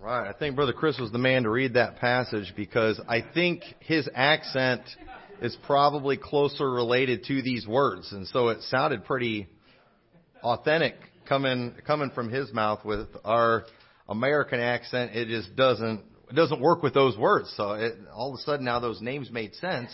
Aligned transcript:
Right. 0.00 0.28
I 0.28 0.32
think 0.32 0.56
Brother 0.56 0.72
Chris 0.72 0.98
was 0.98 1.10
the 1.10 1.18
man 1.18 1.44
to 1.44 1.50
read 1.50 1.74
that 1.74 1.96
passage 1.96 2.52
because 2.56 3.00
I 3.08 3.22
think 3.22 3.62
his 3.80 4.08
accent 4.14 4.82
is 5.40 5.56
probably 5.66 6.16
closer 6.16 6.70
related 6.70 7.24
to 7.24 7.42
these 7.42 7.66
words. 7.66 8.12
And 8.12 8.26
so 8.28 8.48
it 8.48 8.62
sounded 8.62 9.04
pretty 9.04 9.48
authentic 10.42 10.94
coming, 11.28 11.74
coming 11.86 12.10
from 12.10 12.30
his 12.30 12.52
mouth 12.52 12.84
with 12.84 13.08
our 13.24 13.64
American 14.08 14.60
accent. 14.60 15.16
It 15.16 15.28
just 15.28 15.56
doesn't, 15.56 16.02
it 16.30 16.34
doesn't 16.34 16.60
work 16.60 16.82
with 16.82 16.94
those 16.94 17.16
words. 17.16 17.52
So 17.56 17.72
it, 17.72 17.94
all 18.14 18.32
of 18.32 18.38
a 18.38 18.42
sudden 18.42 18.64
now 18.64 18.80
those 18.80 19.00
names 19.00 19.30
made 19.30 19.54
sense 19.56 19.90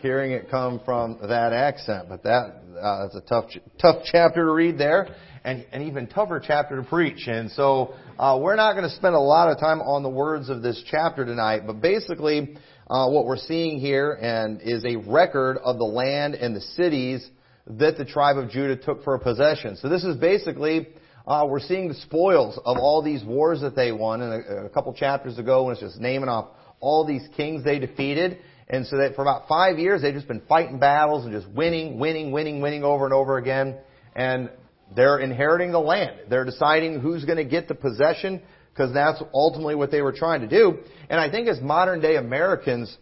hearing 0.00 0.32
it 0.32 0.50
come 0.50 0.80
from 0.84 1.18
that 1.22 1.52
accent. 1.52 2.08
But 2.08 2.22
that, 2.24 2.62
uh, 2.80 3.02
that's 3.02 3.16
a 3.16 3.20
tough, 3.28 3.50
tough 3.80 4.02
chapter 4.04 4.44
to 4.44 4.52
read 4.52 4.78
there 4.78 5.14
and 5.44 5.66
an 5.72 5.82
even 5.82 6.06
tougher 6.06 6.42
chapter 6.44 6.76
to 6.76 6.82
preach. 6.82 7.26
And 7.26 7.50
so 7.50 7.94
uh, 8.18 8.38
we're 8.40 8.56
not 8.56 8.72
going 8.72 8.88
to 8.88 8.94
spend 8.96 9.14
a 9.14 9.20
lot 9.20 9.50
of 9.50 9.58
time 9.58 9.80
on 9.80 10.02
the 10.02 10.08
words 10.08 10.48
of 10.48 10.62
this 10.62 10.82
chapter 10.90 11.24
tonight, 11.24 11.62
but 11.66 11.80
basically 11.80 12.56
uh, 12.88 13.08
what 13.08 13.26
we're 13.26 13.36
seeing 13.36 13.78
here 13.78 14.12
and 14.12 14.60
is 14.62 14.84
a 14.84 14.96
record 14.96 15.58
of 15.58 15.78
the 15.78 15.84
land 15.84 16.34
and 16.34 16.56
the 16.56 16.60
cities 16.60 17.28
that 17.66 17.96
the 17.96 18.04
tribe 18.04 18.36
of 18.36 18.50
Judah 18.50 18.76
took 18.76 19.04
for 19.04 19.14
a 19.14 19.18
possession. 19.18 19.76
So 19.76 19.88
this 19.88 20.04
is 20.04 20.16
basically 20.16 20.88
uh, 21.26 21.46
we're 21.48 21.60
seeing 21.60 21.88
the 21.88 21.94
spoils 21.94 22.58
of 22.64 22.76
all 22.76 23.02
these 23.02 23.24
wars 23.24 23.60
that 23.62 23.74
they 23.74 23.92
won. 23.92 24.20
And 24.20 24.44
a, 24.44 24.66
a 24.66 24.68
couple 24.68 24.92
chapters 24.92 25.38
ago, 25.38 25.64
when 25.64 25.72
it's 25.72 25.80
just 25.80 25.98
naming 25.98 26.28
off 26.28 26.50
all 26.80 27.06
these 27.06 27.26
kings 27.36 27.64
they 27.64 27.78
defeated. 27.78 28.38
And 28.68 28.86
so 28.86 28.96
that 28.96 29.14
for 29.14 29.22
about 29.22 29.46
five 29.46 29.78
years, 29.78 30.02
they've 30.02 30.14
just 30.14 30.28
been 30.28 30.42
fighting 30.48 30.78
battles 30.78 31.24
and 31.24 31.32
just 31.32 31.48
winning, 31.48 31.98
winning, 31.98 32.32
winning, 32.32 32.60
winning 32.60 32.82
over 32.82 33.04
and 33.04 33.12
over 33.12 33.36
again. 33.36 33.76
And 34.14 34.50
they're 34.94 35.18
inheriting 35.18 35.72
the 35.72 35.80
land. 35.80 36.20
They're 36.30 36.44
deciding 36.44 37.00
who's 37.00 37.24
going 37.24 37.38
to 37.38 37.44
get 37.44 37.68
the 37.68 37.74
possession 37.74 38.42
because 38.72 38.92
that's 38.92 39.22
ultimately 39.32 39.74
what 39.74 39.90
they 39.90 40.02
were 40.02 40.12
trying 40.12 40.40
to 40.40 40.48
do. 40.48 40.78
And 41.08 41.20
I 41.20 41.30
think 41.30 41.48
as 41.48 41.60
modern 41.60 42.00
day 42.00 42.16
Americans, 42.16 42.96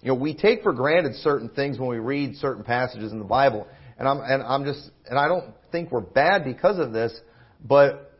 you 0.00 0.08
know, 0.08 0.14
we 0.14 0.34
take 0.34 0.62
for 0.62 0.72
granted 0.72 1.14
certain 1.16 1.48
things 1.48 1.78
when 1.78 1.88
we 1.88 1.98
read 1.98 2.36
certain 2.36 2.64
passages 2.64 3.12
in 3.12 3.18
the 3.18 3.24
Bible. 3.24 3.68
And 3.98 4.08
I'm, 4.08 4.18
and 4.18 4.42
I'm 4.42 4.64
just, 4.64 4.90
and 5.06 5.18
I 5.18 5.28
don't 5.28 5.54
think 5.70 5.92
we're 5.92 6.00
bad 6.00 6.44
because 6.44 6.78
of 6.78 6.92
this, 6.92 7.18
but 7.64 8.12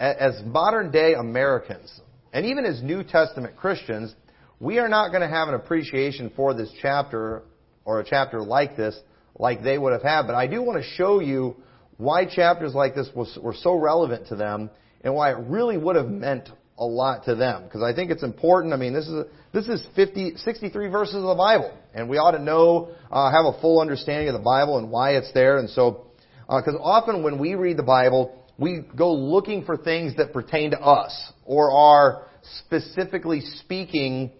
as 0.00 0.42
modern 0.44 0.90
day 0.90 1.14
Americans, 1.14 2.00
and 2.32 2.46
even 2.46 2.64
as 2.64 2.82
New 2.82 3.04
Testament 3.04 3.56
Christians, 3.56 4.14
we 4.62 4.78
are 4.78 4.88
not 4.88 5.08
going 5.08 5.22
to 5.22 5.28
have 5.28 5.48
an 5.48 5.54
appreciation 5.54 6.30
for 6.36 6.54
this 6.54 6.70
chapter 6.80 7.42
or 7.84 7.98
a 7.98 8.04
chapter 8.04 8.40
like 8.40 8.76
this 8.76 8.96
like 9.36 9.64
they 9.64 9.76
would 9.76 9.92
have 9.92 10.04
had. 10.04 10.22
But 10.28 10.36
I 10.36 10.46
do 10.46 10.62
want 10.62 10.80
to 10.80 10.88
show 10.90 11.18
you 11.18 11.56
why 11.96 12.26
chapters 12.26 12.72
like 12.72 12.94
this 12.94 13.08
was, 13.12 13.36
were 13.42 13.56
so 13.58 13.74
relevant 13.74 14.28
to 14.28 14.36
them 14.36 14.70
and 15.02 15.16
why 15.16 15.32
it 15.32 15.38
really 15.48 15.76
would 15.76 15.96
have 15.96 16.06
meant 16.06 16.48
a 16.78 16.84
lot 16.84 17.24
to 17.24 17.34
them. 17.34 17.64
Because 17.64 17.82
I 17.82 17.92
think 17.92 18.12
it's 18.12 18.22
important. 18.22 18.72
I 18.72 18.76
mean, 18.76 18.92
this 18.92 19.08
is 19.08 19.24
this 19.52 19.66
is 19.66 19.84
50, 19.96 20.36
63 20.36 20.86
verses 20.86 21.16
of 21.16 21.22
the 21.22 21.34
Bible, 21.34 21.76
and 21.92 22.08
we 22.08 22.18
ought 22.18 22.30
to 22.30 22.38
know, 22.38 22.94
uh, 23.10 23.32
have 23.32 23.44
a 23.44 23.60
full 23.60 23.80
understanding 23.80 24.28
of 24.28 24.34
the 24.34 24.44
Bible 24.44 24.78
and 24.78 24.92
why 24.92 25.16
it's 25.16 25.32
there. 25.32 25.58
And 25.58 25.68
so, 25.70 26.06
because 26.46 26.76
uh, 26.76 26.82
often 26.82 27.24
when 27.24 27.40
we 27.40 27.56
read 27.56 27.76
the 27.76 27.82
Bible, 27.82 28.46
we 28.58 28.84
go 28.96 29.12
looking 29.12 29.64
for 29.64 29.76
things 29.76 30.16
that 30.18 30.32
pertain 30.32 30.70
to 30.70 30.80
us 30.80 31.32
or 31.44 31.72
are 31.72 32.26
specifically 32.60 33.40
speaking 33.40 34.30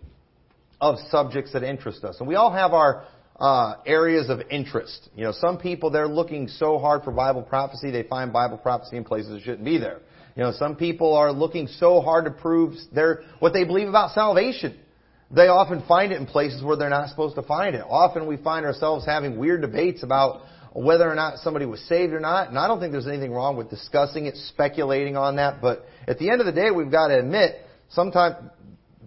of 0.83 0.99
subjects 1.11 1.53
that 1.53 1.63
interest 1.63 2.03
us. 2.03 2.17
And 2.19 2.29
we 2.29 2.35
all 2.35 2.53
have 2.53 2.73
our 2.73 3.05
uh, 3.39 3.77
areas 3.87 4.29
of 4.29 4.41
interest. 4.51 5.09
You 5.15 5.25
know, 5.25 5.33
some 5.33 5.57
people 5.57 5.91
they're 5.91 6.09
looking 6.09 6.49
so 6.49 6.79
hard 6.79 7.05
for 7.05 7.13
Bible 7.13 7.43
prophecy 7.43 7.93
they 7.93 8.03
find 8.03 8.33
Bible 8.33 8.59
prophecy 8.59 8.97
in 8.97 9.05
places 9.05 9.37
it 9.37 9.45
shouldn't 9.45 9.65
be 9.65 9.79
there. 9.79 10.01
You 10.37 10.43
know, 10.43 10.53
some 10.53 10.75
people 10.75 11.15
are 11.15 11.31
looking 11.31 11.69
so 11.69 12.01
hard 12.01 12.25
to 12.25 12.33
prove 12.33 12.75
their 12.93 13.23
what 13.39 13.53
they 13.53 13.65
believe 13.65 13.89
about 13.89 14.11
salvation. 14.11 14.77
They 15.31 15.47
often 15.47 15.85
find 15.87 16.13
it 16.13 16.21
in 16.21 16.27
places 16.27 16.65
where 16.65 16.77
they're 16.77 16.91
not 16.91 17.09
supposed 17.09 17.37
to 17.37 17.43
find 17.43 17.77
it. 17.77 17.85
Often 17.89 18.27
we 18.27 18.37
find 18.37 18.67
ourselves 18.67 19.07
having 19.07 19.39
weird 19.39 19.63
debates 19.63 20.03
about 20.03 20.43
whether 20.75 21.09
or 21.09 21.15
not 21.15 21.39
somebody 21.39 21.65
was 21.65 21.81
saved 21.83 22.13
or 22.13 22.21
not. 22.21 22.49
And 22.49 22.59
I 22.59 22.67
don't 22.67 22.81
think 22.81 22.93
there's 22.93 23.07
anything 23.07 23.31
wrong 23.31 23.57
with 23.57 23.71
discussing 23.71 24.27
it, 24.27 24.37
speculating 24.37 25.17
on 25.17 25.37
that. 25.37 25.63
But 25.63 25.87
at 26.09 26.19
the 26.19 26.29
end 26.29 26.41
of 26.41 26.47
the 26.47 26.53
day, 26.53 26.71
we've 26.71 26.91
got 26.91 27.09
to 27.09 27.19
admit, 27.19 27.55
sometimes 27.91 28.37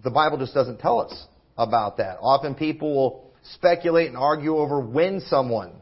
the 0.02 0.10
Bible 0.10 0.38
just 0.38 0.54
doesn't 0.54 0.78
tell 0.78 1.00
us 1.00 1.26
about 1.56 1.98
that. 1.98 2.18
Often 2.20 2.56
people 2.56 2.94
will 2.94 3.32
speculate 3.54 4.08
and 4.08 4.16
argue 4.16 4.56
over 4.56 4.80
when 4.80 5.20
someone 5.20 5.72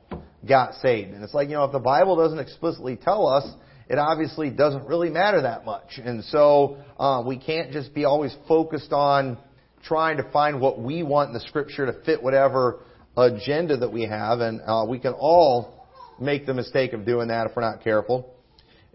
got 0.46 0.74
saved. 0.74 1.12
And 1.12 1.22
it's 1.24 1.34
like, 1.34 1.48
you 1.48 1.54
know, 1.54 1.64
if 1.64 1.72
the 1.72 1.78
Bible 1.78 2.16
doesn't 2.16 2.38
explicitly 2.38 2.96
tell 2.96 3.26
us, 3.26 3.46
it 3.88 3.98
obviously 3.98 4.50
doesn't 4.50 4.86
really 4.86 5.10
matter 5.10 5.42
that 5.42 5.64
much. 5.64 5.98
And 6.02 6.24
so 6.24 6.78
uh, 6.98 7.22
we 7.26 7.38
can't 7.38 7.72
just 7.72 7.94
be 7.94 8.04
always 8.04 8.34
focused 8.48 8.92
on 8.92 9.38
trying 9.82 10.16
to 10.16 10.30
find 10.30 10.60
what 10.60 10.80
we 10.80 11.02
want 11.02 11.28
in 11.28 11.34
the 11.34 11.40
Scripture 11.40 11.86
to 11.86 11.92
fit 12.04 12.22
whatever 12.22 12.80
agenda 13.16 13.76
that 13.78 13.92
we 13.92 14.02
have. 14.02 14.40
And 14.40 14.60
uh, 14.66 14.86
we 14.88 14.98
can 14.98 15.12
all 15.12 15.86
make 16.20 16.46
the 16.46 16.54
mistake 16.54 16.92
of 16.92 17.04
doing 17.04 17.28
that 17.28 17.46
if 17.46 17.56
we're 17.56 17.62
not 17.62 17.82
careful. 17.82 18.34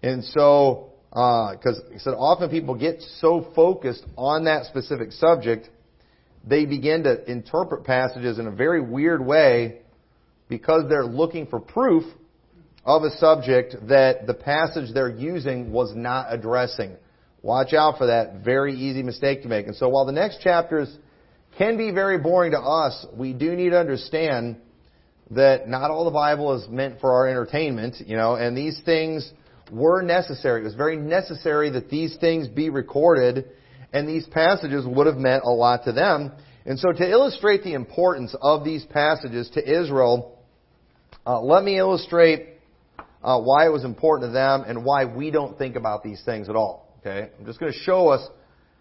And 0.01 0.23
so, 0.23 0.91
because 1.09 1.81
uh, 1.85 1.91
he 1.93 1.99
said 1.99 2.13
often 2.13 2.49
people 2.49 2.75
get 2.75 3.01
so 3.19 3.51
focused 3.55 4.05
on 4.15 4.45
that 4.45 4.65
specific 4.65 5.11
subject 5.11 5.69
they 6.45 6.65
begin 6.65 7.03
to 7.03 7.29
interpret 7.29 7.83
passages 7.83 8.39
in 8.39 8.47
a 8.47 8.51
very 8.51 8.81
weird 8.81 9.25
way 9.25 9.81
because 10.47 10.83
they're 10.89 11.05
looking 11.05 11.47
for 11.47 11.59
proof 11.59 12.03
of 12.85 13.03
a 13.03 13.11
subject 13.17 13.75
that 13.87 14.25
the 14.25 14.33
passage 14.33 14.93
they're 14.93 15.09
using 15.09 15.71
was 15.71 15.93
not 15.95 16.33
addressing. 16.33 16.95
Watch 17.41 17.73
out 17.73 17.97
for 17.97 18.07
that 18.07 18.43
very 18.43 18.73
easy 18.73 19.03
mistake 19.03 19.43
to 19.43 19.47
make. 19.47 19.67
And 19.67 19.75
so 19.75 19.89
while 19.89 20.05
the 20.05 20.11
next 20.11 20.41
chapters 20.41 20.93
can 21.57 21.77
be 21.77 21.91
very 21.91 22.17
boring 22.17 22.51
to 22.51 22.59
us, 22.59 23.05
we 23.13 23.33
do 23.33 23.55
need 23.55 23.69
to 23.69 23.79
understand 23.79 24.57
that 25.31 25.69
not 25.69 25.91
all 25.91 26.05
the 26.05 26.11
Bible 26.11 26.55
is 26.55 26.67
meant 26.67 26.99
for 26.99 27.11
our 27.11 27.27
entertainment, 27.27 27.97
you 28.05 28.17
know, 28.17 28.35
and 28.35 28.57
these 28.57 28.81
things 28.83 29.31
were 29.71 30.01
necessary. 30.01 30.61
It 30.61 30.63
was 30.63 30.73
very 30.73 30.97
necessary 30.97 31.69
that 31.71 31.89
these 31.89 32.17
things 32.17 32.47
be 32.47 32.69
recorded 32.69 33.51
and 33.93 34.07
these 34.07 34.27
passages 34.27 34.85
would 34.85 35.07
have 35.07 35.17
meant 35.17 35.43
a 35.43 35.49
lot 35.49 35.83
to 35.85 35.91
them. 35.91 36.31
And 36.65 36.77
so 36.77 36.91
to 36.91 37.09
illustrate 37.09 37.63
the 37.63 37.73
importance 37.73 38.35
of 38.41 38.63
these 38.63 38.85
passages 38.85 39.49
to 39.55 39.61
Israel, 39.61 40.37
uh, 41.25 41.41
let 41.41 41.63
me 41.63 41.77
illustrate 41.77 42.47
uh, 43.23 43.39
why 43.39 43.65
it 43.65 43.71
was 43.71 43.83
important 43.83 44.29
to 44.29 44.33
them 44.33 44.63
and 44.67 44.85
why 44.85 45.05
we 45.05 45.31
don't 45.31 45.57
think 45.57 45.75
about 45.75 46.03
these 46.03 46.21
things 46.23 46.49
at 46.49 46.55
all. 46.55 46.93
Okay? 46.99 47.29
I'm 47.37 47.45
just 47.45 47.59
going 47.59 47.71
to 47.71 47.79
show 47.79 48.09
us 48.09 48.27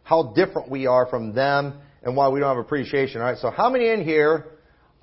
how 0.03 0.33
different 0.35 0.71
we 0.71 0.87
are 0.87 1.07
from 1.07 1.35
them 1.35 1.79
and 2.03 2.17
why 2.17 2.29
we 2.29 2.41
don't 2.41 2.49
have 2.49 2.65
appreciation. 2.65 3.21
All 3.21 3.27
right? 3.27 3.39
So 3.39 3.51
how 3.51 3.71
many 3.71 3.89
in 3.89 4.05
here 4.05 4.47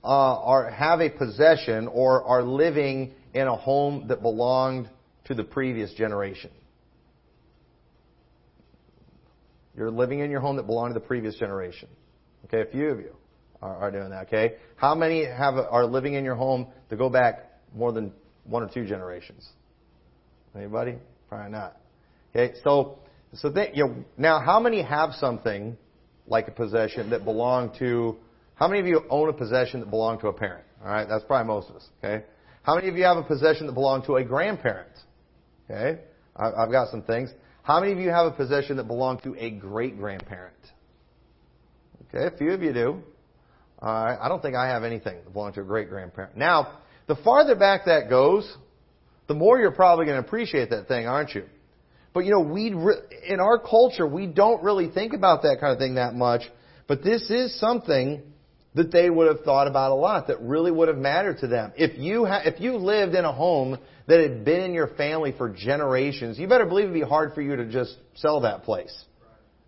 uh, 0.03 0.07
are 0.07 0.69
have 0.69 1.01
a 1.01 1.09
possession 1.09 1.87
or 1.87 2.23
are 2.23 2.43
living 2.43 3.13
in 3.33 3.47
a 3.47 3.55
home 3.55 4.07
that 4.07 4.21
belonged 4.21 4.89
to 5.25 5.33
the 5.33 5.43
previous 5.43 5.93
generation? 5.93 6.51
You're 9.77 9.91
living 9.91 10.19
in 10.19 10.31
your 10.31 10.39
home 10.39 10.55
that 10.57 10.65
belonged 10.65 10.93
to 10.93 10.99
the 10.99 11.05
previous 11.05 11.35
generation. 11.35 11.89
Okay, 12.45 12.61
a 12.61 12.71
few 12.71 12.89
of 12.89 12.99
you 12.99 13.15
are, 13.61 13.75
are 13.75 13.91
doing 13.91 14.09
that. 14.09 14.27
Okay, 14.27 14.55
how 14.75 14.95
many 14.95 15.25
have 15.25 15.55
are 15.55 15.85
living 15.85 16.13
in 16.13 16.23
your 16.23 16.35
home 16.35 16.67
that 16.89 16.95
go 16.97 17.09
back 17.09 17.51
more 17.75 17.91
than 17.91 18.11
one 18.45 18.63
or 18.63 18.69
two 18.69 18.85
generations? 18.85 19.47
Anybody? 20.55 20.95
Probably 21.27 21.51
not. 21.51 21.77
Okay, 22.35 22.53
so 22.63 22.99
so 23.33 23.49
you 23.73 23.85
know, 23.85 23.95
now 24.17 24.39
how 24.39 24.59
many 24.59 24.81
have 24.81 25.13
something 25.13 25.77
like 26.27 26.47
a 26.47 26.51
possession 26.51 27.09
that 27.09 27.25
belonged 27.25 27.71
to? 27.79 28.15
How 28.55 28.67
many 28.67 28.79
of 28.79 28.87
you 28.87 29.01
own 29.09 29.29
a 29.29 29.33
possession 29.33 29.81
that 29.81 29.89
belonged 29.89 30.21
to 30.21 30.27
a 30.27 30.33
parent? 30.33 30.63
All 30.81 30.91
right, 30.91 31.07
that's 31.07 31.25
probably 31.25 31.47
most 31.47 31.69
of 31.69 31.75
us. 31.75 31.87
Okay, 32.03 32.23
how 32.63 32.75
many 32.75 32.87
of 32.87 32.95
you 32.95 33.03
have 33.03 33.17
a 33.17 33.23
possession 33.23 33.67
that 33.67 33.73
belonged 33.73 34.05
to 34.05 34.15
a 34.15 34.23
grandparent? 34.23 34.91
Okay, 35.69 35.99
I've 36.35 36.71
got 36.71 36.89
some 36.89 37.01
things. 37.01 37.29
How 37.63 37.79
many 37.79 37.93
of 37.93 37.99
you 37.99 38.09
have 38.09 38.27
a 38.27 38.31
possession 38.31 38.77
that 38.77 38.87
belonged 38.87 39.23
to 39.23 39.35
a 39.37 39.49
great 39.51 39.97
grandparent? 39.97 40.55
Okay, 42.13 42.25
a 42.33 42.37
few 42.37 42.51
of 42.51 42.61
you 42.61 42.73
do. 42.73 43.01
Uh, 43.81 44.17
I 44.19 44.27
don't 44.27 44.41
think 44.41 44.55
I 44.55 44.67
have 44.67 44.83
anything 44.83 45.15
that 45.23 45.33
belonged 45.33 45.55
to 45.55 45.61
a 45.61 45.65
great 45.65 45.89
grandparent. 45.89 46.37
Now, 46.37 46.79
the 47.07 47.15
farther 47.15 47.55
back 47.55 47.85
that 47.85 48.09
goes, 48.09 48.51
the 49.27 49.33
more 49.33 49.59
you're 49.59 49.71
probably 49.71 50.05
going 50.05 50.21
to 50.21 50.27
appreciate 50.27 50.69
that 50.69 50.87
thing, 50.87 51.07
aren't 51.07 51.33
you? 51.33 51.45
But 52.13 52.25
you 52.25 52.31
know, 52.31 52.39
we 52.39 52.73
re- 52.73 53.01
in 53.27 53.39
our 53.39 53.59
culture 53.59 54.07
we 54.07 54.27
don't 54.27 54.63
really 54.63 54.89
think 54.89 55.13
about 55.13 55.41
that 55.41 55.57
kind 55.59 55.73
of 55.73 55.79
thing 55.79 55.95
that 55.95 56.15
much. 56.15 56.43
But 56.87 57.03
this 57.03 57.29
is 57.29 57.59
something 57.59 58.23
that 58.75 58.91
they 58.91 59.09
would 59.09 59.27
have 59.27 59.43
thought 59.45 59.67
about 59.67 59.91
a 59.91 59.95
lot 59.95 60.27
that 60.27 60.41
really 60.41 60.71
would 60.71 60.89
have 60.89 60.97
mattered 60.97 61.39
to 61.39 61.47
them. 61.47 61.71
If 61.77 61.97
you 61.97 62.25
ha- 62.25 62.41
if 62.45 62.59
you 62.59 62.75
lived 62.75 63.15
in 63.15 63.23
a 63.25 63.31
home 63.31 63.77
that 64.07 64.19
had 64.19 64.43
been 64.45 64.61
in 64.61 64.73
your 64.73 64.89
family 64.89 65.33
for 65.37 65.49
generations, 65.49 66.37
you 66.37 66.47
better 66.47 66.65
believe 66.65 66.85
it'd 66.85 66.93
be 66.93 67.01
hard 67.01 67.33
for 67.33 67.41
you 67.41 67.55
to 67.55 67.65
just 67.65 67.95
sell 68.15 68.41
that 68.41 68.63
place 68.63 69.05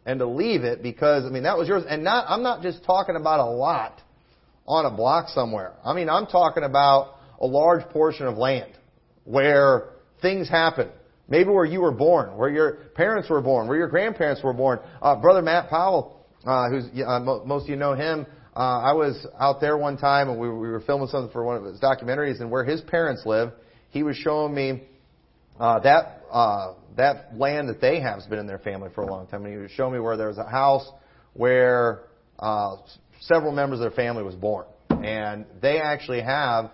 and 0.05 0.19
to 0.19 0.27
leave 0.27 0.63
it 0.63 0.83
because 0.83 1.25
I 1.25 1.29
mean 1.29 1.43
that 1.43 1.57
was 1.57 1.69
yours. 1.69 1.83
And 1.87 2.03
not 2.03 2.25
I'm 2.27 2.43
not 2.43 2.61
just 2.61 2.83
talking 2.83 3.15
about 3.15 3.39
a 3.39 3.49
lot 3.49 4.01
on 4.67 4.85
a 4.85 4.91
block 4.91 5.29
somewhere. 5.29 5.73
I 5.85 5.93
mean 5.93 6.09
I'm 6.09 6.27
talking 6.27 6.63
about 6.63 7.15
a 7.39 7.47
large 7.47 7.87
portion 7.89 8.27
of 8.27 8.37
land 8.37 8.73
where 9.23 9.89
things 10.21 10.49
happen. 10.49 10.89
Maybe 11.29 11.49
where 11.49 11.65
you 11.65 11.81
were 11.81 11.91
born, 11.91 12.37
where 12.37 12.49
your 12.49 12.71
parents 12.95 13.29
were 13.29 13.41
born, 13.41 13.67
where 13.67 13.77
your 13.77 13.89
grandparents 13.89 14.41
were 14.43 14.53
born. 14.53 14.79
Uh, 15.01 15.15
Brother 15.17 15.41
Matt 15.41 15.69
Powell, 15.69 16.25
uh, 16.45 16.69
who's 16.69 16.85
uh, 17.05 17.19
most 17.19 17.63
of 17.63 17.69
you 17.69 17.75
know 17.75 17.93
him. 17.93 18.25
Uh, 18.57 18.81
I 18.81 18.93
was 18.93 19.23
out 19.39 19.61
there 19.61 19.77
one 19.77 19.97
time 19.97 20.29
and 20.29 20.39
we, 20.39 20.49
we 20.49 20.67
were 20.67 20.79
filming 20.79 21.07
something 21.09 21.31
for 21.31 21.43
one 21.43 21.57
of 21.57 21.63
his 21.63 21.79
documentaries, 21.79 22.41
and 22.41 22.49
where 22.49 22.63
his 22.63 22.81
parents 22.81 23.21
live, 23.23 23.51
he 23.91 24.01
was 24.01 24.15
showing 24.15 24.55
me 24.55 24.81
uh, 25.59 25.79
that 25.81 26.23
uh, 26.31 26.73
that 26.95 27.37
land 27.37 27.69
that 27.69 27.79
they 27.79 27.99
have 27.99 28.15
has 28.15 28.25
been 28.25 28.39
in 28.39 28.47
their 28.47 28.57
family 28.57 28.89
for 28.95 29.03
a 29.03 29.05
long 29.05 29.27
time. 29.27 29.45
And 29.45 29.53
he 29.53 29.59
was 29.59 29.69
showing 29.69 29.93
me 29.93 29.99
where 29.99 30.17
there 30.17 30.29
was 30.29 30.39
a 30.39 30.49
house 30.49 30.89
where 31.33 32.05
uh, 32.39 32.77
several 33.19 33.51
members 33.51 33.79
of 33.79 33.81
their 33.81 33.91
family 33.91 34.23
was 34.23 34.33
born, 34.33 34.65
and 34.89 35.45
they 35.61 35.79
actually 35.79 36.21
have, 36.21 36.71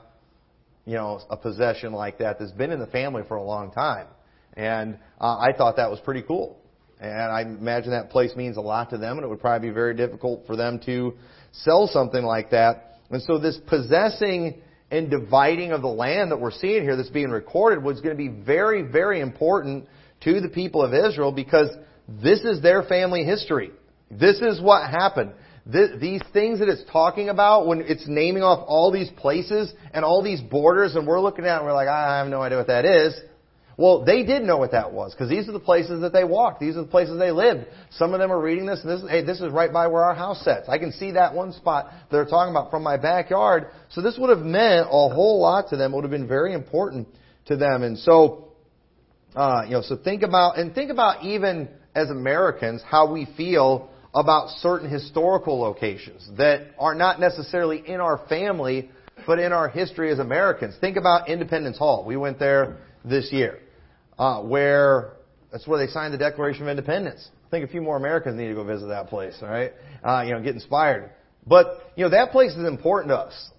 you 0.86 0.94
know, 0.94 1.20
a 1.30 1.36
possession 1.36 1.92
like 1.92 2.18
that 2.20 2.40
that's 2.40 2.54
been 2.54 2.72
in 2.72 2.80
the 2.80 2.88
family 2.88 3.24
for 3.28 3.36
a 3.36 3.44
long 3.44 3.72
time. 3.72 4.08
And 4.54 4.98
uh, 5.20 5.38
I 5.38 5.52
thought 5.52 5.76
that 5.76 5.92
was 5.92 6.00
pretty 6.00 6.22
cool. 6.22 6.60
And 7.02 7.12
I 7.12 7.42
imagine 7.42 7.92
that 7.92 8.10
place 8.10 8.34
means 8.38 8.56
a 8.56 8.62
lot 8.62 8.92
to 8.92 8.98
them, 8.98 9.18
and 9.18 9.26
it 9.26 9.28
would 9.28 9.42
probably 9.42 9.68
be 9.68 9.74
very 9.74 9.94
difficult 9.94 10.48
for 10.48 10.56
them 10.56 10.80
to 10.86 11.14
sell 11.54 11.88
something 11.88 12.24
like 12.24 12.52
that. 12.52 13.00
And 13.10 13.22
so 13.22 13.38
this 13.38 13.58
possessing 13.68 14.62
and 14.92 15.10
dividing 15.10 15.72
of 15.72 15.82
the 15.82 15.88
land 15.88 16.32
that 16.32 16.40
we're 16.40 16.52
seeing 16.52 16.84
here 16.84 16.96
that's 16.96 17.10
being 17.10 17.30
recorded 17.30 17.84
was 17.84 18.02
going 18.02 18.16
to 18.16 18.18
be 18.18 18.28
very, 18.28 18.82
very 18.82 19.22
important 19.22 19.88
to 20.22 20.42
the 20.42 20.50
people 20.50 20.84
of 20.84 20.94
Israel 20.94 21.32
because 21.32 21.70
this 22.08 22.42
is 22.42 22.62
their 22.62 22.84
family 22.84 23.24
history. 23.24 23.72
This 24.12 24.38
is 24.40 24.62
what 24.62 24.90
happened. 24.90 25.34
these 25.66 26.22
things 26.34 26.60
that 26.60 26.70
it's 26.70 26.84
talking 26.92 27.30
about 27.30 27.68
when 27.68 27.82
it's 27.82 28.06
naming 28.08 28.44
off 28.44 28.66
all 28.68 28.92
these 28.92 29.10
places 29.18 29.74
and 29.94 30.04
all 30.04 30.22
these 30.22 30.42
borders 30.42 30.96
and 30.96 31.08
we're 31.08 31.22
looking 31.22 31.46
at 31.46 31.56
it 31.56 31.58
and 31.58 31.66
we're 31.66 31.74
like, 31.74 31.88
I 31.88 32.20
have 32.20 32.28
no 32.28 32.42
idea 32.42 32.58
what 32.58 32.68
that 32.68 32.86
is. 32.86 33.14
Well, 33.76 34.06
they 34.06 34.24
did 34.24 34.44
know 34.44 34.58
what 34.58 34.72
that 34.72 34.94
was 34.94 35.14
because 35.14 35.30
these 35.30 35.50
are 35.50 35.52
the 35.52 35.60
places 35.60 36.02
that 36.02 36.14
they 36.14 36.24
walked. 36.24 36.60
These 36.60 36.78
are 36.78 36.82
the 36.82 36.88
places 36.88 37.18
they 37.18 37.32
lived. 37.32 37.66
Some 37.92 38.14
of 38.14 38.20
them 38.20 38.32
are 38.32 38.40
reading 38.40 38.66
this 38.68 38.82
and 38.84 38.90
this, 38.90 39.10
hey, 39.10 39.24
this 39.24 39.42
is 39.42 39.52
right 39.52 39.74
by 39.74 39.88
where 39.88 40.04
our 40.04 40.14
house 40.14 40.44
sits. 40.44 40.70
I 40.70 40.78
can 40.78 40.92
see 40.92 41.12
that 41.12 41.34
one 41.34 41.54
spot 41.54 41.92
they're 42.12 42.26
talking 42.26 42.52
about 42.52 42.70
from 42.70 42.84
my 42.84 42.98
backyard. 42.98 43.68
So 43.90 44.02
this 44.02 44.18
would 44.20 44.30
have 44.30 44.46
meant 44.46 44.88
a 44.88 45.10
whole 45.10 45.42
lot 45.42 45.70
to 45.70 45.78
them. 45.78 45.92
It 45.92 45.96
would 45.96 46.04
have 46.04 46.12
been 46.12 46.28
very 46.28 46.54
important 46.54 47.08
to 47.46 47.58
them. 47.58 47.82
And 47.82 47.98
so, 47.98 48.50
uh, 49.36 49.64
you 49.66 49.72
know, 49.72 49.82
so 49.82 49.98
think 49.98 50.22
about, 50.22 50.60
and 50.60 50.76
think 50.76 50.92
about 50.92 51.24
even 51.24 51.68
as 51.96 52.10
Americans 52.10 52.84
how 52.88 53.12
we 53.12 53.28
feel 53.38 53.90
about 54.14 54.50
certain 54.60 54.90
historical 54.90 55.60
locations 55.60 56.30
that 56.38 56.68
are 56.78 56.94
not 56.94 57.20
necessarily 57.20 57.84
in 57.88 58.00
our 58.00 58.22
family, 58.30 58.92
but 59.26 59.40
in 59.40 59.52
our 59.52 59.68
history 59.68 60.12
as 60.12 60.20
Americans. 60.20 60.76
Think 60.80 60.98
about 60.98 61.30
Independence 61.30 61.78
Hall. 61.78 62.06
We 62.06 62.18
went 62.18 62.38
there 62.38 62.78
this 63.04 63.32
year, 63.32 63.60
uh, 64.18 64.42
where 64.42 65.14
that's 65.52 65.68
where 65.68 65.86
they 65.86 65.92
signed 65.92 66.14
the 66.14 66.18
Declaration 66.18 66.64
of 66.64 66.70
Independence. 66.70 67.30
I 67.46 67.50
think 67.50 67.66
a 67.66 67.72
few 67.72 67.82
more 67.82 67.98
Americans 67.98 68.38
need 68.38 68.48
to 68.48 68.56
go 68.56 68.64
visit 68.64 68.88
that 68.88 69.08
place. 69.08 69.36
All 69.42 69.50
right, 69.50 69.72
uh, 70.04 70.24
you 70.26 70.34
know, 70.34 70.42
get 70.42 70.56
inspired. 70.56 71.12
But 71.46 71.92
you 71.96 72.04
know 72.04 72.10
that 72.12 72.32
place 72.32 72.52
is 72.52 72.66
important 72.66 73.10
to 73.10 73.18
us 73.18 73.52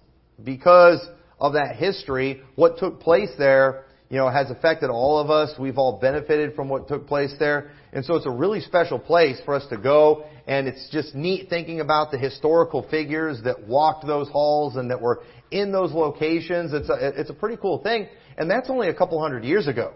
because 0.43 1.05
of 1.39 1.53
that 1.53 1.75
history. 1.75 2.41
What 2.55 2.77
took 2.77 2.99
place 2.99 3.29
there, 3.37 3.85
you 4.09 4.17
know, 4.17 4.29
has 4.29 4.49
affected 4.49 4.89
all 4.89 5.19
of 5.19 5.29
us. 5.29 5.51
We've 5.59 5.77
all 5.77 5.99
benefited 5.99 6.55
from 6.55 6.69
what 6.69 6.87
took 6.87 7.07
place 7.07 7.33
there. 7.39 7.71
And 7.93 8.03
so 8.03 8.15
it's 8.15 8.25
a 8.25 8.31
really 8.31 8.59
special 8.61 8.99
place 8.99 9.37
for 9.45 9.55
us 9.55 9.65
to 9.69 9.77
go, 9.77 10.25
and 10.47 10.67
it's 10.67 10.89
just 10.91 11.15
neat 11.15 11.49
thinking 11.49 11.79
about 11.79 12.11
the 12.11 12.17
historical 12.17 12.85
figures 12.89 13.41
that 13.43 13.67
walked 13.67 14.05
those 14.05 14.27
halls 14.29 14.75
and 14.75 14.91
that 14.91 15.01
were 15.01 15.23
in 15.51 15.71
those 15.71 15.93
locations. 15.93 16.73
It's 16.73 16.89
a, 16.89 17.13
it's 17.19 17.29
a 17.29 17.33
pretty 17.33 17.55
cool 17.55 17.81
thing. 17.81 18.07
And 18.37 18.51
that's 18.51 18.69
only 18.69 18.89
a 18.89 18.93
couple 18.93 19.21
hundred 19.21 19.45
years 19.45 19.67
ago. 19.67 19.93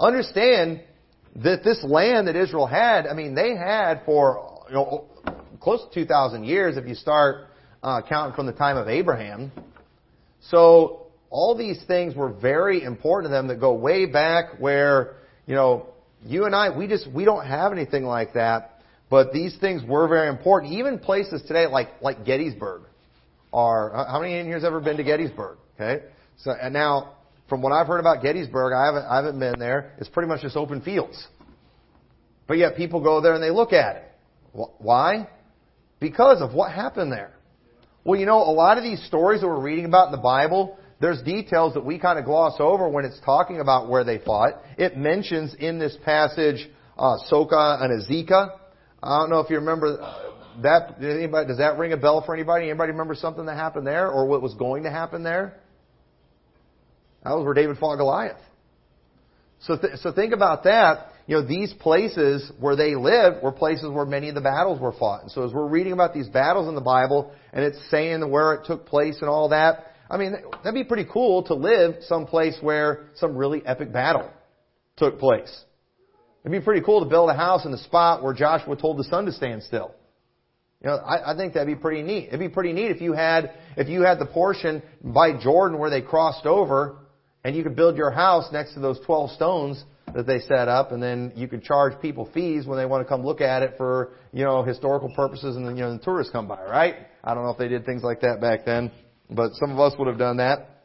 Understand 0.00 0.82
that 1.36 1.62
this 1.62 1.84
land 1.84 2.26
that 2.26 2.34
Israel 2.34 2.66
had, 2.66 3.06
I 3.06 3.12
mean, 3.12 3.34
they 3.34 3.54
had 3.54 4.02
for 4.06 4.62
you 4.68 4.74
know, 4.74 5.04
close 5.60 5.80
to 5.86 5.94
2,000 5.94 6.44
years 6.44 6.78
if 6.78 6.88
you 6.88 6.94
start 6.94 7.48
uh, 7.82 8.00
counting 8.08 8.34
from 8.34 8.46
the 8.46 8.52
time 8.52 8.78
of 8.78 8.88
Abraham. 8.88 9.52
So 10.48 11.06
all 11.28 11.54
these 11.54 11.82
things 11.86 12.14
were 12.14 12.32
very 12.32 12.82
important 12.82 13.30
to 13.30 13.34
them 13.34 13.48
that 13.48 13.60
go 13.60 13.74
way 13.74 14.06
back 14.06 14.58
where, 14.58 15.16
you 15.46 15.54
know, 15.54 15.86
you 16.24 16.46
and 16.46 16.54
I, 16.54 16.76
we 16.76 16.86
just, 16.86 17.10
we 17.12 17.24
don't 17.26 17.46
have 17.46 17.72
anything 17.72 18.04
like 18.04 18.34
that. 18.34 18.80
But 19.10 19.32
these 19.32 19.56
things 19.58 19.82
were 19.86 20.08
very 20.08 20.28
important. 20.28 20.72
Even 20.72 20.98
places 20.98 21.42
today 21.42 21.66
like, 21.66 22.00
like 22.00 22.24
Gettysburg 22.24 22.82
are, 23.52 24.06
how 24.08 24.20
many 24.20 24.38
in 24.38 24.46
here 24.46 24.54
has 24.54 24.64
ever 24.64 24.80
been 24.80 24.96
to 24.96 25.04
Gettysburg? 25.04 25.58
Okay? 25.74 26.04
So, 26.38 26.52
and 26.52 26.72
now, 26.72 27.16
from 27.50 27.60
what 27.60 27.72
I've 27.72 27.88
heard 27.88 28.00
about 28.00 28.22
Gettysburg, 28.22 28.72
I 28.72 28.86
haven't, 28.86 29.04
I 29.04 29.16
haven't 29.16 29.38
been 29.38 29.58
there. 29.58 29.92
It's 29.98 30.08
pretty 30.08 30.28
much 30.28 30.40
just 30.40 30.56
open 30.56 30.80
fields. 30.80 31.26
But 32.46 32.56
yet 32.56 32.76
people 32.76 33.02
go 33.02 33.20
there 33.20 33.34
and 33.34 33.42
they 33.42 33.50
look 33.50 33.74
at 33.74 33.96
it. 33.96 34.04
Why? 34.78 35.28
Because 35.98 36.40
of 36.40 36.54
what 36.54 36.72
happened 36.72 37.12
there. 37.12 37.32
Well, 38.04 38.18
you 38.18 38.24
know, 38.24 38.38
a 38.38 38.54
lot 38.54 38.78
of 38.78 38.84
these 38.84 39.04
stories 39.04 39.42
that 39.42 39.48
we're 39.48 39.60
reading 39.60 39.84
about 39.84 40.06
in 40.06 40.12
the 40.12 40.18
Bible, 40.18 40.78
there's 41.00 41.20
details 41.22 41.74
that 41.74 41.84
we 41.84 41.98
kind 41.98 42.18
of 42.18 42.24
gloss 42.24 42.54
over 42.58 42.88
when 42.88 43.04
it's 43.04 43.20
talking 43.24 43.60
about 43.60 43.90
where 43.90 44.04
they 44.04 44.18
fought. 44.18 44.54
It 44.78 44.96
mentions 44.96 45.54
in 45.54 45.78
this 45.78 45.96
passage 46.04 46.68
uh, 46.96 47.16
Socoh 47.30 47.82
and 47.82 48.02
Azekah. 48.02 48.56
I 49.02 49.18
don't 49.18 49.30
know 49.30 49.40
if 49.40 49.50
you 49.50 49.56
remember 49.56 49.98
that. 50.62 50.96
Anybody, 51.02 51.48
does 51.48 51.58
that 51.58 51.78
ring 51.78 51.92
a 51.92 51.96
bell 51.96 52.22
for 52.24 52.34
anybody? 52.34 52.70
Anybody 52.70 52.92
remember 52.92 53.14
something 53.14 53.46
that 53.46 53.56
happened 53.56 53.86
there 53.86 54.08
or 54.08 54.26
what 54.26 54.40
was 54.40 54.54
going 54.54 54.84
to 54.84 54.90
happen 54.90 55.22
there? 55.22 55.60
That 57.24 57.36
was 57.36 57.44
where 57.44 57.54
David 57.54 57.78
fought 57.78 57.96
Goliath. 57.96 58.40
So, 59.60 59.76
th- 59.76 59.98
so 59.98 60.12
think 60.12 60.32
about 60.32 60.64
that. 60.64 61.08
You 61.26 61.36
know, 61.36 61.46
these 61.46 61.72
places 61.74 62.50
where 62.58 62.76
they 62.76 62.94
lived 62.94 63.42
were 63.42 63.52
places 63.52 63.88
where 63.90 64.06
many 64.06 64.28
of 64.28 64.34
the 64.34 64.40
battles 64.40 64.80
were 64.80 64.92
fought. 64.92 65.22
And 65.22 65.30
so 65.30 65.44
as 65.44 65.52
we're 65.52 65.68
reading 65.68 65.92
about 65.92 66.14
these 66.14 66.28
battles 66.28 66.68
in 66.68 66.74
the 66.74 66.80
Bible 66.80 67.32
and 67.52 67.64
it's 67.64 67.78
saying 67.90 68.28
where 68.30 68.54
it 68.54 68.66
took 68.66 68.86
place 68.86 69.18
and 69.20 69.28
all 69.28 69.50
that, 69.50 69.94
I 70.10 70.16
mean, 70.16 70.34
that'd 70.64 70.74
be 70.74 70.82
pretty 70.82 71.08
cool 71.10 71.44
to 71.44 71.54
live 71.54 71.96
someplace 72.02 72.56
where 72.60 73.06
some 73.16 73.36
really 73.36 73.64
epic 73.64 73.92
battle 73.92 74.28
took 74.96 75.20
place. 75.20 75.64
It'd 76.42 76.58
be 76.58 76.64
pretty 76.64 76.84
cool 76.84 77.04
to 77.04 77.08
build 77.08 77.30
a 77.30 77.34
house 77.34 77.64
in 77.64 77.70
the 77.70 77.78
spot 77.78 78.22
where 78.22 78.32
Joshua 78.32 78.74
told 78.74 78.98
the 78.98 79.04
sun 79.04 79.26
to 79.26 79.32
stand 79.32 79.62
still. 79.62 79.94
You 80.82 80.88
know, 80.88 80.96
I, 80.96 81.32
I 81.32 81.36
think 81.36 81.52
that'd 81.52 81.68
be 81.68 81.80
pretty 81.80 82.02
neat. 82.02 82.28
It'd 82.28 82.40
be 82.40 82.48
pretty 82.48 82.72
neat 82.72 82.90
if 82.90 83.02
you 83.02 83.12
had 83.12 83.52
if 83.76 83.88
you 83.88 84.02
had 84.02 84.18
the 84.18 84.26
portion 84.26 84.82
by 85.04 85.38
Jordan 85.38 85.78
where 85.78 85.90
they 85.90 86.00
crossed 86.00 86.46
over 86.46 86.96
and 87.44 87.56
you 87.56 87.62
could 87.62 87.76
build 87.76 87.96
your 87.96 88.10
house 88.10 88.46
next 88.52 88.74
to 88.74 88.80
those 88.80 88.98
12 89.06 89.30
stones 89.32 89.84
that 90.14 90.26
they 90.26 90.40
set 90.40 90.68
up, 90.68 90.92
and 90.92 91.02
then 91.02 91.32
you 91.36 91.48
could 91.48 91.62
charge 91.62 92.00
people 92.02 92.28
fees 92.34 92.66
when 92.66 92.78
they 92.78 92.86
want 92.86 93.02
to 93.02 93.08
come 93.08 93.24
look 93.24 93.40
at 93.40 93.62
it 93.62 93.74
for, 93.76 94.12
you 94.32 94.44
know, 94.44 94.62
historical 94.62 95.12
purposes, 95.14 95.56
and 95.56 95.66
then, 95.66 95.76
you 95.76 95.82
know, 95.82 95.92
the 95.92 96.02
tourists 96.02 96.32
come 96.32 96.48
by, 96.48 96.62
right? 96.62 96.96
I 97.22 97.34
don't 97.34 97.44
know 97.44 97.50
if 97.50 97.58
they 97.58 97.68
did 97.68 97.84
things 97.84 98.02
like 98.02 98.20
that 98.22 98.40
back 98.40 98.64
then, 98.64 98.90
but 99.30 99.52
some 99.54 99.70
of 99.70 99.78
us 99.78 99.94
would 99.98 100.08
have 100.08 100.18
done 100.18 100.38
that. 100.38 100.82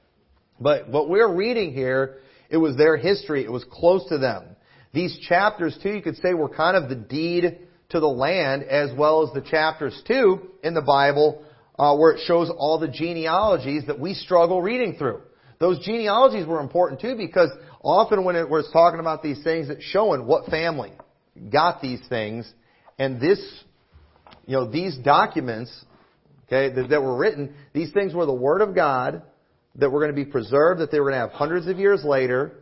But 0.59 0.89
what 0.89 1.09
we're 1.09 1.33
reading 1.33 1.74
here, 1.74 2.19
it 2.50 2.57
was 2.57 2.77
their 2.77 2.97
history. 2.97 3.43
It 3.43 3.51
was 3.51 3.65
close 3.69 4.07
to 4.09 4.17
them. 4.17 4.55
These 4.93 5.17
chapters, 5.27 5.77
too, 5.81 5.89
you 5.89 6.01
could 6.01 6.17
say 6.17 6.33
were 6.33 6.50
kind 6.50 6.77
of 6.77 6.88
the 6.88 6.95
deed 6.95 7.59
to 7.89 8.00
the 8.00 8.07
land, 8.07 8.63
as 8.63 8.91
well 8.97 9.27
as 9.27 9.33
the 9.33 9.41
chapters, 9.41 10.00
too, 10.07 10.50
in 10.63 10.74
the 10.74 10.81
Bible, 10.81 11.43
uh, 11.77 11.95
where 11.95 12.12
it 12.12 12.21
shows 12.25 12.50
all 12.50 12.79
the 12.79 12.88
genealogies 12.88 13.83
that 13.88 14.00
we 14.00 14.13
struggle 14.13 14.62
reading 14.62 14.95
through. 14.97 15.21
Those 15.59 15.79
genealogies 15.85 16.45
were 16.45 16.59
important 16.59 17.01
too 17.01 17.15
because 17.15 17.50
often 17.81 18.24
when 18.24 18.35
it 18.35 18.50
was 18.50 18.69
talking 18.74 19.00
about 19.00 19.24
these 19.24 19.43
things, 19.43 19.69
it's 19.69 19.83
showing 19.83 20.25
what 20.25 20.47
family 20.47 20.91
got 21.51 21.81
these 21.81 22.01
things. 22.09 22.51
And 23.00 23.19
this, 23.19 23.39
you 24.45 24.55
know, 24.55 24.69
these 24.69 24.97
documents, 24.97 25.71
okay, 26.47 26.74
that, 26.74 26.89
that 26.89 27.01
were 27.01 27.17
written, 27.17 27.53
these 27.74 27.91
things 27.91 28.13
were 28.13 28.25
the 28.25 28.33
Word 28.33 28.62
of 28.62 28.75
God 28.75 29.21
that 29.75 29.89
were 29.89 30.00
going 30.00 30.15
to 30.15 30.15
be 30.15 30.29
preserved, 30.29 30.81
that 30.81 30.91
they 30.91 31.00
were 31.00 31.09
going 31.09 31.21
to 31.21 31.27
have 31.27 31.38
hundreds 31.38 31.67
of 31.67 31.77
years 31.79 32.03
later. 32.03 32.53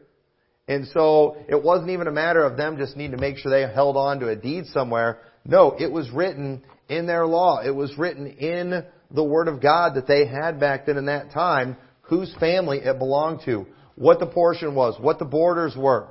And 0.68 0.88
so 0.94 1.38
it 1.48 1.62
wasn't 1.62 1.90
even 1.92 2.08
a 2.08 2.12
matter 2.12 2.44
of 2.44 2.58
them 2.58 2.78
just 2.78 2.96
needing 2.96 3.16
to 3.16 3.22
make 3.22 3.38
sure 3.38 3.52
they 3.52 3.72
held 3.72 3.98
on 3.98 4.20
to 4.22 4.30
a 4.30 4.36
deed 4.36 4.66
somewhere. 4.68 5.20
No, 5.46 5.76
it 5.78 5.92
was 5.92 6.10
written 6.12 6.64
in 6.90 7.06
their 7.06 7.28
law. 7.28 7.60
It 7.64 7.76
was 7.76 7.98
written 7.98 8.28
in 8.28 8.84
the 9.12 9.24
Word 9.24 9.48
of 9.48 9.62
God 9.62 9.96
that 9.96 10.08
they 10.08 10.26
had 10.26 10.60
back 10.60 10.86
then 10.86 10.98
in 10.98 11.06
that 11.06 11.32
time 11.32 11.78
whose 12.14 12.34
family 12.40 12.80
it 12.80 13.00
belonged 13.00 13.42
to, 13.46 13.66
what 13.96 14.20
the 14.20 14.26
portion 14.26 14.76
was, 14.76 15.00
what 15.00 15.20
the 15.20 15.26
borders 15.26 15.76
were. 15.76 16.10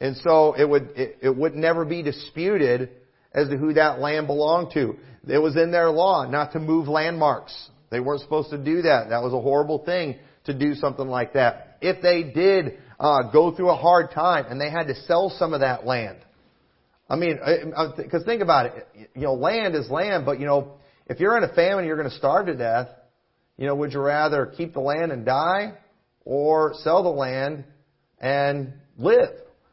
And 0.00 0.16
so 0.18 0.54
it 0.54 0.68
would, 0.68 0.90
it, 0.96 1.18
it 1.22 1.36
would 1.36 1.54
never 1.54 1.84
be 1.84 2.02
disputed 2.02 2.90
as 3.32 3.48
to 3.48 3.56
who 3.56 3.74
that 3.74 3.98
land 3.98 4.26
belonged 4.26 4.72
to. 4.74 4.96
It 5.26 5.38
was 5.38 5.56
in 5.56 5.70
their 5.70 5.90
law 5.90 6.28
not 6.28 6.52
to 6.52 6.60
move 6.60 6.88
landmarks. 6.88 7.70
They 7.90 8.00
weren't 8.00 8.20
supposed 8.20 8.50
to 8.50 8.58
do 8.58 8.82
that. 8.82 9.08
That 9.10 9.22
was 9.22 9.32
a 9.32 9.40
horrible 9.40 9.84
thing 9.84 10.16
to 10.44 10.54
do 10.54 10.74
something 10.74 11.06
like 11.06 11.32
that. 11.32 11.78
If 11.80 12.02
they 12.02 12.22
did 12.22 12.78
uh, 13.00 13.30
go 13.32 13.54
through 13.54 13.70
a 13.70 13.76
hard 13.76 14.10
time 14.12 14.46
and 14.48 14.60
they 14.60 14.70
had 14.70 14.86
to 14.88 14.94
sell 15.02 15.30
some 15.30 15.52
of 15.52 15.60
that 15.60 15.84
land, 15.86 16.18
I 17.08 17.16
mean, 17.16 17.38
because 17.96 18.24
think 18.24 18.42
about 18.42 18.66
it, 18.66 18.88
you 19.14 19.22
know, 19.22 19.34
land 19.34 19.74
is 19.74 19.90
land, 19.90 20.24
but 20.24 20.40
you 20.40 20.46
know, 20.46 20.74
if 21.06 21.20
you're 21.20 21.36
in 21.36 21.44
a 21.44 21.52
famine, 21.54 21.84
you're 21.84 21.96
going 21.96 22.08
to 22.08 22.16
starve 22.16 22.46
to 22.46 22.54
death. 22.54 22.88
You 23.56 23.66
know, 23.66 23.74
would 23.76 23.92
you 23.92 24.00
rather 24.00 24.46
keep 24.46 24.74
the 24.74 24.80
land 24.80 25.12
and 25.12 25.24
die 25.24 25.74
or 26.24 26.74
sell 26.82 27.02
the 27.02 27.08
land 27.08 27.64
and 28.18 28.72
live? 28.98 29.30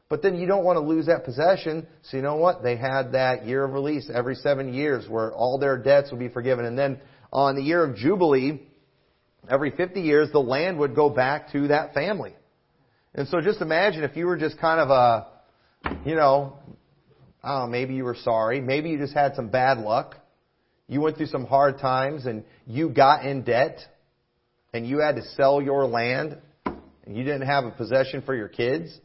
But 0.10 0.22
then 0.22 0.36
you 0.36 0.46
don't 0.46 0.66
want 0.66 0.76
to 0.76 0.82
lose 0.82 1.06
that 1.06 1.24
possession. 1.24 1.88
So 2.04 2.18
you 2.18 2.24
know 2.24 2.36
what? 2.36 2.64
They 2.64 2.76
had 2.76 3.14
that 3.14 3.46
year 3.46 3.64
of 3.64 3.72
release 3.72 4.10
every 4.14 4.36
seven 4.36 4.74
years 4.74 5.08
where 5.08 5.32
all 5.32 5.58
their 5.58 5.78
debts 5.78 6.12
would 6.12 6.20
be 6.20 6.28
forgiven. 6.28 6.66
And 6.66 6.78
then 6.78 7.00
on 7.32 7.56
the 7.56 7.64
year 7.64 7.84
of 7.84 7.96
Jubilee, 7.96 8.62
every 9.50 9.72
50 9.72 10.02
years, 10.02 10.30
the 10.32 10.40
land 10.40 10.78
would 10.80 10.96
go 10.96 11.10
back 11.10 11.52
to 11.54 11.70
that 11.70 11.94
family. 11.94 12.34
And 13.16 13.28
so 13.30 13.42
just 13.42 13.62
imagine 13.62 14.04
if 14.04 14.16
you 14.16 14.26
were 14.26 14.38
just 14.38 14.60
kind 14.60 14.80
of 14.80 14.90
a, 14.90 15.28
you 16.06 16.16
know, 16.16 16.58
I 17.44 17.54
don't 17.54 17.62
know, 17.62 17.68
maybe 17.72 17.96
you 17.96 18.04
were 18.04 18.18
sorry. 18.22 18.62
Maybe 18.62 18.90
you 18.90 18.98
just 18.98 19.14
had 19.14 19.36
some 19.36 19.48
bad 19.48 19.80
luck. 19.80 20.16
You 20.92 21.00
went 21.00 21.16
through 21.16 21.28
some 21.28 21.46
hard 21.46 21.80
times 21.80 22.26
and 22.26 22.44
you 22.68 22.90
got 22.90 23.26
in 23.26 23.44
debt 23.44 23.80
and 24.74 24.86
you 24.86 25.00
had 25.00 25.16
to 25.16 25.22
sell 25.38 25.62
your 25.62 25.86
land 25.86 26.38
and 26.66 27.16
you 27.16 27.24
didn't 27.24 27.48
have 27.48 27.64
a 27.64 27.72
possession 27.72 28.24
for 28.24 28.36
your 28.36 28.50
kids. 28.50 29.00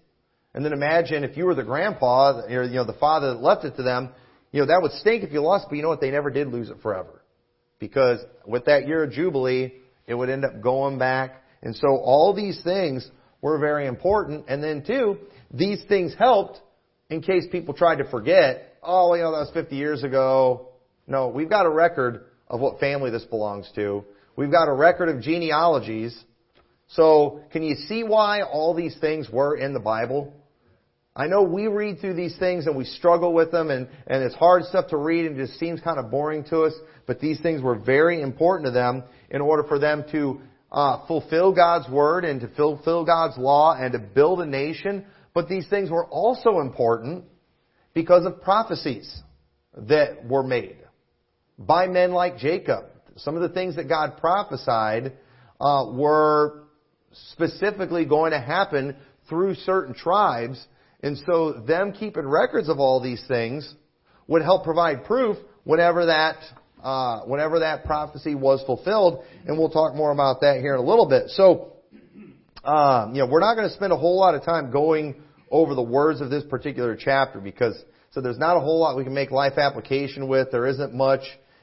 And 0.52 0.64
then 0.64 0.72
imagine 0.72 1.22
if 1.22 1.36
you 1.36 1.46
were 1.46 1.54
the 1.54 1.62
grandpa, 1.62 2.40
or, 2.40 2.64
you 2.64 2.74
know, 2.74 2.84
the 2.84 2.94
father 2.94 3.34
that 3.34 3.40
left 3.40 3.64
it 3.64 3.76
to 3.76 3.84
them, 3.84 4.10
you 4.50 4.58
know, 4.58 4.66
that 4.66 4.80
would 4.82 4.90
stink 4.94 5.22
if 5.22 5.32
you 5.32 5.40
lost, 5.40 5.66
but 5.68 5.76
you 5.76 5.82
know 5.82 5.88
what? 5.88 6.00
They 6.00 6.10
never 6.10 6.28
did 6.28 6.48
lose 6.48 6.70
it 6.70 6.78
forever. 6.82 7.22
Because 7.78 8.18
with 8.44 8.64
that 8.64 8.88
year 8.88 9.04
of 9.04 9.12
Jubilee, 9.12 9.74
it 10.08 10.14
would 10.14 10.28
end 10.28 10.44
up 10.44 10.60
going 10.60 10.98
back. 10.98 11.44
And 11.62 11.76
so 11.76 11.86
all 11.86 12.34
these 12.34 12.60
things 12.64 13.08
were 13.40 13.60
very 13.60 13.86
important. 13.86 14.46
And 14.48 14.60
then 14.60 14.82
too, 14.84 15.18
these 15.52 15.84
things 15.86 16.16
helped 16.18 16.58
in 17.10 17.22
case 17.22 17.44
people 17.52 17.74
tried 17.74 17.98
to 17.98 18.10
forget, 18.10 18.76
oh, 18.82 19.14
you 19.14 19.22
know, 19.22 19.30
that 19.30 19.38
was 19.38 19.50
50 19.54 19.76
years 19.76 20.02
ago. 20.02 20.70
No, 21.06 21.28
we've 21.28 21.48
got 21.48 21.66
a 21.66 21.70
record 21.70 22.24
of 22.48 22.60
what 22.60 22.80
family 22.80 23.10
this 23.10 23.24
belongs 23.24 23.70
to. 23.76 24.04
We've 24.36 24.50
got 24.50 24.68
a 24.68 24.72
record 24.72 25.08
of 25.08 25.22
genealogies. 25.22 26.16
So 26.88 27.40
can 27.52 27.62
you 27.62 27.74
see 27.74 28.02
why 28.02 28.42
all 28.42 28.74
these 28.74 28.96
things 29.00 29.30
were 29.30 29.56
in 29.56 29.72
the 29.72 29.80
Bible? 29.80 30.32
I 31.14 31.28
know 31.28 31.42
we 31.42 31.66
read 31.66 32.00
through 32.00 32.14
these 32.14 32.36
things 32.38 32.66
and 32.66 32.76
we 32.76 32.84
struggle 32.84 33.32
with 33.32 33.50
them 33.50 33.70
and, 33.70 33.88
and 34.06 34.22
it's 34.22 34.34
hard 34.34 34.64
stuff 34.64 34.88
to 34.88 34.96
read 34.96 35.26
and 35.26 35.38
it 35.38 35.46
just 35.46 35.58
seems 35.58 35.80
kind 35.80 35.98
of 35.98 36.10
boring 36.10 36.44
to 36.50 36.62
us, 36.62 36.74
but 37.06 37.20
these 37.20 37.40
things 37.40 37.62
were 37.62 37.78
very 37.78 38.20
important 38.20 38.66
to 38.66 38.72
them 38.72 39.02
in 39.30 39.40
order 39.40 39.64
for 39.64 39.78
them 39.78 40.04
to 40.12 40.40
uh, 40.70 41.06
fulfill 41.06 41.54
God's 41.54 41.88
word 41.88 42.24
and 42.24 42.40
to 42.42 42.48
fulfill 42.48 43.04
God's 43.04 43.38
law 43.38 43.74
and 43.74 43.92
to 43.92 43.98
build 43.98 44.40
a 44.40 44.46
nation. 44.46 45.06
But 45.32 45.48
these 45.48 45.66
things 45.68 45.90
were 45.90 46.04
also 46.04 46.60
important 46.60 47.24
because 47.94 48.26
of 48.26 48.42
prophecies 48.42 49.22
that 49.74 50.26
were 50.28 50.42
made 50.42 50.85
by 51.58 51.86
men 51.86 52.12
like 52.12 52.38
Jacob. 52.38 52.86
Some 53.16 53.36
of 53.36 53.42
the 53.42 53.48
things 53.48 53.76
that 53.76 53.88
God 53.88 54.18
prophesied 54.18 55.12
uh, 55.60 55.86
were 55.92 56.64
specifically 57.30 58.04
going 58.04 58.32
to 58.32 58.40
happen 58.40 58.96
through 59.28 59.54
certain 59.54 59.94
tribes 59.94 60.64
and 61.02 61.18
so 61.26 61.52
them 61.52 61.92
keeping 61.92 62.26
records 62.26 62.68
of 62.68 62.78
all 62.78 63.00
these 63.00 63.22
things 63.28 63.74
would 64.26 64.42
help 64.42 64.64
provide 64.64 65.04
proof 65.04 65.36
whenever 65.64 66.06
that 66.06 66.36
uh, 66.82 67.20
whenever 67.22 67.60
that 67.60 67.84
prophecy 67.84 68.34
was 68.34 68.62
fulfilled, 68.64 69.24
and 69.46 69.58
we'll 69.58 69.70
talk 69.70 69.94
more 69.94 70.12
about 70.12 70.40
that 70.42 70.60
here 70.60 70.74
in 70.74 70.80
a 70.80 70.84
little 70.84 71.08
bit. 71.08 71.30
So, 71.30 71.72
um, 72.64 73.14
you 73.14 73.20
know, 73.20 73.26
we're 73.26 73.40
not 73.40 73.54
going 73.56 73.68
to 73.68 73.74
spend 73.74 73.92
a 73.92 73.96
whole 73.96 74.18
lot 74.20 74.34
of 74.34 74.44
time 74.44 74.70
going 74.70 75.22
over 75.50 75.74
the 75.74 75.82
words 75.82 76.20
of 76.20 76.30
this 76.30 76.44
particular 76.44 76.96
chapter 76.96 77.40
because 77.40 77.80
so 78.10 78.20
there's 78.20 78.38
not 78.38 78.56
a 78.56 78.60
whole 78.60 78.80
lot 78.80 78.96
we 78.96 79.04
can 79.04 79.14
make 79.14 79.30
life 79.30 79.58
application 79.58 80.28
with. 80.28 80.50
There 80.50 80.66
isn't 80.66 80.94
much 80.94 81.22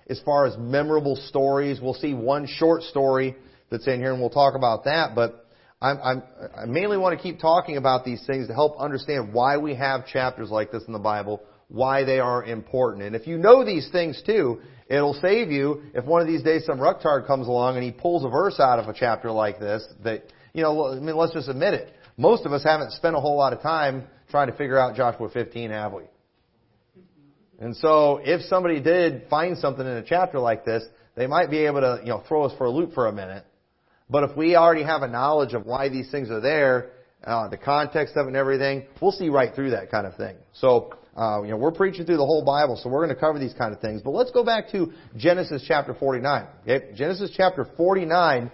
as 0.09 0.19
far 0.25 0.45
as 0.45 0.57
memorable 0.57 1.15
stories. 1.15 1.79
We'll 1.81 1.93
see 1.93 2.13
one 2.13 2.47
short 2.47 2.83
story 2.83 3.35
that's 3.69 3.87
in 3.87 3.99
here, 3.99 4.11
and 4.11 4.21
we'll 4.21 4.29
talk 4.29 4.55
about 4.55 4.85
that. 4.85 5.15
But 5.15 5.45
I'm, 5.81 5.99
I'm, 6.01 6.23
i 6.57 6.65
mainly 6.65 6.97
want 6.97 7.17
to 7.17 7.21
keep 7.21 7.39
talking 7.39 7.77
about 7.77 8.05
these 8.05 8.23
things 8.25 8.47
to 8.47 8.53
help 8.53 8.79
understand 8.79 9.33
why 9.33 9.57
we 9.57 9.75
have 9.75 10.07
chapters 10.07 10.49
like 10.49 10.71
this 10.71 10.83
in 10.87 10.93
the 10.93 10.99
Bible, 10.99 11.41
why 11.67 12.05
they 12.05 12.19
are 12.19 12.43
important. 12.43 13.03
And 13.03 13.15
if 13.15 13.27
you 13.27 13.37
know 13.37 13.65
these 13.65 13.89
things 13.91 14.21
too, 14.25 14.61
it'll 14.87 15.15
save 15.15 15.51
you 15.51 15.83
if 15.93 16.05
one 16.05 16.21
of 16.21 16.27
these 16.27 16.41
days 16.41 16.65
some 16.65 16.79
rucktard 16.79 17.27
comes 17.27 17.47
along 17.47 17.75
and 17.75 17.83
he 17.83 17.91
pulls 17.91 18.23
a 18.23 18.29
verse 18.29 18.59
out 18.59 18.79
of 18.79 18.87
a 18.87 18.93
chapter 18.93 19.31
like 19.31 19.59
this 19.59 19.85
that, 20.03 20.23
you 20.53 20.63
know, 20.63 20.93
I 20.93 20.99
mean, 20.99 21.17
let's 21.17 21.33
just 21.33 21.49
admit 21.49 21.73
it. 21.73 21.93
Most 22.15 22.45
of 22.45 22.53
us 22.53 22.63
haven't 22.63 22.91
spent 22.93 23.15
a 23.15 23.19
whole 23.19 23.37
lot 23.37 23.53
of 23.53 23.61
time 23.61 24.03
trying 24.29 24.47
to 24.47 24.55
figure 24.55 24.77
out 24.77 24.95
Joshua 24.95 25.29
15, 25.29 25.71
have 25.71 25.93
we? 25.93 26.03
And 27.63 27.75
so 27.75 28.19
if 28.23 28.41
somebody 28.43 28.79
did 28.79 29.27
find 29.29 29.57
something 29.57 29.85
in 29.85 29.93
a 29.93 30.03
chapter 30.03 30.39
like 30.39 30.65
this, 30.65 30.83
they 31.15 31.27
might 31.27 31.49
be 31.49 31.65
able 31.65 31.81
to, 31.81 31.99
you 32.03 32.09
know, 32.09 32.23
throw 32.27 32.43
us 32.43 32.53
for 32.57 32.65
a 32.65 32.69
loop 32.69 32.93
for 32.93 33.07
a 33.07 33.13
minute 33.13 33.45
but 34.09 34.29
if 34.29 34.37
we 34.37 34.55
already 34.55 34.83
have 34.83 35.01
a 35.01 35.07
knowledge 35.07 35.53
of 35.53 35.65
why 35.65 35.89
these 35.89 36.11
things 36.11 36.29
are 36.29 36.39
there, 36.39 36.91
uh, 37.23 37.47
the 37.47 37.57
context 37.57 38.15
of 38.15 38.25
it 38.25 38.29
and 38.29 38.37
everything, 38.37 38.85
we'll 39.01 39.11
see 39.11 39.29
right 39.29 39.55
through 39.55 39.71
that 39.71 39.89
kind 39.89 40.05
of 40.05 40.15
thing. 40.15 40.35
So, 40.53 40.93
uh, 41.17 41.41
you 41.41 41.49
know, 41.49 41.57
we're 41.57 41.71
preaching 41.71 42.05
through 42.05 42.17
the 42.17 42.25
whole 42.25 42.45
Bible, 42.45 42.75
so 42.75 42.89
we're 42.89 43.03
going 43.03 43.15
to 43.15 43.19
cover 43.19 43.39
these 43.39 43.53
kind 43.53 43.73
of 43.73 43.79
things. 43.79 44.01
But 44.03 44.11
let's 44.11 44.29
go 44.29 44.43
back 44.43 44.69
to 44.71 44.91
Genesis 45.17 45.63
chapter 45.67 45.95
49. 45.95 46.47
Okay? 46.61 46.93
Genesis 46.95 47.31
chapter 47.35 47.65
49, 47.77 48.51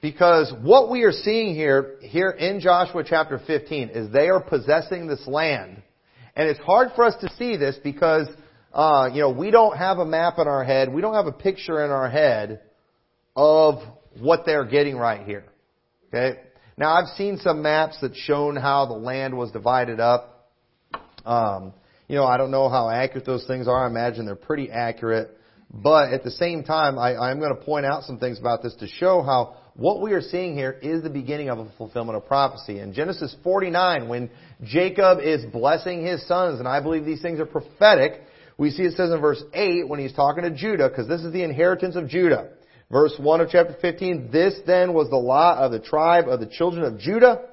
because 0.00 0.52
what 0.62 0.90
we 0.90 1.02
are 1.02 1.12
seeing 1.12 1.54
here, 1.54 1.96
here 2.00 2.30
in 2.30 2.60
Joshua 2.60 3.04
chapter 3.06 3.38
15, 3.46 3.90
is 3.90 4.10
they 4.10 4.28
are 4.28 4.40
possessing 4.40 5.06
this 5.06 5.24
land. 5.28 5.82
And 6.36 6.48
it's 6.48 6.60
hard 6.60 6.90
for 6.94 7.04
us 7.04 7.14
to 7.20 7.30
see 7.36 7.56
this 7.56 7.76
because, 7.82 8.28
uh, 8.72 9.10
you 9.12 9.20
know, 9.20 9.30
we 9.30 9.50
don't 9.50 9.76
have 9.76 9.98
a 9.98 10.06
map 10.06 10.34
in 10.38 10.48
our 10.48 10.64
head, 10.64 10.92
we 10.92 11.00
don't 11.00 11.14
have 11.14 11.26
a 11.26 11.32
picture 11.32 11.84
in 11.84 11.90
our 11.90 12.08
head 12.08 12.60
of 13.36 13.82
what 14.18 14.44
they're 14.46 14.64
getting 14.64 14.96
right 14.96 15.26
here. 15.26 15.44
Okay? 16.08 16.40
Now 16.76 16.94
I've 16.94 17.08
seen 17.16 17.38
some 17.38 17.62
maps 17.62 18.00
that 18.00 18.16
shown 18.16 18.56
how 18.56 18.86
the 18.86 18.94
land 18.94 19.36
was 19.36 19.50
divided 19.52 20.00
up. 20.00 20.50
Um, 21.24 21.74
you 22.08 22.16
know, 22.16 22.24
I 22.24 22.38
don't 22.38 22.50
know 22.50 22.68
how 22.68 22.88
accurate 22.88 23.26
those 23.26 23.46
things 23.46 23.68
are. 23.68 23.84
I 23.84 23.86
imagine 23.86 24.26
they're 24.26 24.34
pretty 24.34 24.70
accurate. 24.70 25.36
But 25.72 26.12
at 26.12 26.24
the 26.24 26.30
same 26.32 26.64
time, 26.64 26.98
I, 26.98 27.16
I'm 27.16 27.38
going 27.38 27.54
to 27.54 27.62
point 27.62 27.86
out 27.86 28.02
some 28.02 28.18
things 28.18 28.40
about 28.40 28.62
this 28.62 28.74
to 28.80 28.88
show 28.88 29.22
how 29.22 29.56
what 29.80 30.02
we 30.02 30.12
are 30.12 30.20
seeing 30.20 30.52
here 30.54 30.78
is 30.82 31.02
the 31.02 31.08
beginning 31.08 31.48
of 31.48 31.58
a 31.58 31.66
fulfillment 31.78 32.14
of 32.14 32.26
prophecy. 32.26 32.80
In 32.80 32.92
Genesis 32.92 33.34
49, 33.42 34.08
when 34.08 34.28
Jacob 34.62 35.20
is 35.20 35.42
blessing 35.46 36.04
his 36.04 36.26
sons, 36.28 36.58
and 36.58 36.68
I 36.68 36.82
believe 36.82 37.06
these 37.06 37.22
things 37.22 37.40
are 37.40 37.46
prophetic, 37.46 38.20
we 38.58 38.72
see 38.72 38.82
it 38.82 38.92
says 38.92 39.10
in 39.10 39.22
verse 39.22 39.42
8 39.54 39.88
when 39.88 39.98
he's 39.98 40.12
talking 40.12 40.44
to 40.44 40.50
Judah, 40.50 40.90
because 40.90 41.08
this 41.08 41.22
is 41.22 41.32
the 41.32 41.42
inheritance 41.42 41.96
of 41.96 42.08
Judah. 42.08 42.50
Verse 42.90 43.14
1 43.18 43.40
of 43.40 43.48
chapter 43.50 43.74
15, 43.80 44.28
this 44.30 44.54
then 44.66 44.92
was 44.92 45.08
the 45.08 45.16
lot 45.16 45.56
of 45.56 45.72
the 45.72 45.80
tribe 45.80 46.28
of 46.28 46.40
the 46.40 46.46
children 46.46 46.84
of 46.84 46.98
Judah 46.98 47.46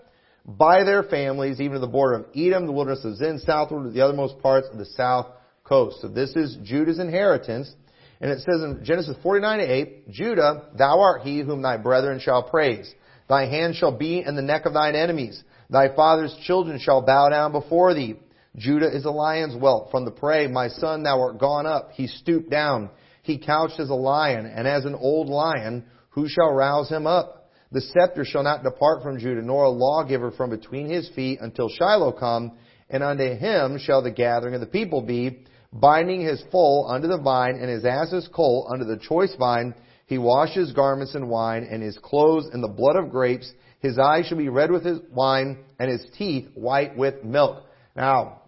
by 0.46 0.84
their 0.84 1.04
families, 1.04 1.62
even 1.62 1.76
to 1.76 1.80
the 1.80 1.88
border 1.88 2.16
of 2.16 2.26
Edom, 2.36 2.66
the 2.66 2.74
wilderness 2.74 3.06
of 3.06 3.16
Zin, 3.16 3.40
southward 3.40 3.86
to 3.86 3.92
the 3.92 4.02
othermost 4.02 4.42
parts 4.42 4.68
of 4.70 4.78
the 4.78 4.86
south 4.86 5.28
coast. 5.64 6.02
So 6.02 6.10
this 6.10 6.36
is 6.36 6.58
Judah's 6.62 7.00
inheritance. 7.00 7.74
And 8.20 8.32
it 8.32 8.40
says 8.40 8.62
in 8.64 8.82
Genesis 8.84 9.16
49 9.22 9.60
8, 9.60 10.10
Judah, 10.10 10.70
thou 10.78 11.00
art 11.02 11.22
he 11.22 11.42
whom 11.42 11.62
thy 11.62 11.78
brethren 11.78 12.20
shall 12.20 12.44
praise. 12.44 12.92
Thy 13.30 13.46
hand 13.46 13.76
shall 13.76 13.96
be 13.96 14.24
in 14.26 14.36
the 14.36 14.42
neck 14.42 14.66
of 14.66 14.74
thine 14.74 14.96
enemies. 14.96 15.44
Thy 15.70 15.94
father's 15.96 16.36
children 16.44 16.80
shall 16.80 17.02
bow 17.02 17.30
down 17.30 17.52
before 17.52 17.94
thee. 17.94 18.16
Judah 18.56 18.96
is 18.96 19.06
a 19.06 19.12
lion's 19.12 19.56
whelp 19.56 19.92
from 19.92 20.06
the 20.06 20.12
prey. 20.12 20.48
My 20.48 20.70
son, 20.70 21.04
thou 21.04 21.22
art 21.22 21.40
gone 21.40 21.66
up. 21.66 21.92
He 21.92 22.08
stooped 22.08 22.50
down. 22.50 22.90
He 23.22 23.38
couched 23.38 23.80
as 23.80 23.90
a 23.90 23.96
lion, 23.96 24.46
and 24.46 24.68
as 24.68 24.86
an 24.86 24.96
old 24.96 25.28
lion, 25.28 25.86
who 26.10 26.28
shall 26.28 26.54
rouse 26.54 26.90
him 26.90 27.06
up? 27.06 27.50
The 27.72 27.82
scepter 27.82 28.24
shall 28.24 28.44
not 28.44 28.64
depart 28.64 29.04
from 29.04 29.20
Judah, 29.20 29.42
nor 29.42 29.66
a 29.66 29.70
lawgiver 29.70 30.32
from 30.32 30.50
between 30.50 30.90
his 30.90 31.10
feet 31.10 31.40
until 31.42 31.68
Shiloh 31.68 32.14
come, 32.14 32.54
and 32.90 33.04
unto 33.04 33.36
him 33.36 33.78
shall 33.78 34.02
the 34.02 34.12
gathering 34.12 34.56
of 34.56 34.62
the 34.62 34.68
people 34.68 35.02
be, 35.02 35.44
binding 35.74 36.22
his 36.22 36.44
foal 36.52 36.88
under 36.90 37.08
the 37.08 37.18
vine, 37.18 37.56
and 37.56 37.70
his 37.70 37.86
ass's 37.86 38.28
colt 38.34 38.68
under 38.72 38.86
the 38.86 38.98
choice 38.98 39.36
vine. 39.38 39.74
He 40.06 40.18
washes 40.18 40.72
garments 40.72 41.16
in 41.16 41.28
wine, 41.28 41.68
and 41.70 41.84
his 41.84 41.98
clothes 41.98 42.50
in 42.54 42.62
the 42.62 42.68
blood 42.68 42.96
of 42.96 43.12
grapes. 43.12 43.52
His 43.80 44.00
eyes 44.00 44.26
shall 44.26 44.38
be 44.38 44.50
red 44.50 44.72
with 44.72 44.86
his 44.86 45.00
wine, 45.12 45.64
and 45.80 45.92
his 45.92 46.06
teeth 46.18 46.48
white 46.56 46.98
with 46.98 47.24
milk. 47.24 47.64
Now, 47.96 48.42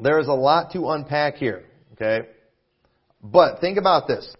there 0.00 0.18
is 0.18 0.28
a 0.28 0.32
lot 0.32 0.72
to 0.72 0.88
unpack 0.90 1.36
here, 1.36 1.64
okay? 1.94 2.28
But 3.22 3.60
think 3.60 3.78
about 3.78 4.06
this. 4.06 4.32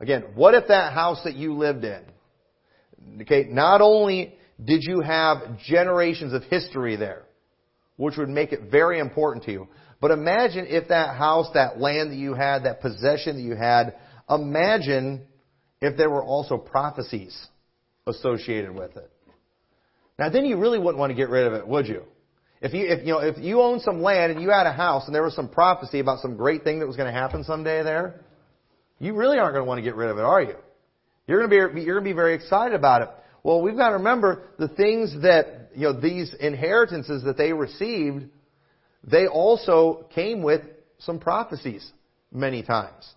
Again, 0.00 0.24
what 0.34 0.54
if 0.54 0.68
that 0.68 0.92
house 0.92 1.20
that 1.24 1.34
you 1.34 1.54
lived 1.54 1.84
in, 1.84 2.02
okay, 3.22 3.46
not 3.48 3.80
only 3.80 4.34
did 4.62 4.82
you 4.82 5.00
have 5.00 5.58
generations 5.66 6.32
of 6.32 6.42
history 6.44 6.96
there, 6.96 7.24
which 7.96 8.16
would 8.16 8.28
make 8.28 8.52
it 8.52 8.70
very 8.70 8.98
important 8.98 9.44
to 9.44 9.52
you, 9.52 9.68
but 10.00 10.10
imagine 10.10 10.66
if 10.68 10.88
that 10.88 11.16
house, 11.16 11.48
that 11.54 11.80
land 11.80 12.10
that 12.10 12.16
you 12.16 12.34
had, 12.34 12.64
that 12.64 12.80
possession 12.80 13.36
that 13.36 13.42
you 13.42 13.54
had, 13.54 13.94
imagine 14.28 15.22
if 15.80 15.96
there 15.96 16.10
were 16.10 16.24
also 16.24 16.56
prophecies 16.56 17.46
associated 18.06 18.74
with 18.74 18.96
it. 18.96 19.10
Now 20.18 20.28
then 20.28 20.44
you 20.44 20.58
really 20.58 20.78
wouldn't 20.78 20.98
want 20.98 21.10
to 21.10 21.14
get 21.14 21.28
rid 21.28 21.46
of 21.46 21.54
it, 21.54 21.66
would 21.66 21.86
you? 21.86 22.02
If 22.60 22.72
you, 22.72 22.86
if, 22.86 23.00
you 23.00 23.12
know, 23.12 23.18
if 23.18 23.36
you 23.38 23.60
own 23.60 23.80
some 23.80 24.00
land 24.00 24.32
and 24.32 24.40
you 24.40 24.48
had 24.48 24.66
a 24.66 24.72
house 24.72 25.04
and 25.06 25.14
there 25.14 25.22
was 25.22 25.34
some 25.34 25.48
prophecy 25.48 26.00
about 26.00 26.20
some 26.20 26.36
great 26.36 26.64
thing 26.64 26.78
that 26.80 26.86
was 26.86 26.96
going 26.96 27.12
to 27.12 27.18
happen 27.18 27.44
someday 27.44 27.82
there, 27.82 28.20
you 28.98 29.14
really 29.14 29.38
aren't 29.38 29.54
going 29.54 29.64
to 29.64 29.68
want 29.68 29.78
to 29.78 29.82
get 29.82 29.96
rid 29.96 30.08
of 30.08 30.16
it, 30.16 30.22
are 30.22 30.42
you? 30.42 30.56
You're 31.26 31.46
going 31.46 31.50
to 31.50 31.74
be, 31.74 31.82
you're 31.82 31.96
going 31.96 32.04
to 32.04 32.10
be 32.10 32.14
very 32.14 32.34
excited 32.34 32.74
about 32.74 33.02
it. 33.02 33.10
Well, 33.42 33.60
we've 33.60 33.76
got 33.76 33.90
to 33.90 33.96
remember 33.96 34.44
the 34.58 34.68
things 34.68 35.14
that, 35.22 35.72
you 35.74 35.82
know, 35.82 36.00
these 36.00 36.34
inheritances 36.40 37.24
that 37.24 37.36
they 37.36 37.52
received, 37.52 38.24
they 39.06 39.26
also 39.26 40.06
came 40.14 40.42
with 40.42 40.62
some 40.98 41.18
prophecies 41.18 41.90
many 42.32 42.62
times. 42.62 43.08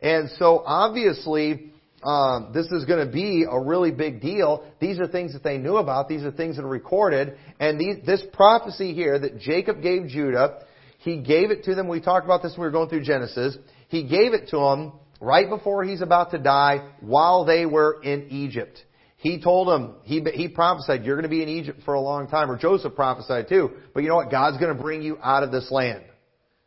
And 0.00 0.30
so 0.38 0.62
obviously, 0.64 1.72
um, 2.02 2.50
this 2.54 2.66
is 2.66 2.84
going 2.84 3.04
to 3.04 3.12
be 3.12 3.44
a 3.50 3.60
really 3.60 3.90
big 3.90 4.20
deal. 4.20 4.64
These 4.80 5.00
are 5.00 5.08
things 5.08 5.32
that 5.32 5.42
they 5.42 5.58
knew 5.58 5.76
about. 5.76 6.08
These 6.08 6.22
are 6.22 6.30
things 6.30 6.56
that 6.56 6.64
are 6.64 6.68
recorded. 6.68 7.36
And 7.58 7.80
these, 7.80 7.96
this 8.04 8.22
prophecy 8.32 8.94
here 8.94 9.18
that 9.18 9.38
Jacob 9.38 9.82
gave 9.82 10.08
Judah, 10.08 10.64
he 10.98 11.20
gave 11.20 11.50
it 11.50 11.64
to 11.64 11.74
them. 11.74 11.88
We 11.88 12.00
talked 12.00 12.24
about 12.24 12.42
this 12.42 12.52
when 12.52 12.60
we 12.60 12.66
were 12.66 12.72
going 12.72 12.88
through 12.88 13.04
Genesis. 13.04 13.56
He 13.88 14.04
gave 14.04 14.34
it 14.34 14.48
to 14.50 14.58
them 14.58 14.92
right 15.20 15.48
before 15.48 15.84
he's 15.84 16.02
about 16.02 16.30
to 16.32 16.38
die 16.38 16.88
while 17.00 17.44
they 17.44 17.66
were 17.66 18.00
in 18.02 18.28
Egypt. 18.30 18.78
He 19.26 19.40
told 19.40 19.66
them, 19.66 19.96
he, 20.04 20.20
he 20.34 20.46
prophesied, 20.46 21.04
you're 21.04 21.16
going 21.16 21.24
to 21.24 21.28
be 21.28 21.42
in 21.42 21.48
Egypt 21.48 21.80
for 21.84 21.94
a 21.94 22.00
long 22.00 22.28
time. 22.28 22.48
Or 22.48 22.56
Joseph 22.56 22.94
prophesied 22.94 23.48
too. 23.48 23.72
But 23.92 24.04
you 24.04 24.08
know 24.08 24.14
what? 24.14 24.30
God's 24.30 24.56
going 24.58 24.76
to 24.76 24.80
bring 24.80 25.02
you 25.02 25.18
out 25.20 25.42
of 25.42 25.50
this 25.50 25.68
land. 25.72 26.04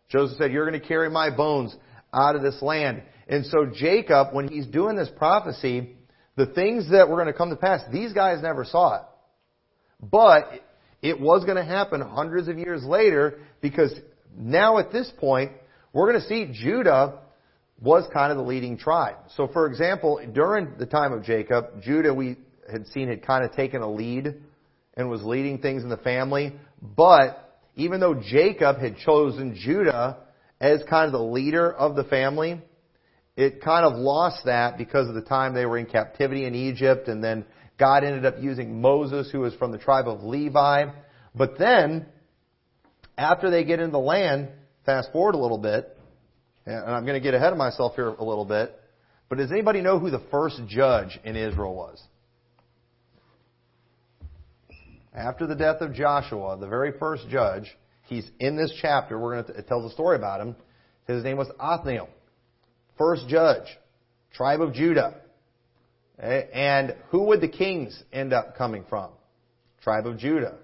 Joseph 0.09 0.37
said, 0.37 0.51
you're 0.51 0.69
going 0.69 0.79
to 0.79 0.85
carry 0.85 1.09
my 1.09 1.33
bones 1.33 1.73
out 2.13 2.35
of 2.35 2.41
this 2.41 2.61
land. 2.61 3.01
And 3.29 3.45
so 3.45 3.65
Jacob, 3.73 4.33
when 4.33 4.49
he's 4.49 4.65
doing 4.65 4.97
this 4.97 5.07
prophecy, 5.15 5.95
the 6.35 6.47
things 6.47 6.91
that 6.91 7.07
were 7.07 7.15
going 7.15 7.27
to 7.27 7.33
come 7.33 7.49
to 7.49 7.55
pass, 7.55 7.79
these 7.93 8.11
guys 8.11 8.41
never 8.41 8.65
saw 8.65 8.95
it. 8.95 9.03
But 10.01 10.61
it 11.01 11.17
was 11.17 11.45
going 11.45 11.55
to 11.55 11.63
happen 11.63 12.01
hundreds 12.01 12.49
of 12.49 12.57
years 12.57 12.83
later 12.83 13.39
because 13.61 13.93
now 14.37 14.79
at 14.79 14.91
this 14.91 15.09
point, 15.17 15.53
we're 15.93 16.11
going 16.11 16.21
to 16.21 16.27
see 16.27 16.51
Judah 16.51 17.19
was 17.79 18.05
kind 18.11 18.33
of 18.33 18.37
the 18.37 18.43
leading 18.43 18.77
tribe. 18.77 19.15
So 19.37 19.47
for 19.47 19.65
example, 19.65 20.19
during 20.33 20.73
the 20.77 20.85
time 20.85 21.13
of 21.13 21.23
Jacob, 21.23 21.81
Judah 21.81 22.13
we 22.13 22.35
had 22.69 22.87
seen 22.87 23.07
had 23.07 23.25
kind 23.25 23.43
of 23.43 23.53
taken 23.53 23.81
a 23.81 23.91
lead 23.91 24.35
and 24.95 25.09
was 25.09 25.23
leading 25.23 25.59
things 25.59 25.83
in 25.83 25.89
the 25.89 25.97
family. 25.97 26.53
But 26.81 27.61
even 27.75 27.99
though 27.99 28.15
Jacob 28.15 28.79
had 28.79 28.97
chosen 28.97 29.55
Judah 29.55 30.17
as 30.59 30.81
kind 30.89 31.05
of 31.05 31.11
the 31.13 31.23
leader 31.23 31.71
of 31.71 31.95
the 31.95 32.03
family, 32.03 32.61
it 33.37 33.61
kind 33.61 33.85
of 33.85 33.93
lost 33.97 34.45
that 34.45 34.77
because 34.77 35.07
of 35.07 35.15
the 35.15 35.21
time 35.21 35.53
they 35.53 35.65
were 35.65 35.77
in 35.77 35.85
captivity 35.85 36.45
in 36.45 36.55
Egypt 36.55 37.07
and 37.07 37.23
then 37.23 37.45
God 37.77 38.03
ended 38.03 38.25
up 38.25 38.35
using 38.39 38.81
Moses 38.81 39.31
who 39.31 39.39
was 39.39 39.53
from 39.55 39.71
the 39.71 39.77
tribe 39.77 40.07
of 40.07 40.21
Levi. 40.21 40.87
But 41.33 41.57
then, 41.57 42.05
after 43.17 43.49
they 43.49 43.63
get 43.63 43.79
into 43.79 43.93
the 43.93 43.99
land, 43.99 44.49
fast 44.85 45.13
forward 45.13 45.35
a 45.35 45.37
little 45.37 45.57
bit, 45.57 45.97
and 46.65 46.75
I'm 46.75 47.05
going 47.05 47.15
to 47.15 47.23
get 47.23 47.33
ahead 47.33 47.53
of 47.53 47.57
myself 47.57 47.95
here 47.95 48.09
a 48.09 48.23
little 48.23 48.43
bit, 48.43 48.77
but 49.29 49.37
does 49.37 49.51
anybody 49.51 49.81
know 49.81 49.99
who 49.99 50.09
the 50.09 50.23
first 50.31 50.59
judge 50.67 51.17
in 51.23 51.35
Israel 51.35 51.73
was? 51.75 52.01
After 55.13 55.47
the 55.47 55.55
death 55.55 55.81
of 55.81 55.93
Joshua, 55.93 56.57
the 56.59 56.67
very 56.67 56.91
first 56.99 57.27
judge, 57.29 57.75
he's 58.05 58.29
in 58.39 58.55
this 58.55 58.71
chapter. 58.81 59.17
We're 59.17 59.41
going 59.41 59.55
to 59.55 59.63
tell 59.63 59.81
the 59.81 59.89
story 59.89 60.15
about 60.15 60.41
him. 60.41 60.55
His 61.07 61.23
name 61.23 61.37
was 61.37 61.47
Othniel. 61.59 62.09
First 62.97 63.27
judge, 63.27 63.65
tribe 64.33 64.61
of 64.61 64.73
Judah. 64.73 65.15
And 66.19 66.95
who 67.09 67.23
would 67.23 67.41
the 67.41 67.47
kings 67.47 68.01
end 68.11 68.33
up 68.33 68.55
coming 68.57 68.83
from? 68.87 69.11
Tribe 69.81 70.05
of 70.05 70.17
Judah. 70.17 70.57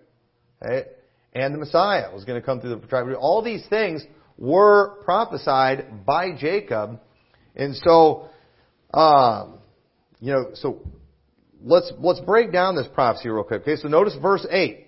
And 0.62 1.54
the 1.54 1.58
Messiah 1.58 2.14
was 2.14 2.26
going 2.26 2.40
to 2.40 2.46
come 2.46 2.62
through 2.62 2.76
the 2.76 2.88
tribe 2.88 3.04
of 3.04 3.10
Judah. 3.10 3.20
All 3.20 3.42
these 3.42 3.66
things 3.68 4.04
were 4.38 5.02
prophesied 5.04 6.06
by 6.06 6.36
Jacob. 6.36 7.00
And 7.56 7.76
so, 7.78 8.28
um, 8.94 9.60
you 10.20 10.34
know, 10.34 10.50
so 10.54 10.82
let's, 11.66 11.92
let's 12.00 12.22
break 12.22 12.54
down 12.54 12.76
this 12.76 12.88
prophecy 12.94 13.28
real 13.28 13.44
quick. 13.44 13.64
Okay, 13.64 13.76
so 13.76 13.90
notice 13.90 14.16
verse 14.22 14.46
8. 14.50 14.88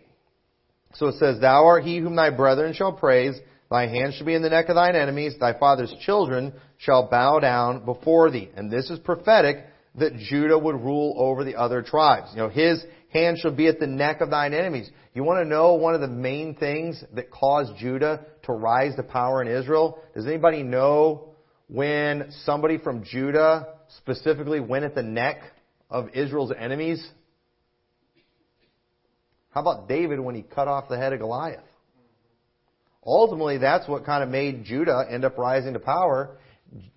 So 0.93 1.07
it 1.07 1.15
says, 1.15 1.41
Thou 1.41 1.65
art 1.65 1.83
he 1.83 1.97
whom 1.97 2.15
thy 2.15 2.29
brethren 2.29 2.73
shall 2.73 2.93
praise, 2.93 3.35
Thy 3.69 3.87
hand 3.87 4.13
shall 4.13 4.25
be 4.25 4.33
in 4.33 4.41
the 4.41 4.49
neck 4.49 4.69
of 4.69 4.75
thine 4.75 4.95
enemies. 4.95 5.35
Thy 5.39 5.57
father's 5.57 5.93
children 6.05 6.53
shall 6.77 7.09
bow 7.09 7.39
down 7.39 7.83
before 7.83 8.31
thee. 8.31 8.49
And 8.55 8.71
this 8.71 8.89
is 8.89 8.99
prophetic 8.99 9.57
that 9.95 10.15
Judah 10.15 10.57
would 10.57 10.75
rule 10.75 11.15
over 11.17 11.43
the 11.43 11.55
other 11.55 11.81
tribes. 11.81 12.29
You 12.31 12.37
know, 12.37 12.49
his 12.49 12.83
hand 13.09 13.39
shall 13.39 13.53
be 13.53 13.67
at 13.67 13.79
the 13.79 13.87
neck 13.87 14.21
of 14.21 14.29
thine 14.29 14.53
enemies. 14.53 14.89
You 15.13 15.23
want 15.23 15.43
to 15.43 15.49
know 15.49 15.73
one 15.73 15.95
of 15.95 16.01
the 16.01 16.07
main 16.07 16.55
things 16.55 17.03
that 17.13 17.31
caused 17.31 17.75
Judah 17.77 18.25
to 18.43 18.53
rise 18.53 18.95
to 18.95 19.03
power 19.03 19.41
in 19.41 19.49
Israel? 19.49 19.99
Does 20.15 20.27
anybody 20.27 20.63
know 20.63 21.33
when 21.67 22.31
somebody 22.45 22.77
from 22.77 23.03
Judah 23.03 23.73
specifically 23.97 24.61
went 24.61 24.85
at 24.85 24.95
the 24.95 25.03
neck 25.03 25.41
of 25.89 26.09
Israel's 26.13 26.51
enemies? 26.57 27.05
How 29.51 29.61
about 29.61 29.87
David 29.87 30.19
when 30.19 30.35
he 30.35 30.43
cut 30.43 30.67
off 30.67 30.89
the 30.89 30.97
head 30.97 31.13
of 31.13 31.19
Goliath? 31.19 31.63
Ultimately, 33.05 33.57
that's 33.57 33.87
what 33.87 34.05
kind 34.05 34.21
of 34.21 34.29
made 34.29 34.65
Judah 34.65 35.05
end 35.09 35.23
up 35.23 35.37
rising 35.37 35.73
to 35.73 35.79
power. 35.79 36.37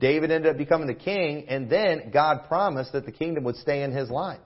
David 0.01 0.33
ended 0.33 0.51
up 0.51 0.59
becoming 0.59 0.89
the 0.89 0.95
king, 0.95 1.47
and 1.49 1.71
then 1.71 2.11
God 2.13 2.49
promised 2.49 2.93
that 2.93 3.07
the 3.07 3.13
kingdom 3.13 3.45
would 3.45 3.57
stay 3.57 3.83
in 3.83 3.93
his 3.93 4.11
line. 4.11 4.41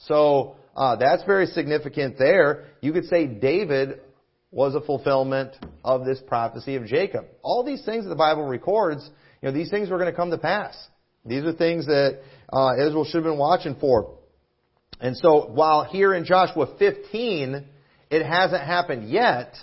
So 0.00 0.56
uh, 0.76 0.96
that's 0.96 1.24
very 1.24 1.46
significant 1.46 2.18
there. 2.18 2.66
You 2.82 2.92
could 2.92 3.06
say 3.06 3.26
David 3.26 4.00
was 4.50 4.74
a 4.74 4.80
fulfillment 4.80 5.56
of 5.84 6.04
this 6.04 6.20
prophecy 6.26 6.76
of 6.76 6.84
Jacob. 6.86 7.26
All 7.42 7.64
these 7.64 7.84
things 7.84 8.04
that 8.04 8.10
the 8.10 8.16
Bible 8.16 8.44
records, 8.44 9.08
you 9.40 9.48
know, 9.48 9.54
these 9.54 9.70
things 9.70 9.90
were 9.90 9.98
going 9.98 10.10
to 10.10 10.16
come 10.16 10.30
to 10.30 10.38
pass. 10.38 10.76
These 11.24 11.44
are 11.44 11.52
things 11.52 11.86
that 11.86 12.20
uh, 12.52 12.74
Israel 12.78 13.04
should 13.04 13.16
have 13.16 13.24
been 13.24 13.38
watching 13.38 13.76
for. 13.80 14.16
And 15.00 15.16
so 15.16 15.46
while 15.46 15.84
here 15.84 16.14
in 16.14 16.24
Joshua 16.24 16.74
15, 16.78 17.64
it 18.10 18.26
hasn't 18.26 18.62
happened 18.62 19.08
yet, 19.08 19.54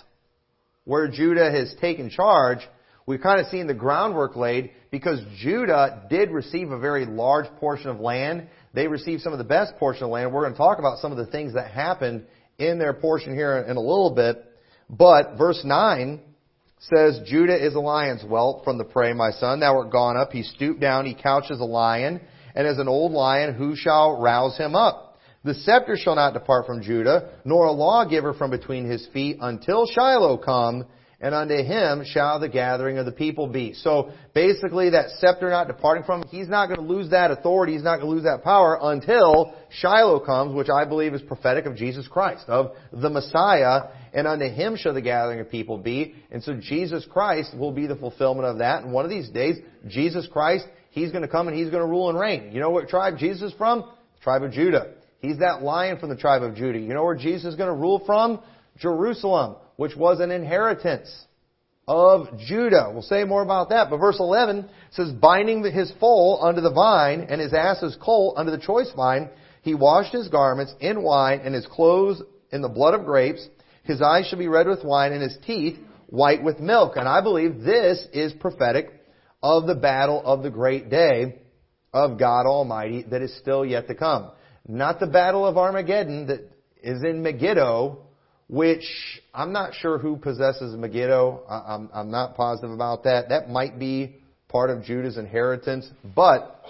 where 0.84 1.08
Judah 1.08 1.50
has 1.50 1.74
taken 1.80 2.10
charge, 2.10 2.58
we've 3.06 3.20
kind 3.20 3.40
of 3.40 3.46
seen 3.46 3.66
the 3.66 3.74
groundwork 3.74 4.36
laid 4.36 4.70
because 4.90 5.20
Judah 5.38 6.06
did 6.08 6.30
receive 6.30 6.70
a 6.70 6.78
very 6.78 7.04
large 7.04 7.46
portion 7.60 7.90
of 7.90 8.00
land. 8.00 8.48
They 8.74 8.88
received 8.88 9.22
some 9.22 9.32
of 9.32 9.38
the 9.38 9.44
best 9.44 9.76
portion 9.78 10.04
of 10.04 10.10
land. 10.10 10.32
We're 10.32 10.42
going 10.42 10.54
to 10.54 10.58
talk 10.58 10.78
about 10.78 10.98
some 10.98 11.12
of 11.12 11.18
the 11.18 11.26
things 11.26 11.54
that 11.54 11.70
happened 11.70 12.24
in 12.58 12.78
their 12.78 12.94
portion 12.94 13.34
here 13.34 13.58
in 13.58 13.76
a 13.76 13.80
little 13.80 14.14
bit. 14.14 14.44
But 14.90 15.36
verse 15.36 15.60
9 15.62 16.20
says, 16.80 17.20
Judah 17.26 17.64
is 17.64 17.74
a 17.74 17.80
lion's 17.80 18.22
whelp 18.22 18.64
from 18.64 18.78
the 18.78 18.84
prey, 18.84 19.12
my 19.12 19.30
son. 19.32 19.60
Thou 19.60 19.76
art 19.76 19.90
gone 19.90 20.16
up. 20.16 20.32
He 20.32 20.42
stooped 20.42 20.80
down. 20.80 21.04
He 21.04 21.14
couches 21.14 21.60
a 21.60 21.64
lion. 21.64 22.20
And 22.58 22.66
as 22.66 22.78
an 22.78 22.88
old 22.88 23.12
lion, 23.12 23.54
who 23.54 23.76
shall 23.76 24.20
rouse 24.20 24.58
him 24.58 24.74
up? 24.74 25.16
The 25.44 25.54
scepter 25.54 25.96
shall 25.96 26.16
not 26.16 26.34
depart 26.34 26.66
from 26.66 26.82
Judah, 26.82 27.30
nor 27.44 27.66
a 27.66 27.70
lawgiver 27.70 28.34
from 28.34 28.50
between 28.50 28.84
his 28.84 29.06
feet 29.12 29.38
until 29.40 29.86
Shiloh 29.86 30.38
come, 30.38 30.84
and 31.20 31.36
unto 31.36 31.54
him 31.54 32.02
shall 32.04 32.40
the 32.40 32.48
gathering 32.48 32.98
of 32.98 33.06
the 33.06 33.12
people 33.12 33.46
be. 33.46 33.74
So 33.74 34.10
basically 34.34 34.90
that 34.90 35.10
scepter 35.18 35.50
not 35.50 35.68
departing 35.68 36.02
from 36.02 36.22
him, 36.22 36.28
he's 36.30 36.48
not 36.48 36.66
going 36.66 36.80
to 36.80 36.92
lose 36.92 37.10
that 37.10 37.30
authority, 37.30 37.74
he's 37.74 37.84
not 37.84 38.00
going 38.00 38.08
to 38.08 38.14
lose 38.16 38.24
that 38.24 38.42
power 38.42 38.76
until 38.82 39.54
Shiloh 39.70 40.18
comes, 40.18 40.52
which 40.52 40.68
I 40.68 40.84
believe 40.84 41.14
is 41.14 41.22
prophetic 41.22 41.64
of 41.64 41.76
Jesus 41.76 42.08
Christ, 42.08 42.44
of 42.48 42.72
the 42.92 43.08
Messiah, 43.08 43.82
and 44.12 44.26
unto 44.26 44.48
him 44.48 44.76
shall 44.76 44.94
the 44.94 45.00
gathering 45.00 45.38
of 45.38 45.48
people 45.48 45.78
be. 45.78 46.16
And 46.32 46.42
so 46.42 46.54
Jesus 46.54 47.06
Christ 47.08 47.56
will 47.56 47.72
be 47.72 47.86
the 47.86 47.94
fulfillment 47.96 48.46
of 48.46 48.58
that, 48.58 48.82
and 48.82 48.92
one 48.92 49.04
of 49.04 49.12
these 49.12 49.28
days, 49.28 49.58
Jesus 49.86 50.26
Christ, 50.26 50.66
he's 50.98 51.10
going 51.10 51.22
to 51.22 51.28
come 51.28 51.48
and 51.48 51.56
he's 51.56 51.70
going 51.70 51.82
to 51.82 51.88
rule 51.88 52.10
and 52.10 52.18
reign. 52.18 52.50
You 52.52 52.60
know 52.60 52.70
what 52.70 52.88
tribe 52.88 53.18
Jesus 53.18 53.52
is 53.52 53.58
from? 53.58 53.80
The 53.80 54.20
tribe 54.22 54.42
of 54.42 54.52
Judah. 54.52 54.94
He's 55.20 55.38
that 55.38 55.62
lion 55.62 55.98
from 55.98 56.10
the 56.10 56.16
tribe 56.16 56.42
of 56.42 56.54
Judah. 56.54 56.78
You 56.78 56.94
know 56.94 57.04
where 57.04 57.16
Jesus 57.16 57.52
is 57.52 57.56
going 57.56 57.68
to 57.68 57.80
rule 57.80 58.02
from? 58.04 58.40
Jerusalem, 58.78 59.56
which 59.76 59.96
was 59.96 60.20
an 60.20 60.30
inheritance 60.30 61.10
of 61.88 62.38
Judah. 62.38 62.90
We'll 62.92 63.02
say 63.02 63.24
more 63.24 63.42
about 63.42 63.70
that. 63.70 63.90
But 63.90 63.98
verse 63.98 64.20
11 64.20 64.68
says, 64.92 65.10
binding 65.10 65.64
his 65.64 65.92
foal 65.98 66.38
under 66.42 66.60
the 66.60 66.72
vine 66.72 67.26
and 67.28 67.40
his 67.40 67.52
ass's 67.52 67.96
colt 68.00 68.34
under 68.36 68.52
the 68.52 68.58
choice 68.58 68.92
vine, 68.94 69.30
he 69.62 69.74
washed 69.74 70.12
his 70.12 70.28
garments 70.28 70.74
in 70.80 71.02
wine 71.02 71.40
and 71.42 71.54
his 71.54 71.66
clothes 71.66 72.22
in 72.52 72.62
the 72.62 72.68
blood 72.68 72.94
of 72.94 73.04
grapes. 73.04 73.46
His 73.82 74.02
eyes 74.02 74.26
shall 74.26 74.38
be 74.38 74.48
red 74.48 74.68
with 74.68 74.84
wine 74.84 75.12
and 75.12 75.22
his 75.22 75.38
teeth 75.44 75.78
white 76.08 76.42
with 76.42 76.60
milk. 76.60 76.96
And 76.96 77.08
I 77.08 77.20
believe 77.20 77.60
this 77.60 78.06
is 78.12 78.32
prophetic 78.34 78.97
of 79.42 79.66
the 79.66 79.74
battle 79.74 80.22
of 80.24 80.42
the 80.42 80.50
great 80.50 80.90
day 80.90 81.40
of 81.92 82.18
God 82.18 82.46
Almighty 82.46 83.04
that 83.10 83.22
is 83.22 83.36
still 83.38 83.64
yet 83.64 83.86
to 83.88 83.94
come. 83.94 84.30
Not 84.66 85.00
the 85.00 85.06
Battle 85.06 85.46
of 85.46 85.56
Armageddon 85.56 86.26
that 86.26 86.40
is 86.82 87.02
in 87.02 87.22
Megiddo, 87.22 87.98
which 88.48 88.84
I'm 89.32 89.52
not 89.52 89.74
sure 89.74 89.98
who 89.98 90.16
possesses 90.16 90.76
Megiddo. 90.76 91.42
I'm, 91.48 91.88
I'm 91.92 92.10
not 92.10 92.36
positive 92.36 92.70
about 92.70 93.04
that. 93.04 93.30
That 93.30 93.48
might 93.48 93.78
be 93.78 94.16
part 94.48 94.70
of 94.70 94.82
Judah's 94.82 95.16
inheritance. 95.16 95.88
But, 96.14 96.62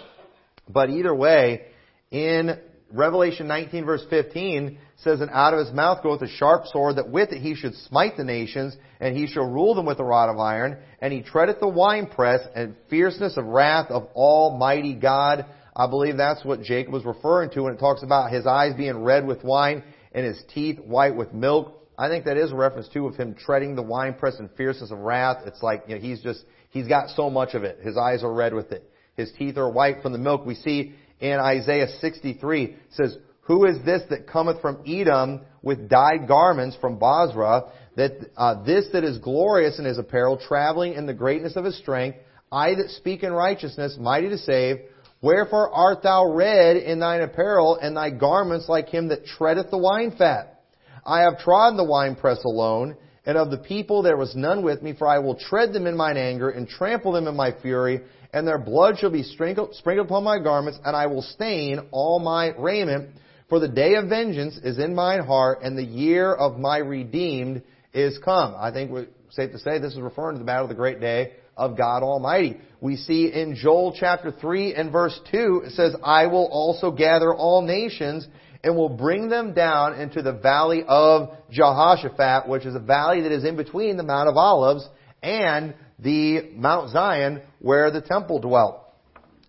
but 0.69 0.91
either 0.91 1.15
way, 1.15 1.63
in 2.11 2.59
Revelation 2.93 3.49
19 3.49 3.85
verse 3.85 4.05
15 4.09 4.79
says, 4.99 5.21
And 5.21 5.31
out 5.31 5.55
of 5.55 5.65
his 5.65 5.75
mouth 5.75 6.03
goeth 6.03 6.23
a 6.23 6.29
sharp 6.29 6.67
sword, 6.67 6.97
that 6.97 7.11
with 7.11 7.33
it 7.33 7.41
he 7.41 7.55
should 7.55 7.75
smite 7.75 8.17
the 8.17 8.25
nations, 8.25 8.77
and 9.01 9.17
he 9.17 9.27
shall 9.27 9.47
rule 9.47 9.75
them 9.75 9.87
with 9.87 10.01
a 10.01 10.05
rod 10.05 10.29
of 10.29 10.39
iron, 10.39 10.79
and 11.01 11.13
he 11.13 11.23
treadeth 11.23 11.61
the 11.61 11.69
winepress, 11.69 12.41
and 12.55 12.75
fierceness 12.91 13.37
of 13.37 13.45
wrath 13.47 13.91
of 13.91 14.05
Almighty 14.15 14.95
God 14.95 15.47
I 15.79 15.87
believe 15.87 16.17
that's 16.17 16.45
what 16.45 16.63
Jacob 16.63 16.93
was 16.93 17.05
referring 17.05 17.51
to 17.51 17.63
when 17.63 17.75
it 17.75 17.79
talks 17.79 18.03
about 18.03 18.33
his 18.33 18.47
eyes 18.47 18.75
being 18.75 19.05
red 19.05 19.25
with 19.25 19.45
wine 19.45 19.85
and 20.13 20.27
his 20.27 20.43
teeth 20.53 20.81
white 20.81 21.15
with 21.15 21.33
milk. 21.33 21.75
I 21.97 22.09
think 22.09 22.25
that 22.25 22.37
is 22.37 22.51
a 22.51 22.57
reference 22.57 22.89
too 22.89 23.07
of 23.07 23.15
him 23.15 23.35
treading 23.35 23.77
the 23.77 23.83
winepress 23.83 24.41
in 24.41 24.49
fierceness 24.57 24.91
of 24.91 24.99
wrath. 24.99 25.45
It's 25.47 25.63
like, 25.63 25.85
you 25.87 25.95
know, 25.95 26.01
he's 26.01 26.21
just, 26.21 26.45
he's 26.71 26.89
got 26.89 27.11
so 27.11 27.31
much 27.31 27.55
of 27.55 27.63
it. 27.63 27.79
His 27.81 27.97
eyes 27.97 28.25
are 28.25 28.33
red 28.33 28.55
with 28.55 28.73
it. 28.73 28.91
His 29.17 29.31
teeth 29.39 29.57
are 29.57 29.71
white 29.71 30.03
from 30.03 30.13
the 30.13 30.19
milk. 30.19 30.45
We 30.45 30.57
see 30.57 30.95
in 31.21 31.39
Isaiah 31.39 31.87
63 32.01 32.77
says, 32.91 33.17
Who 33.49 33.65
is 33.65 33.83
this 33.83 34.03
that 34.11 34.27
cometh 34.27 34.61
from 34.61 34.83
Edom 34.87 35.41
with 35.63 35.89
dyed 35.89 36.29
garments 36.29 36.77
from 36.83 36.99
Bozrah? 36.99 37.73
That 37.97 38.31
uh, 38.37 38.63
this 38.63 38.89
that 38.93 39.05
is 39.05 39.19
glorious 39.19 39.79
in 39.79 39.87
his 39.87 39.99
apparel, 39.99 40.37
traveling 40.37 40.93
in 40.93 41.07
the 41.07 41.15
greatness 41.15 41.57
of 41.57 41.65
his 41.65 41.77
strength, 41.79 42.19
I 42.53 42.75
that 42.75 42.91
speak 42.91 43.23
in 43.23 43.33
righteousness, 43.33 43.97
mighty 43.99 44.29
to 44.29 44.39
save. 44.39 44.81
Wherefore 45.23 45.71
art 45.71 46.03
thou 46.03 46.31
red 46.31 46.77
in 46.77 47.01
thine 47.01 47.23
apparel, 47.23 47.79
and 47.81 47.97
thy 47.97 48.11
garments 48.11 48.69
like 48.69 48.91
him 48.91 49.09
that 49.09 49.25
treadeth 49.25 49.71
the 49.71 49.79
wine 49.79 50.15
fat? 50.17 50.61
I 51.05 51.23
have 51.23 51.39
trodden 51.39 51.79
the 51.79 51.85
winepress 51.85 52.45
alone, 52.45 52.97
and 53.25 53.39
of 53.39 53.51
the 53.51 53.59
people 53.59 54.03
there 54.03 54.19
was 54.19 54.37
none 54.37 54.63
with 54.63 54.83
me, 54.83 54.93
for 54.93 55.09
I 55.09 55.21
will 55.21 55.37
tread 55.37 55.73
them 55.73 55.87
in 55.87 55.97
mine 55.97 56.19
anger, 56.19 56.51
and 56.51 56.69
trample 56.69 57.13
them 57.13 57.27
in 57.27 57.35
my 57.35 57.53
fury, 57.63 58.03
and 58.35 58.47
their 58.47 58.59
blood 58.59 58.99
shall 58.99 59.11
be 59.11 59.23
sprinkled, 59.23 59.75
sprinkled 59.75 60.09
upon 60.09 60.23
my 60.23 60.39
garments, 60.39 60.79
and 60.85 60.95
I 60.95 61.07
will 61.07 61.23
stain 61.23 61.89
all 61.93 62.19
my 62.19 62.53
raiment. 62.59 63.09
For 63.49 63.61
the 63.61 63.69
day 63.69 63.95
of 63.95 64.09
vengeance 64.09 64.59
is 64.63 64.79
in 64.79 64.95
mine 64.95 65.21
heart, 65.21 65.61
and 65.63 65.77
the 65.77 65.85
year 65.85 66.35
of 66.35 66.59
my 66.59 66.79
redeemed 66.79 67.63
is 67.95 68.19
come. 68.19 68.55
I 68.57 68.71
think 68.71 69.09
safe 69.31 69.53
to 69.53 69.59
say 69.59 69.79
this 69.79 69.95
is 69.95 70.01
referring 70.01 70.37
to 70.37 70.39
the 70.39 70.45
battle 70.45 70.65
of 70.65 70.69
the 70.69 70.75
great 70.75 71.01
day 71.01 71.33
of 71.57 71.77
God 71.77 72.03
Almighty. 72.03 72.59
We 72.81 72.97
see 72.97 73.33
in 73.33 73.57
Joel 73.57 73.97
chapter 73.99 74.31
3 74.31 74.75
and 74.75 74.93
verse 74.93 75.19
2, 75.31 75.63
it 75.67 75.73
says, 75.73 75.97
I 76.05 76.27
will 76.27 76.47
also 76.47 76.91
gather 76.91 77.35
all 77.35 77.63
nations 77.63 78.29
and 78.63 78.77
will 78.77 78.91
bring 78.91 79.29
them 79.29 79.55
down 79.55 79.99
into 79.99 80.21
the 80.21 80.33
valley 80.33 80.85
of 80.87 81.31
Jehoshaphat, 81.51 82.49
which 82.49 82.67
is 82.67 82.75
a 82.75 82.81
valley 82.81 83.23
that 83.23 83.33
is 83.33 83.45
in 83.45 83.57
between 83.57 83.97
the 83.97 84.03
Mount 84.03 84.29
of 84.29 84.37
Olives 84.37 84.87
and 85.23 85.75
the 85.99 86.51
Mount 86.55 86.91
Zion 86.91 87.43
where 87.61 87.91
the 87.91 88.01
temple 88.03 88.41
dwelt. 88.41 88.85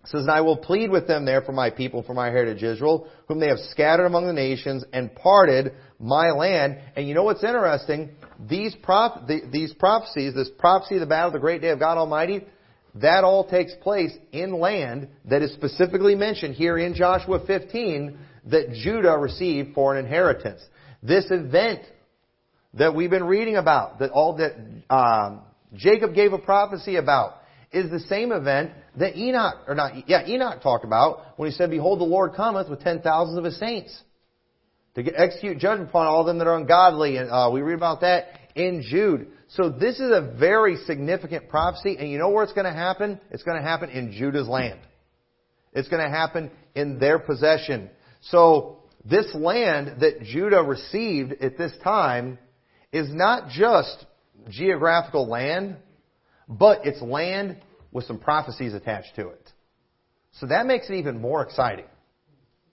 It 0.02 0.08
says, 0.08 0.22
And 0.22 0.30
I 0.30 0.40
will 0.40 0.56
plead 0.56 0.90
with 0.90 1.06
them 1.06 1.24
there 1.24 1.42
for 1.42 1.52
my 1.52 1.70
people, 1.70 2.02
for 2.02 2.14
my 2.14 2.28
heritage 2.28 2.62
Israel, 2.62 3.06
whom 3.28 3.38
they 3.38 3.48
have 3.48 3.58
scattered 3.70 4.06
among 4.06 4.26
the 4.26 4.32
nations 4.32 4.84
and 4.92 5.14
parted 5.14 5.72
my 5.98 6.30
land. 6.30 6.78
And 6.96 7.06
you 7.06 7.14
know 7.14 7.24
what's 7.24 7.44
interesting? 7.44 8.10
These, 8.48 8.74
prop, 8.82 9.26
the, 9.26 9.42
these 9.52 9.74
prophecies, 9.74 10.34
this 10.34 10.50
prophecy 10.58 10.96
of 10.96 11.00
the 11.00 11.06
battle 11.06 11.28
of 11.28 11.32
the 11.34 11.38
great 11.38 11.60
day 11.60 11.68
of 11.68 11.78
God 11.78 11.98
Almighty, 11.98 12.46
that 12.96 13.24
all 13.24 13.46
takes 13.46 13.72
place 13.82 14.12
in 14.32 14.58
land 14.58 15.08
that 15.26 15.42
is 15.42 15.52
specifically 15.52 16.14
mentioned 16.14 16.54
here 16.54 16.78
in 16.78 16.94
Joshua 16.94 17.44
15 17.46 18.18
that 18.46 18.72
Judah 18.72 19.16
received 19.18 19.74
for 19.74 19.94
an 19.94 20.04
inheritance. 20.04 20.60
This 21.02 21.26
event 21.30 21.82
that 22.74 22.94
we've 22.94 23.10
been 23.10 23.24
reading 23.24 23.56
about, 23.56 23.98
that 23.98 24.10
all 24.10 24.36
that 24.36 24.54
um, 24.92 25.42
Jacob 25.74 26.14
gave 26.14 26.32
a 26.32 26.38
prophecy 26.38 26.96
about, 26.96 27.34
is 27.72 27.90
the 27.90 28.00
same 28.00 28.32
event 28.32 28.72
that 28.96 29.16
Enoch, 29.16 29.64
or 29.68 29.74
not, 29.74 30.08
yeah, 30.08 30.26
Enoch 30.26 30.62
talked 30.62 30.84
about 30.84 31.38
when 31.38 31.50
he 31.50 31.54
said, 31.54 31.70
"Behold, 31.70 32.00
the 32.00 32.04
Lord 32.04 32.34
cometh 32.34 32.68
with 32.68 32.80
ten 32.80 33.00
thousands 33.00 33.38
of 33.38 33.44
his 33.44 33.58
saints 33.58 33.96
to 34.96 35.02
execute 35.02 35.58
judgment 35.58 35.90
upon 35.90 36.06
all 36.06 36.24
them 36.24 36.38
that 36.38 36.46
are 36.46 36.56
ungodly." 36.56 37.16
And 37.16 37.30
uh, 37.30 37.50
we 37.52 37.60
read 37.60 37.76
about 37.76 38.00
that 38.00 38.26
in 38.54 38.82
Jude. 38.82 39.28
So 39.48 39.68
this 39.68 40.00
is 40.00 40.10
a 40.10 40.34
very 40.38 40.76
significant 40.86 41.48
prophecy, 41.48 41.96
and 41.98 42.10
you 42.10 42.18
know 42.18 42.30
where 42.30 42.44
it's 42.44 42.52
going 42.52 42.66
to 42.66 42.72
happen? 42.72 43.20
It's 43.30 43.42
going 43.42 43.56
to 43.56 43.66
happen 43.66 43.90
in 43.90 44.12
Judah's 44.12 44.48
land. 44.48 44.80
It's 45.72 45.88
going 45.88 46.02
to 46.02 46.10
happen 46.10 46.50
in 46.74 46.98
their 46.98 47.18
possession. 47.18 47.90
So 48.22 48.78
this 49.04 49.32
land 49.34 50.00
that 50.00 50.22
Judah 50.22 50.62
received 50.62 51.32
at 51.40 51.56
this 51.56 51.72
time 51.82 52.38
is 52.92 53.08
not 53.12 53.50
just 53.50 54.04
geographical 54.48 55.28
land, 55.28 55.76
but 56.50 56.84
it's 56.84 57.00
land 57.00 57.56
with 57.92 58.04
some 58.04 58.18
prophecies 58.18 58.74
attached 58.74 59.14
to 59.16 59.28
it. 59.28 59.52
So 60.32 60.46
that 60.46 60.66
makes 60.66 60.90
it 60.90 60.94
even 60.94 61.20
more 61.20 61.42
exciting. 61.42 61.86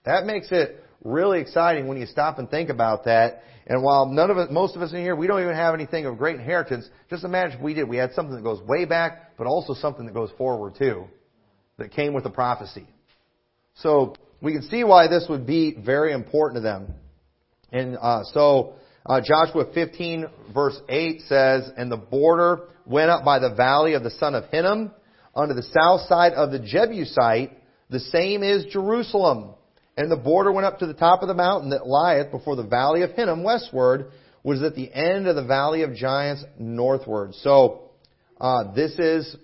That 0.05 0.25
makes 0.25 0.51
it 0.51 0.83
really 1.03 1.39
exciting 1.39 1.87
when 1.87 1.97
you 1.97 2.05
stop 2.05 2.39
and 2.39 2.49
think 2.49 2.69
about 2.69 3.05
that. 3.05 3.43
And 3.67 3.83
while 3.83 4.05
none 4.07 4.31
of 4.31 4.37
us, 4.37 4.47
most 4.51 4.75
of 4.75 4.81
us 4.81 4.93
in 4.93 4.99
here, 4.99 5.15
we 5.15 5.27
don't 5.27 5.41
even 5.41 5.55
have 5.55 5.73
anything 5.73 6.05
of 6.05 6.17
great 6.17 6.37
inheritance, 6.37 6.87
just 7.09 7.23
imagine 7.23 7.57
if 7.57 7.63
we 7.63 7.73
did. 7.73 7.87
We 7.87 7.97
had 7.97 8.13
something 8.13 8.35
that 8.35 8.43
goes 8.43 8.61
way 8.61 8.85
back, 8.85 9.37
but 9.37 9.45
also 9.45 9.73
something 9.73 10.05
that 10.05 10.13
goes 10.13 10.31
forward 10.37 10.75
too, 10.77 11.05
that 11.77 11.91
came 11.91 12.13
with 12.13 12.25
a 12.25 12.29
prophecy. 12.29 12.87
So 13.75 14.15
we 14.41 14.53
can 14.53 14.63
see 14.63 14.83
why 14.83 15.07
this 15.07 15.27
would 15.29 15.45
be 15.45 15.75
very 15.77 16.13
important 16.13 16.57
to 16.57 16.61
them. 16.61 16.93
And 17.71 17.97
uh, 18.01 18.23
so 18.33 18.75
uh, 19.07 19.21
Joshua 19.21 19.71
15 19.73 20.25
verse 20.53 20.79
8 20.89 21.21
says, 21.21 21.71
And 21.77 21.91
the 21.91 21.97
border 21.97 22.61
went 22.85 23.09
up 23.09 23.23
by 23.23 23.39
the 23.39 23.53
valley 23.53 23.93
of 23.93 24.03
the 24.03 24.11
son 24.11 24.35
of 24.35 24.45
Hinnom 24.51 24.91
unto 25.35 25.53
the 25.53 25.63
south 25.63 26.01
side 26.07 26.33
of 26.33 26.51
the 26.51 26.59
Jebusite. 26.59 27.51
The 27.89 27.99
same 27.99 28.43
is 28.43 28.65
Jerusalem. 28.65 29.53
And 29.95 30.11
the 30.11 30.17
border 30.17 30.51
went 30.51 30.65
up 30.65 30.79
to 30.79 30.85
the 30.85 30.93
top 30.93 31.21
of 31.21 31.27
the 31.27 31.33
mountain 31.33 31.71
that 31.71 31.87
lieth 31.87 32.31
before 32.31 32.55
the 32.55 32.63
valley 32.63 33.01
of 33.01 33.11
Hinnom 33.11 33.43
westward, 33.43 34.11
was 34.43 34.61
at 34.61 34.75
the 34.75 34.93
end 34.93 35.27
of 35.27 35.35
the 35.35 35.43
valley 35.43 35.81
of 35.81 35.95
giants 35.95 36.43
northward. 36.59 37.33
So 37.35 37.89
uh, 38.39 38.73
this 38.73 38.91
is 38.99 39.35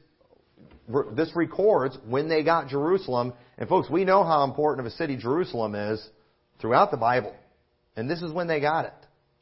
this 1.16 1.32
records 1.36 1.98
when 2.08 2.28
they 2.28 2.44
got 2.44 2.68
Jerusalem. 2.68 3.34
And 3.58 3.70
folks, 3.70 3.90
we 3.90 4.06
know 4.06 4.24
how 4.24 4.44
important 4.44 4.86
of 4.86 4.92
a 4.92 4.96
city 4.96 5.16
Jerusalem 5.16 5.76
is 5.76 6.06
throughout 6.60 6.92
the 6.92 6.98
Bible. 6.98 7.34
And 7.96 8.10
this 8.10 8.22
is 8.22 8.32
when 8.32 8.48
they 8.48 8.60
got 8.60 8.86
it. 8.86 8.94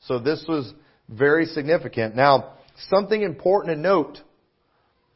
So 0.08 0.20
this 0.20 0.44
was 0.48 0.72
very 1.10 1.46
significant. 1.46 2.16
Now, 2.16 2.54
something 2.90 3.22
important 3.22 3.76
to 3.76 3.80
note 3.80 4.18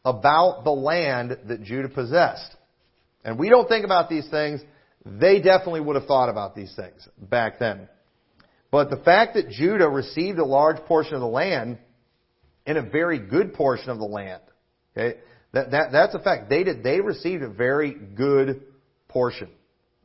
about 0.04 0.64
the 0.64 0.72
land 0.72 1.38
that 1.48 1.64
Judah 1.64 1.90
possessed. 1.90 2.56
And 3.24 3.40
we 3.40 3.50
don't 3.50 3.68
think 3.68 3.86
about 3.86 4.10
these 4.10 4.28
things. 4.30 4.62
They 5.06 5.42
definitely 5.42 5.82
would 5.82 5.96
have 5.96 6.06
thought 6.06 6.30
about 6.30 6.56
these 6.56 6.74
things 6.76 7.08
back 7.18 7.60
then. 7.60 7.90
But 8.72 8.90
the 8.90 8.98
fact 8.98 9.36
that 9.36 9.50
Judah 9.50 9.90
received 9.90 10.38
a 10.38 10.46
large 10.46 10.78
portion 10.86 11.16
of 11.16 11.22
the 11.22 11.28
land 11.28 11.80
and 12.66 12.78
a 12.78 12.82
very 12.84 13.20
good 13.20 13.54
portion 13.54 13.90
of 13.90 13.98
the 13.98 14.06
land, 14.06 14.42
okay, 14.96 15.18
that, 15.54 15.72
that, 15.72 15.92
that's 15.92 16.14
a 16.14 16.20
fact. 16.20 16.50
They 16.50 16.64
did, 16.64 16.84
they 16.84 17.02
received 17.02 17.42
a 17.42 17.50
very 17.50 17.94
good 17.94 18.64
portion. 19.08 19.50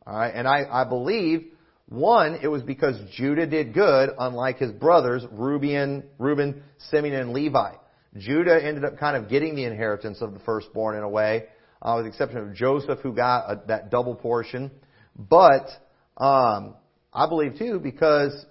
Alright, 0.07 0.35
and 0.35 0.47
I, 0.47 0.64
I 0.71 0.85
believe, 0.85 1.50
one, 1.90 2.38
it 2.40 2.46
was 2.46 2.62
because 2.62 2.96
Judah 3.12 3.46
did 3.46 3.74
good, 3.74 4.11
unlike 4.18 4.59
his 4.59 4.70
brothers, 4.70 5.26
Reuben, 5.31 6.05
Reuben, 6.18 6.62
Simeon, 6.90 7.16
and 7.16 7.33
Levi. 7.33 7.74
Judah 8.16 8.59
ended 8.64 8.85
up 8.85 8.96
kind 8.98 9.16
of 9.16 9.29
getting 9.29 9.57
the 9.57 9.64
inheritance 9.64 10.22
of 10.22 10.33
the 10.33 10.38
firstborn 10.40 10.96
in 10.96 11.03
a 11.03 11.09
way, 11.09 11.44
uh, 11.83 11.94
with 11.96 12.05
the 12.05 12.09
exception 12.09 12.38
of 12.38 12.55
Joseph, 12.55 13.00
who 13.00 13.12
got 13.12 13.50
a, 13.50 13.61
that 13.66 13.90
double 13.90 14.14
portion. 14.14 14.70
But 15.16 15.68
um, 16.16 16.76
I 17.12 17.29
believe 17.29 17.59
too, 17.59 17.81
because 17.81 18.46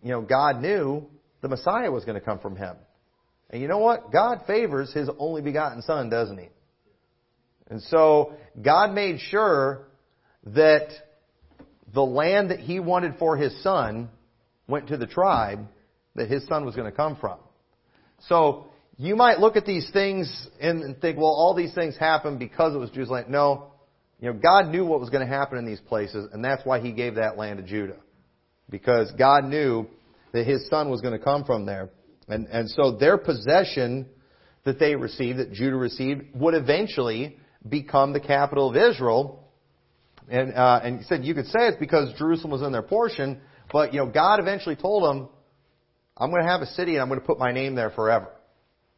you 0.00 0.12
know 0.12 0.22
God 0.22 0.60
knew 0.60 1.08
the 1.40 1.48
Messiah 1.48 1.90
was 1.90 2.04
going 2.04 2.18
to 2.18 2.24
come 2.24 2.38
from 2.38 2.54
him. 2.56 2.76
And 3.50 3.60
you 3.60 3.68
know 3.68 3.78
what? 3.78 4.10
God 4.10 4.42
favors 4.46 4.92
His 4.92 5.10
only 5.18 5.42
begotten 5.42 5.82
Son, 5.82 6.08
doesn't 6.08 6.38
He? 6.38 6.48
And 7.68 7.82
so, 7.82 8.34
God 8.60 8.92
made 8.92 9.20
sure 9.20 9.88
that 10.46 10.88
the 11.94 12.04
land 12.04 12.50
that 12.50 12.60
He 12.60 12.80
wanted 12.80 13.16
for 13.18 13.36
His 13.36 13.62
Son 13.62 14.08
went 14.66 14.88
to 14.88 14.96
the 14.96 15.06
tribe 15.06 15.66
that 16.14 16.28
His 16.28 16.46
Son 16.46 16.64
was 16.64 16.74
going 16.74 16.90
to 16.90 16.96
come 16.96 17.16
from. 17.16 17.38
So, 18.28 18.66
you 18.98 19.16
might 19.16 19.40
look 19.40 19.56
at 19.56 19.66
these 19.66 19.90
things 19.92 20.48
and 20.60 21.00
think, 21.00 21.16
well, 21.16 21.26
all 21.26 21.54
these 21.54 21.74
things 21.74 21.96
happened 21.96 22.38
because 22.38 22.74
it 22.74 22.78
was 22.78 22.90
Jews' 22.90 23.08
land. 23.08 23.28
No. 23.28 23.72
You 24.20 24.32
know, 24.32 24.38
God 24.38 24.68
knew 24.68 24.84
what 24.84 25.00
was 25.00 25.10
going 25.10 25.26
to 25.26 25.32
happen 25.32 25.58
in 25.58 25.66
these 25.66 25.80
places, 25.80 26.28
and 26.32 26.44
that's 26.44 26.64
why 26.64 26.78
He 26.78 26.92
gave 26.92 27.16
that 27.16 27.36
land 27.36 27.58
to 27.58 27.64
Judah. 27.64 27.96
Because 28.70 29.10
God 29.18 29.44
knew 29.44 29.86
that 30.32 30.46
His 30.46 30.68
Son 30.68 30.90
was 30.90 31.00
going 31.00 31.18
to 31.18 31.24
come 31.24 31.44
from 31.44 31.66
there. 31.66 31.90
And, 32.28 32.46
and 32.46 32.70
so 32.70 32.92
their 32.92 33.18
possession 33.18 34.06
that 34.64 34.78
they 34.78 34.94
received, 34.94 35.38
that 35.38 35.52
Judah 35.52 35.76
received, 35.76 36.22
would 36.34 36.54
eventually 36.54 37.36
become 37.68 38.12
the 38.12 38.20
capital 38.20 38.70
of 38.70 38.76
Israel. 38.76 39.41
And, 40.28 40.54
uh, 40.54 40.80
and 40.82 40.98
he 40.98 41.04
said, 41.04 41.24
you 41.24 41.34
could 41.34 41.46
say 41.46 41.66
it's 41.68 41.78
because 41.78 42.12
Jerusalem 42.18 42.52
was 42.52 42.62
in 42.62 42.72
their 42.72 42.82
portion, 42.82 43.40
but, 43.72 43.92
you 43.92 44.00
know, 44.00 44.06
God 44.06 44.40
eventually 44.40 44.76
told 44.76 45.04
them, 45.04 45.28
I'm 46.16 46.30
going 46.30 46.42
to 46.42 46.48
have 46.48 46.60
a 46.60 46.66
city 46.66 46.92
and 46.92 47.02
I'm 47.02 47.08
going 47.08 47.20
to 47.20 47.26
put 47.26 47.38
my 47.38 47.52
name 47.52 47.74
there 47.74 47.90
forever. 47.90 48.28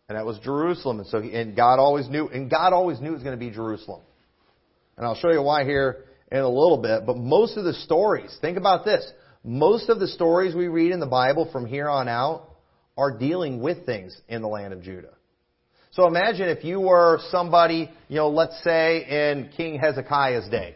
And 0.08 0.18
that 0.18 0.26
was 0.26 0.38
Jerusalem. 0.40 0.98
And 0.98 1.08
so, 1.08 1.18
and 1.18 1.56
God 1.56 1.78
always 1.78 2.08
knew, 2.08 2.28
and 2.28 2.50
God 2.50 2.72
always 2.72 3.00
knew 3.00 3.10
it 3.10 3.14
was 3.14 3.22
going 3.22 3.38
to 3.38 3.44
be 3.44 3.50
Jerusalem. 3.50 4.02
And 4.96 5.06
I'll 5.06 5.14
show 5.16 5.30
you 5.30 5.42
why 5.42 5.64
here 5.64 6.04
in 6.30 6.38
a 6.38 6.48
little 6.48 6.78
bit. 6.78 7.06
But 7.06 7.16
most 7.16 7.56
of 7.56 7.64
the 7.64 7.72
stories, 7.72 8.36
think 8.40 8.58
about 8.58 8.84
this. 8.84 9.10
Most 9.42 9.88
of 9.88 10.00
the 10.00 10.08
stories 10.08 10.54
we 10.54 10.68
read 10.68 10.92
in 10.92 11.00
the 11.00 11.06
Bible 11.06 11.48
from 11.50 11.66
here 11.66 11.88
on 11.88 12.08
out 12.08 12.48
are 12.96 13.16
dealing 13.16 13.60
with 13.60 13.86
things 13.86 14.16
in 14.28 14.42
the 14.42 14.48
land 14.48 14.72
of 14.72 14.82
Judah. 14.82 15.14
So 15.92 16.06
imagine 16.06 16.48
if 16.48 16.64
you 16.64 16.80
were 16.80 17.20
somebody, 17.30 17.90
you 18.08 18.16
know, 18.16 18.28
let's 18.28 18.60
say 18.64 19.04
in 19.04 19.50
King 19.56 19.78
Hezekiah's 19.78 20.48
day. 20.48 20.74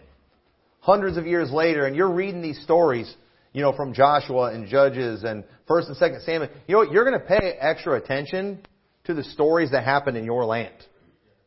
Hundreds 0.89 1.19
of 1.19 1.27
years 1.27 1.51
later 1.51 1.85
and 1.85 1.95
you're 1.95 2.11
reading 2.11 2.41
these 2.41 2.59
stories, 2.63 3.15
you 3.53 3.61
know, 3.61 3.75
from 3.75 3.93
Joshua 3.93 4.55
and 4.55 4.67
Judges 4.67 5.23
and 5.23 5.45
1st 5.69 5.89
and 5.89 5.97
2nd 5.97 6.25
Samuel, 6.25 6.51
you 6.67 6.77
know? 6.77 6.83
You're 6.91 7.05
going 7.05 7.21
to 7.21 7.27
pay 7.27 7.59
extra 7.61 7.93
attention 7.93 8.61
to 9.05 9.13
the 9.13 9.23
stories 9.23 9.73
that 9.73 9.85
happen 9.85 10.17
in 10.17 10.25
your 10.25 10.47
land, 10.47 10.73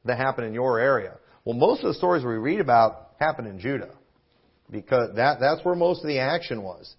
that 0.05 0.19
happen 0.19 0.43
in 0.43 0.53
your 0.53 0.79
area. 0.79 1.17
Well, 1.43 1.55
most 1.55 1.79
of 1.79 1.87
the 1.87 1.95
stories 1.95 2.23
we 2.23 2.33
read 2.33 2.59
about 2.59 3.13
happen 3.19 3.47
in 3.47 3.59
Judah. 3.59 3.89
Because 4.69 5.15
that, 5.15 5.39
that's 5.39 5.65
where 5.65 5.73
most 5.75 6.01
of 6.01 6.07
the 6.07 6.19
action 6.19 6.61
was. 6.61 6.93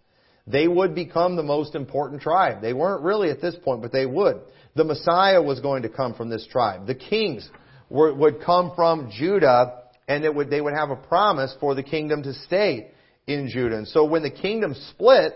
They 0.45 0.67
would 0.67 0.97
become 0.97 1.37
the 1.37 1.45
most 1.45 1.77
important 1.77 2.23
tribe. 2.23 2.61
They 2.61 2.73
weren't 2.73 3.05
really 3.05 3.31
at 3.31 3.41
this 3.41 3.55
point, 3.65 3.83
but 3.83 3.93
they 3.93 4.05
would. 4.05 4.41
The 4.75 4.83
Messiah 4.83 5.41
was 5.41 5.61
going 5.61 5.85
to 5.85 5.89
come 5.89 6.15
from 6.15 6.29
this 6.29 6.45
tribe. 6.51 6.89
The 6.89 6.97
kings 6.97 7.49
were, 7.89 8.13
would 8.13 8.43
come 8.43 8.73
from 8.75 9.13
Judah, 9.13 9.82
and 10.09 10.35
would, 10.35 10.51
they 10.51 10.61
would 10.61 10.75
have 10.75 10.91
a 10.91 10.97
promise 10.97 11.55
for 11.61 11.75
the 11.75 11.83
kingdom 11.83 12.23
to 12.25 12.35
stay 12.35 12.91
in 13.27 13.49
Judah. 13.49 13.77
And 13.77 13.89
so 13.89 14.05
when 14.05 14.23
the 14.23 14.31
kingdom 14.31 14.75
split, 14.91 15.35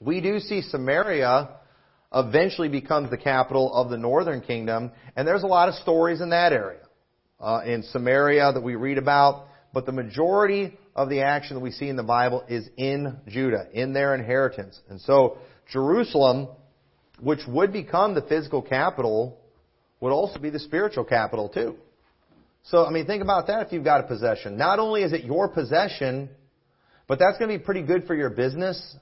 we 0.00 0.20
do 0.20 0.38
see 0.38 0.62
Samaria 0.62 1.50
eventually 2.12 2.68
becomes 2.68 3.10
the 3.10 3.16
capital 3.16 3.72
of 3.72 3.90
the 3.90 3.96
northern 3.96 4.40
kingdom, 4.40 4.90
and 5.16 5.26
there's 5.26 5.42
a 5.42 5.46
lot 5.46 5.68
of 5.68 5.74
stories 5.76 6.20
in 6.20 6.30
that 6.30 6.52
area. 6.52 6.80
Uh, 7.38 7.62
in 7.64 7.82
Samaria 7.84 8.52
that 8.52 8.60
we 8.60 8.74
read 8.74 8.98
about, 8.98 9.46
but 9.72 9.86
the 9.86 9.92
majority 9.92 10.76
of 10.94 11.08
the 11.08 11.22
action 11.22 11.54
that 11.54 11.60
we 11.60 11.70
see 11.70 11.88
in 11.88 11.96
the 11.96 12.02
Bible 12.02 12.44
is 12.48 12.68
in 12.76 13.16
Judah, 13.28 13.66
in 13.72 13.94
their 13.94 14.14
inheritance. 14.14 14.78
And 14.90 15.00
so 15.00 15.38
Jerusalem, 15.72 16.48
which 17.18 17.40
would 17.48 17.72
become 17.72 18.14
the 18.14 18.20
physical 18.22 18.60
capital, 18.60 19.38
would 20.00 20.12
also 20.12 20.38
be 20.38 20.50
the 20.50 20.58
spiritual 20.58 21.04
capital 21.04 21.48
too. 21.48 21.76
So, 22.64 22.84
I 22.84 22.90
mean, 22.90 23.06
think 23.06 23.22
about 23.22 23.46
that 23.46 23.66
if 23.66 23.72
you've 23.72 23.84
got 23.84 24.04
a 24.04 24.06
possession. 24.06 24.56
Not 24.56 24.78
only 24.78 25.02
is 25.02 25.12
it 25.12 25.24
your 25.24 25.48
possession, 25.48 26.28
but 27.08 27.18
that's 27.18 27.38
going 27.38 27.50
to 27.50 27.58
be 27.58 27.64
pretty 27.64 27.82
good 27.82 28.04
for 28.06 28.14
your 28.14 28.30
business, 28.30 28.96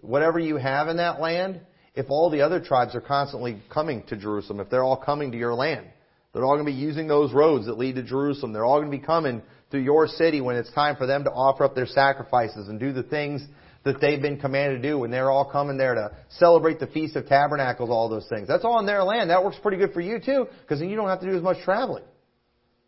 whatever 0.00 0.38
you 0.38 0.56
have 0.56 0.88
in 0.88 0.98
that 0.98 1.20
land, 1.20 1.60
if 1.94 2.06
all 2.10 2.30
the 2.30 2.42
other 2.42 2.60
tribes 2.60 2.94
are 2.94 3.00
constantly 3.00 3.60
coming 3.72 4.04
to 4.08 4.16
Jerusalem, 4.16 4.60
if 4.60 4.70
they're 4.70 4.84
all 4.84 4.96
coming 4.96 5.32
to 5.32 5.38
your 5.38 5.54
land. 5.54 5.86
They're 6.32 6.44
all 6.44 6.54
going 6.54 6.66
to 6.66 6.72
be 6.72 6.78
using 6.78 7.08
those 7.08 7.32
roads 7.32 7.66
that 7.66 7.78
lead 7.78 7.96
to 7.96 8.02
Jerusalem. 8.02 8.52
They're 8.52 8.64
all 8.64 8.78
going 8.78 8.92
to 8.92 8.96
be 8.96 9.04
coming 9.04 9.42
through 9.70 9.80
your 9.80 10.06
city 10.06 10.40
when 10.40 10.56
it's 10.56 10.72
time 10.72 10.96
for 10.96 11.06
them 11.06 11.24
to 11.24 11.30
offer 11.30 11.64
up 11.64 11.74
their 11.74 11.86
sacrifices 11.86 12.68
and 12.68 12.78
do 12.78 12.92
the 12.92 13.02
things 13.02 13.44
that 13.84 14.00
they've 14.00 14.20
been 14.20 14.38
commanded 14.38 14.82
to 14.82 14.88
do 14.88 14.98
when 14.98 15.10
they're 15.10 15.30
all 15.30 15.50
coming 15.50 15.78
there 15.78 15.94
to 15.94 16.12
celebrate 16.30 16.78
the 16.78 16.86
Feast 16.88 17.16
of 17.16 17.26
Tabernacles, 17.26 17.90
all 17.90 18.08
those 18.08 18.28
things. 18.28 18.46
That's 18.46 18.64
all 18.64 18.78
in 18.80 18.86
their 18.86 19.02
land. 19.02 19.30
That 19.30 19.42
works 19.42 19.56
pretty 19.60 19.78
good 19.78 19.92
for 19.92 20.00
you 20.00 20.20
too, 20.20 20.46
because 20.62 20.80
then 20.80 20.90
you 20.90 20.96
don't 20.96 21.08
have 21.08 21.20
to 21.20 21.26
do 21.26 21.36
as 21.36 21.42
much 21.42 21.58
traveling. 21.64 22.04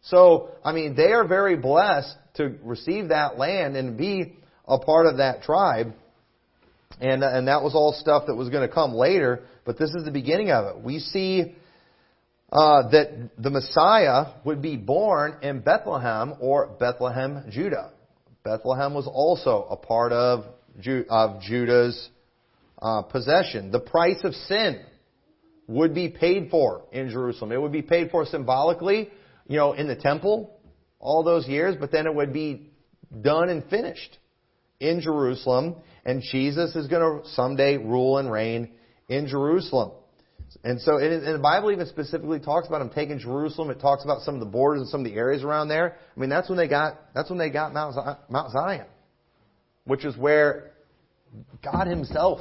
So, 0.03 0.51
I 0.65 0.73
mean, 0.73 0.95
they 0.97 1.13
are 1.13 1.27
very 1.27 1.57
blessed 1.57 2.15
to 2.35 2.57
receive 2.63 3.09
that 3.09 3.39
land 3.39 3.77
and 3.77 3.99
be 3.99 4.37
a 4.67 4.79
part 4.79 5.07
of 5.07 5.19
that 5.19 5.43
tribe. 5.43 5.95
And, 7.01 7.23
and 7.23 7.49
that 7.49 7.63
was 7.63 7.75
all 7.75 7.93
stuff 7.93 8.25
that 8.27 8.35
was 8.35 8.49
going 8.51 8.67
to 8.67 8.73
come 8.73 8.95
later, 8.95 9.43
but 9.65 9.79
this 9.79 9.91
is 9.91 10.05
the 10.05 10.11
beginning 10.11 10.51
of 10.51 10.77
it. 10.77 10.83
We 10.83 10.99
see 10.99 11.55
uh, 12.53 12.91
that 12.91 13.31
the 13.39 13.51
Messiah 13.51 14.35
would 14.45 14.61
be 14.61 14.77
born 14.77 15.37
in 15.43 15.61
Bethlehem 15.61 16.35
or 16.41 16.67
Bethlehem, 16.79 17.45
Judah. 17.51 17.93
Bethlehem 18.43 18.95
was 18.95 19.07
also 19.07 19.67
a 19.71 19.77
part 19.77 20.13
of, 20.13 20.45
Ju- 20.81 21.05
of 21.09 21.43
Judah's 21.43 22.09
uh, 22.81 23.03
possession. 23.03 23.71
The 23.71 23.81
price 23.81 24.21
of 24.25 24.35
sin 24.35 24.83
would 25.69 25.95
be 25.95 26.09
paid 26.09 26.51
for 26.51 26.83
in 26.91 27.11
Jerusalem. 27.11 27.53
It 27.53 27.61
would 27.61 27.73
be 27.73 27.83
paid 27.83 28.11
for 28.11 28.27
symbolically, 28.27 29.11
you 29.51 29.57
know, 29.59 29.73
in 29.73 29.87
the 29.87 29.97
temple 29.97 30.59
all 30.99 31.23
those 31.23 31.47
years, 31.47 31.77
but 31.79 31.93
then 31.93 32.07
it 32.07 32.15
would 32.15 32.33
be 32.33 32.71
done 33.21 33.49
and 33.51 33.65
finished 33.69 34.19
in 34.79 35.01
Jerusalem, 35.03 35.77
and 36.07 36.23
Jesus 36.23 36.75
is 36.75 36.87
going 36.87 37.03
to 37.23 37.29
someday 37.31 37.77
rule 37.77 38.17
and 38.17 38.31
reign 38.33 38.71
in 39.09 39.27
Jerusalem. 39.27 39.93
And 40.65 40.81
so, 40.81 40.97
and 40.97 41.35
the 41.35 41.39
Bible 41.39 41.71
even 41.71 41.87
specifically 41.87 42.41
talks 42.41 42.67
about 42.67 42.81
him 42.81 42.91
taking 42.91 43.19
Jerusalem. 43.19 43.71
It 43.71 43.81
talks 43.81 44.05
about 44.05 44.23
some 44.23 44.35
of 44.35 44.41
the 44.41 44.47
borders 44.47 44.81
and 44.81 44.89
some 44.89 45.01
of 45.01 45.05
the 45.05 45.15
areas 45.15 45.45
around 45.45 45.69
there. 45.69 45.97
I 46.17 46.21
mean, 46.21 46.31
that's 46.31 46.49
when 46.49 46.57
they 46.57 46.67
got, 46.67 46.99
that's 47.15 47.29
when 47.29 47.39
they 47.39 47.51
got 47.51 47.75
Mount 47.75 47.95
Zion, 47.95 48.17
Mount 48.29 48.53
Zion 48.53 48.87
which 49.91 50.05
is 50.05 50.17
where 50.17 50.71
God 51.65 51.89
Himself 51.89 52.41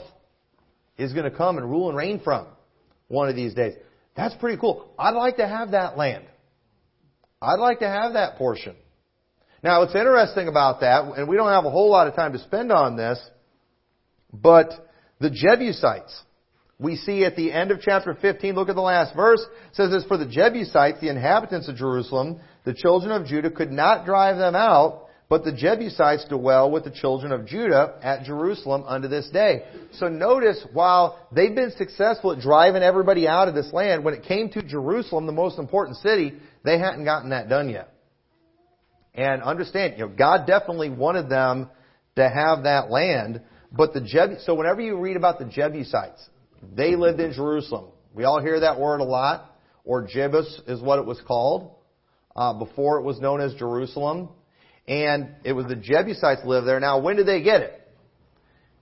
is 0.98 1.14
going 1.14 1.30
to 1.30 1.36
come 1.36 1.58
and 1.58 1.70
rule 1.70 1.90
and 1.90 1.98
reign 1.98 2.22
from 2.24 2.46
one 3.08 3.28
of 3.28 3.36
these 3.36 3.56
days. 3.56 3.74
That's 4.16 4.36
pretty 4.36 4.60
cool. 4.60 4.92
I'd 5.00 5.16
like 5.16 5.38
to 5.38 5.48
have 5.48 5.72
that 5.72 5.98
land. 5.98 6.26
I'd 7.42 7.60
like 7.60 7.80
to 7.80 7.88
have 7.88 8.14
that 8.14 8.38
portion. 8.38 8.76
Now, 9.64 9.82
what's 9.82 9.96
interesting 9.96 10.48
about 10.48 10.82
that, 10.82 11.06
and 11.18 11.28
we 11.28 11.36
don't 11.36 11.50
have 11.50 11.66
a 11.66 11.70
whole 11.70 11.90
lot 11.90 12.08
of 12.08 12.16
time 12.16 12.34
to 12.34 12.40
spend 12.40 12.72
on 12.72 12.96
this, 12.96 13.20
but 14.32 14.72
the 15.20 15.30
Jebusites, 15.30 16.18
we 16.78 16.96
see 16.96 17.26
at 17.26 17.36
the 17.36 17.52
end 17.52 17.72
of 17.72 17.82
chapter 17.82 18.18
15, 18.20 18.56
look 18.56 18.70
at 18.70 18.76
the 18.76 18.82
last 18.82 19.16
verse, 19.16 19.46
says 19.74 19.92
this, 19.92 20.06
For 20.06 20.18
the 20.18 20.26
Jebusites, 20.26 21.02
the 21.02 21.10
inhabitants 21.10 21.68
of 21.68 21.76
Jerusalem, 21.76 22.40
the 22.64 22.74
children 22.74 23.12
of 23.12 23.28
Judah 23.28 23.52
could 23.52 23.72
not 23.72 24.06
drive 24.06 24.38
them 24.38 24.56
out, 24.56 25.08
but 25.30 25.44
the 25.44 25.54
Jebusites 25.54 26.26
dwell 26.28 26.72
with 26.72 26.84
the 26.84 26.92
children 26.92 27.32
of 27.32 27.46
Judah 27.46 28.00
at 28.02 28.24
Jerusalem 28.24 28.84
unto 28.88 29.08
this 29.08 29.30
day. 29.30 29.64
So 29.94 30.08
notice, 30.08 30.66
while 30.74 31.28
they've 31.32 31.54
been 31.54 31.72
successful 31.78 32.32
at 32.32 32.40
driving 32.40 32.82
everybody 32.82 33.28
out 33.28 33.48
of 33.48 33.54
this 33.54 33.72
land, 33.72 34.04
when 34.04 34.16
it 34.16 34.24
came 34.24 34.50
to 34.50 34.64
Jerusalem, 34.64 35.28
the 35.28 35.32
most 35.32 35.60
important 35.60 35.98
city, 35.98 36.34
they 36.66 36.80
hadn't 36.80 37.06
gotten 37.06 37.30
that 37.30 37.48
done 37.48 37.70
yet. 37.70 37.94
And 39.14 39.44
understand, 39.44 39.94
you 39.98 40.08
know, 40.08 40.14
God 40.16 40.48
definitely 40.48 40.90
wanted 40.90 41.30
them 41.30 41.70
to 42.16 42.28
have 42.28 42.64
that 42.64 42.90
land, 42.90 43.42
but 43.72 43.94
the 43.94 44.02
Jeb, 44.02 44.40
so 44.46 44.56
whenever 44.56 44.82
you 44.82 44.98
read 44.98 45.16
about 45.16 45.38
the 45.38 45.46
Jebusites, 45.46 46.28
they 46.76 46.96
lived 46.96 47.20
in 47.20 47.34
Jerusalem. 47.34 47.92
We 48.16 48.24
all 48.24 48.42
hear 48.42 48.62
that 48.62 48.80
word 48.80 49.00
a 49.00 49.04
lot, 49.04 49.56
or 49.84 50.08
Jebus 50.08 50.68
is 50.68 50.82
what 50.82 50.98
it 50.98 51.06
was 51.06 51.22
called 51.28 51.76
uh, 52.36 52.54
before 52.54 53.00
it 53.00 53.04
was 53.04 53.20
known 53.20 53.42
as 53.42 53.54
Jerusalem. 53.54 54.30
And 54.90 55.30
it 55.44 55.54
was 55.54 55.68
the 55.68 55.76
Jebusites 55.76 56.42
lived 56.44 56.68
there. 56.68 56.80
Now, 56.80 57.00
when 57.00 57.16
did 57.16 57.28
they 57.28 57.44
get 57.44 57.62
it? 57.62 57.80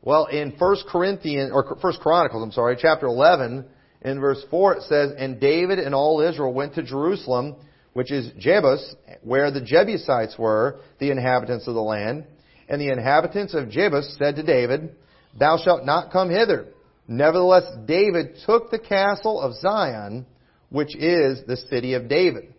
Well, 0.01 0.25
in 0.27 0.53
First 0.57 0.85
Corinthians 0.89 1.51
or 1.53 1.77
First 1.81 1.99
Chronicles, 1.99 2.41
I'm 2.41 2.51
sorry, 2.53 2.77
chapter 2.79 3.07
11, 3.07 3.65
in 4.03 4.19
verse 4.21 4.41
4, 4.49 4.75
it 4.75 4.83
says, 4.83 5.11
"And 5.17 5.37
David 5.37 5.79
and 5.79 5.93
all 5.93 6.21
Israel 6.21 6.53
went 6.53 6.75
to 6.75 6.83
Jerusalem, 6.83 7.55
which 7.91 8.11
is 8.11 8.31
Jebus, 8.39 8.95
where 9.21 9.51
the 9.51 9.59
Jebusites 9.59 10.39
were, 10.39 10.79
the 10.99 11.11
inhabitants 11.11 11.67
of 11.67 11.73
the 11.73 11.81
land. 11.81 12.25
And 12.69 12.79
the 12.79 12.89
inhabitants 12.89 13.53
of 13.53 13.69
Jebus 13.69 14.17
said 14.17 14.37
to 14.37 14.43
David, 14.43 14.95
Thou 15.37 15.57
shalt 15.57 15.83
not 15.83 16.11
come 16.11 16.29
hither." 16.29 16.67
Nevertheless, 17.09 17.65
David 17.85 18.37
took 18.45 18.71
the 18.71 18.79
castle 18.79 19.41
of 19.41 19.55
Zion, 19.55 20.25
which 20.69 20.95
is 20.95 21.43
the 21.43 21.57
city 21.57 21.95
of 21.95 22.07
David. 22.07 22.53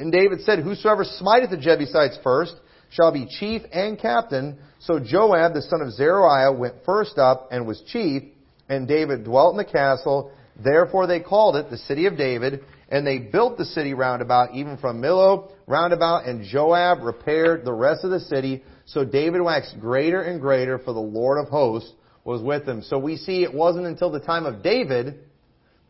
And 0.00 0.10
David 0.10 0.40
said, 0.40 0.60
Whosoever 0.60 1.04
smiteth 1.04 1.50
the 1.50 1.58
Jebusites 1.58 2.18
first 2.24 2.54
shall 2.88 3.12
be 3.12 3.26
chief 3.38 3.60
and 3.70 3.98
captain. 3.98 4.58
So 4.80 4.98
Joab, 4.98 5.52
the 5.52 5.60
son 5.60 5.82
of 5.82 5.92
Zeruiah, 5.92 6.52
went 6.52 6.74
first 6.86 7.18
up 7.18 7.48
and 7.52 7.66
was 7.66 7.82
chief, 7.86 8.22
and 8.68 8.88
David 8.88 9.24
dwelt 9.24 9.52
in 9.52 9.58
the 9.58 9.70
castle. 9.70 10.32
Therefore 10.56 11.06
they 11.06 11.20
called 11.20 11.56
it 11.56 11.68
the 11.68 11.76
city 11.76 12.06
of 12.06 12.16
David, 12.16 12.64
and 12.88 13.06
they 13.06 13.18
built 13.18 13.58
the 13.58 13.66
city 13.66 13.92
round 13.92 14.22
about, 14.22 14.54
even 14.54 14.78
from 14.78 15.02
Millo 15.02 15.52
round 15.66 15.92
about, 15.92 16.24
and 16.24 16.44
Joab 16.44 17.02
repaired 17.02 17.66
the 17.66 17.72
rest 17.72 18.02
of 18.02 18.10
the 18.10 18.20
city. 18.20 18.64
So 18.86 19.04
David 19.04 19.42
waxed 19.42 19.78
greater 19.80 20.22
and 20.22 20.40
greater, 20.40 20.78
for 20.78 20.94
the 20.94 20.98
Lord 20.98 21.38
of 21.38 21.50
hosts 21.50 21.92
was 22.24 22.40
with 22.40 22.66
him. 22.66 22.82
So 22.82 22.98
we 22.98 23.18
see 23.18 23.42
it 23.42 23.52
wasn't 23.52 23.86
until 23.86 24.10
the 24.10 24.20
time 24.20 24.46
of 24.46 24.62
David 24.62 25.18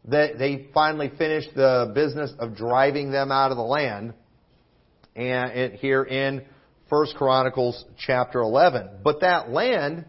that 0.06 0.38
they 0.38 0.68
finally 0.72 1.10
finished 1.18 1.50
the 1.54 1.92
business 1.94 2.32
of 2.38 2.56
driving 2.56 3.10
them 3.10 3.30
out 3.30 3.50
of 3.50 3.56
the 3.56 3.62
land. 3.62 4.14
And 5.14 5.52
it, 5.52 5.74
here 5.74 6.02
in 6.02 6.44
First 6.88 7.14
Chronicles 7.16 7.84
chapter 7.98 8.40
11. 8.40 8.88
But 9.04 9.20
that 9.20 9.50
land 9.50 10.04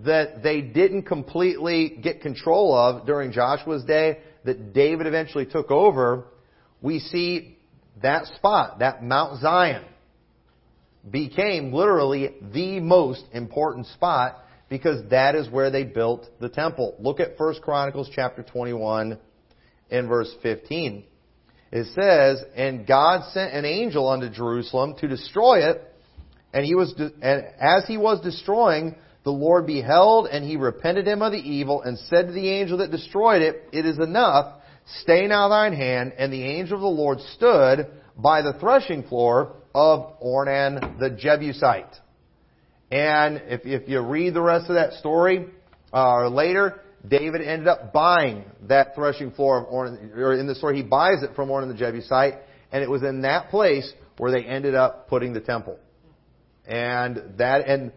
that 0.00 0.42
they 0.42 0.60
didn't 0.60 1.02
completely 1.02 1.98
get 2.02 2.20
control 2.20 2.74
of 2.74 3.06
during 3.06 3.32
Joshua's 3.32 3.84
day, 3.84 4.18
that 4.44 4.72
David 4.72 5.06
eventually 5.06 5.46
took 5.46 5.70
over, 5.70 6.24
we 6.80 6.98
see 6.98 7.56
that 8.02 8.26
spot, 8.36 8.80
that 8.80 9.02
Mount 9.02 9.40
Zion, 9.40 9.84
became 11.08 11.72
literally 11.72 12.34
the 12.52 12.80
most 12.80 13.24
important 13.32 13.86
spot 13.88 14.41
because 14.72 15.06
that 15.10 15.34
is 15.34 15.50
where 15.50 15.70
they 15.70 15.84
built 15.84 16.26
the 16.40 16.48
temple. 16.48 16.96
Look 16.98 17.20
at 17.20 17.38
1 17.38 17.56
Chronicles 17.60 18.08
chapter 18.10 18.42
21 18.42 19.18
and 19.90 20.08
verse 20.08 20.34
15. 20.42 21.04
It 21.70 21.86
says, 21.94 22.42
And 22.56 22.86
God 22.86 23.30
sent 23.34 23.52
an 23.52 23.66
angel 23.66 24.08
unto 24.08 24.30
Jerusalem 24.30 24.94
to 25.00 25.08
destroy 25.08 25.68
it, 25.68 25.82
and 26.54 26.64
he 26.64 26.74
was, 26.74 26.94
de- 26.94 27.12
and 27.20 27.44
as 27.60 27.86
he 27.86 27.98
was 27.98 28.22
destroying, 28.22 28.94
the 29.24 29.30
Lord 29.30 29.66
beheld, 29.66 30.28
and 30.28 30.42
he 30.42 30.56
repented 30.56 31.06
him 31.06 31.20
of 31.20 31.32
the 31.32 31.38
evil, 31.38 31.82
and 31.82 31.98
said 31.98 32.28
to 32.28 32.32
the 32.32 32.48
angel 32.48 32.78
that 32.78 32.90
destroyed 32.90 33.42
it, 33.42 33.68
It 33.74 33.84
is 33.84 33.98
enough. 33.98 34.58
Stay 35.02 35.26
now 35.26 35.50
thine 35.50 35.74
hand. 35.74 36.14
And 36.16 36.32
the 36.32 36.44
angel 36.44 36.76
of 36.76 36.80
the 36.80 36.86
Lord 36.86 37.20
stood 37.36 37.88
by 38.16 38.40
the 38.40 38.54
threshing 38.54 39.02
floor 39.02 39.56
of 39.74 40.18
Ornan 40.18 40.98
the 40.98 41.10
Jebusite. 41.10 41.94
And 42.92 43.40
if, 43.46 43.62
if 43.64 43.88
you 43.88 44.00
read 44.00 44.34
the 44.34 44.42
rest 44.42 44.68
of 44.68 44.74
that 44.74 44.92
story, 44.92 45.46
uh, 45.94 46.28
later, 46.28 46.82
David 47.08 47.40
ended 47.40 47.66
up 47.66 47.90
buying 47.90 48.44
that 48.68 48.94
threshing 48.94 49.30
floor 49.30 49.60
of 49.60 49.72
or 49.72 50.34
in 50.34 50.46
the 50.46 50.54
story, 50.54 50.76
he 50.76 50.82
buys 50.82 51.22
it 51.22 51.34
from 51.34 51.48
Ornan 51.48 51.68
the 51.68 51.74
Jebusite, 51.74 52.34
and 52.70 52.82
it 52.82 52.90
was 52.90 53.02
in 53.02 53.22
that 53.22 53.48
place 53.48 53.90
where 54.18 54.30
they 54.30 54.44
ended 54.44 54.74
up 54.74 55.08
putting 55.08 55.32
the 55.32 55.40
temple. 55.40 55.78
And 56.66 57.38
that, 57.38 57.66
and 57.66 57.92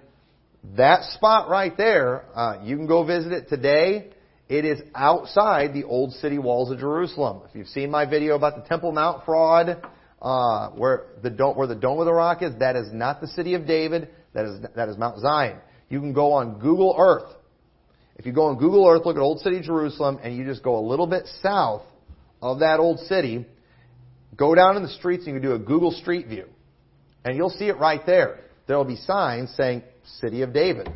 that 0.77 1.03
spot 1.12 1.49
right 1.49 1.75
there, 1.75 2.23
uh, 2.34 2.62
you 2.63 2.77
can 2.77 2.88
go 2.88 3.03
visit 3.03 3.34
it 3.34 3.49
today. 3.49 4.12
It 4.47 4.63
is 4.63 4.79
outside 4.95 5.73
the 5.73 5.84
old 5.84 6.13
city 6.13 6.38
walls 6.38 6.71
of 6.71 6.79
Jerusalem. 6.79 7.41
If 7.49 7.53
you've 7.53 7.67
seen 7.67 7.91
my 7.91 8.10
video 8.10 8.36
about 8.36 8.55
the 8.55 8.62
Temple 8.62 8.93
Mount 8.93 9.25
fraud, 9.25 9.86
uh, 10.21 10.69
where 10.69 11.08
the 11.21 11.31
where 11.53 11.67
the 11.67 11.75
Dome 11.75 11.99
of 11.99 12.05
the 12.05 12.13
Rock 12.13 12.41
is, 12.41 12.53
that 12.60 12.77
is 12.77 12.93
not 12.93 13.19
the 13.19 13.27
city 13.27 13.55
of 13.55 13.67
David. 13.67 14.08
That 14.36 14.45
is 14.45 14.60
that 14.76 14.89
is 14.89 14.98
Mount 14.98 15.19
Zion. 15.19 15.58
You 15.89 16.00
can 16.00 16.13
go 16.13 16.34
on 16.34 16.60
Google 16.60 16.95
Earth. 16.98 17.32
If 18.17 18.26
you 18.26 18.32
go 18.32 18.43
on 18.45 18.58
Google 18.58 18.88
Earth, 18.88 19.02
look 19.06 19.15
at 19.15 19.21
Old 19.21 19.39
City 19.39 19.60
Jerusalem, 19.62 20.19
and 20.21 20.36
you 20.36 20.45
just 20.45 20.62
go 20.62 20.78
a 20.78 20.86
little 20.86 21.08
bit 21.08 21.26
south 21.41 21.82
of 22.41 22.60
that 22.60 22.80
old 22.80 23.00
city, 23.00 23.45
go 24.38 24.54
down 24.54 24.78
in 24.78 24.84
the 24.84 24.89
streets, 24.89 25.26
and 25.26 25.34
you 25.34 25.41
can 25.41 25.50
do 25.50 25.56
a 25.56 25.60
Google 25.60 25.91
Street 25.91 26.28
View, 26.28 26.45
and 27.24 27.36
you'll 27.36 27.50
see 27.50 27.65
it 27.65 27.78
right 27.78 28.06
there. 28.06 28.41
There 28.67 28.78
will 28.78 28.86
be 28.86 28.95
signs 28.95 29.54
saying 29.58 29.82
City 30.19 30.43
of 30.43 30.54
David. 30.54 30.89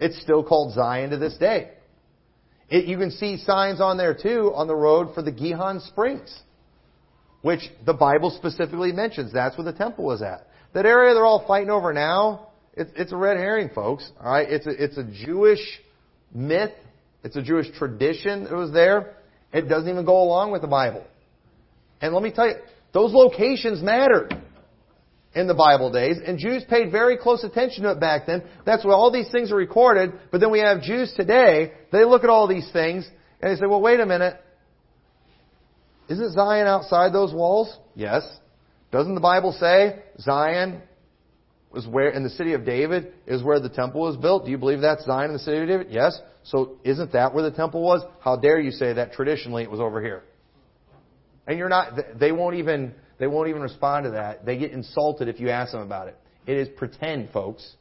It's 0.00 0.20
still 0.20 0.44
called 0.44 0.74
Zion 0.74 1.10
to 1.10 1.16
this 1.16 1.36
day. 1.38 1.70
It, 2.68 2.84
you 2.84 2.98
can 2.98 3.10
see 3.10 3.38
signs 3.38 3.80
on 3.80 3.96
there 3.96 4.14
too 4.14 4.52
on 4.54 4.66
the 4.66 4.76
road 4.76 5.14
for 5.14 5.22
the 5.22 5.32
Gihon 5.32 5.80
Springs 5.80 6.42
which 7.42 7.60
the 7.86 7.94
Bible 7.94 8.30
specifically 8.30 8.92
mentions. 8.92 9.32
That's 9.32 9.56
where 9.56 9.64
the 9.64 9.76
temple 9.76 10.04
was 10.04 10.22
at. 10.22 10.48
That 10.74 10.86
area 10.86 11.14
they're 11.14 11.26
all 11.26 11.46
fighting 11.46 11.70
over 11.70 11.92
now, 11.92 12.47
it's, 12.78 12.90
it's 12.94 13.12
a 13.12 13.16
red 13.16 13.36
herring, 13.36 13.70
folks. 13.74 14.10
All 14.20 14.32
right, 14.32 14.48
it's 14.48 14.66
a, 14.66 14.70
it's 14.70 14.96
a 14.96 15.04
Jewish 15.04 15.60
myth. 16.32 16.72
It's 17.24 17.36
a 17.36 17.42
Jewish 17.42 17.66
tradition 17.76 18.44
that 18.44 18.54
was 18.54 18.72
there. 18.72 19.16
It 19.52 19.68
doesn't 19.68 19.88
even 19.88 20.04
go 20.04 20.22
along 20.22 20.52
with 20.52 20.62
the 20.62 20.68
Bible. 20.68 21.04
And 22.00 22.14
let 22.14 22.22
me 22.22 22.30
tell 22.30 22.46
you, 22.46 22.54
those 22.92 23.12
locations 23.12 23.82
mattered 23.82 24.40
in 25.34 25.46
the 25.46 25.54
Bible 25.54 25.90
days, 25.90 26.16
and 26.24 26.38
Jews 26.38 26.64
paid 26.68 26.90
very 26.90 27.16
close 27.16 27.44
attention 27.44 27.82
to 27.82 27.90
it 27.90 28.00
back 28.00 28.26
then. 28.26 28.42
That's 28.64 28.84
why 28.84 28.92
all 28.92 29.10
these 29.12 29.30
things 29.30 29.52
are 29.52 29.56
recorded. 29.56 30.12
But 30.30 30.40
then 30.40 30.50
we 30.50 30.60
have 30.60 30.82
Jews 30.82 31.12
today, 31.16 31.72
they 31.92 32.04
look 32.04 32.24
at 32.24 32.30
all 32.30 32.46
these 32.48 32.70
things, 32.72 33.08
and 33.42 33.52
they 33.52 33.60
say, 33.60 33.66
well, 33.66 33.80
wait 33.80 34.00
a 34.00 34.06
minute. 34.06 34.40
Isn't 36.08 36.32
Zion 36.32 36.66
outside 36.66 37.12
those 37.12 37.34
walls? 37.34 37.76
Yes. 37.94 38.22
Doesn't 38.90 39.14
the 39.14 39.20
Bible 39.20 39.52
say 39.52 40.02
Zion 40.18 40.80
was 41.70 41.86
where 41.86 42.10
in 42.10 42.22
the 42.22 42.30
city 42.30 42.54
of 42.54 42.64
David 42.64 43.12
is 43.26 43.42
where 43.42 43.60
the 43.60 43.68
temple 43.68 44.00
was 44.00 44.16
built? 44.16 44.44
Do 44.44 44.50
you 44.50 44.58
believe 44.58 44.80
that's 44.80 45.04
Zion 45.04 45.26
in 45.26 45.32
the 45.34 45.38
city 45.38 45.58
of 45.58 45.68
David? 45.68 45.88
Yes. 45.90 46.18
So 46.44 46.78
isn't 46.84 47.12
that 47.12 47.34
where 47.34 47.42
the 47.42 47.54
temple 47.54 47.82
was? 47.82 48.02
How 48.20 48.36
dare 48.36 48.58
you 48.58 48.70
say 48.70 48.94
that 48.94 49.12
traditionally 49.12 49.62
it 49.62 49.70
was 49.70 49.80
over 49.80 50.00
here? 50.00 50.22
And 51.46 51.58
you're 51.58 51.68
not 51.68 52.18
they 52.18 52.32
won't 52.32 52.56
even 52.56 52.94
they 53.18 53.26
won't 53.26 53.48
even 53.48 53.62
respond 53.62 54.04
to 54.04 54.10
that. 54.12 54.46
They 54.46 54.58
get 54.58 54.72
insulted 54.72 55.28
if 55.28 55.40
you 55.40 55.50
ask 55.50 55.72
them 55.72 55.82
about 55.82 56.08
it. 56.08 56.16
It 56.46 56.56
is 56.56 56.68
pretend, 56.76 57.30
folks. 57.30 57.74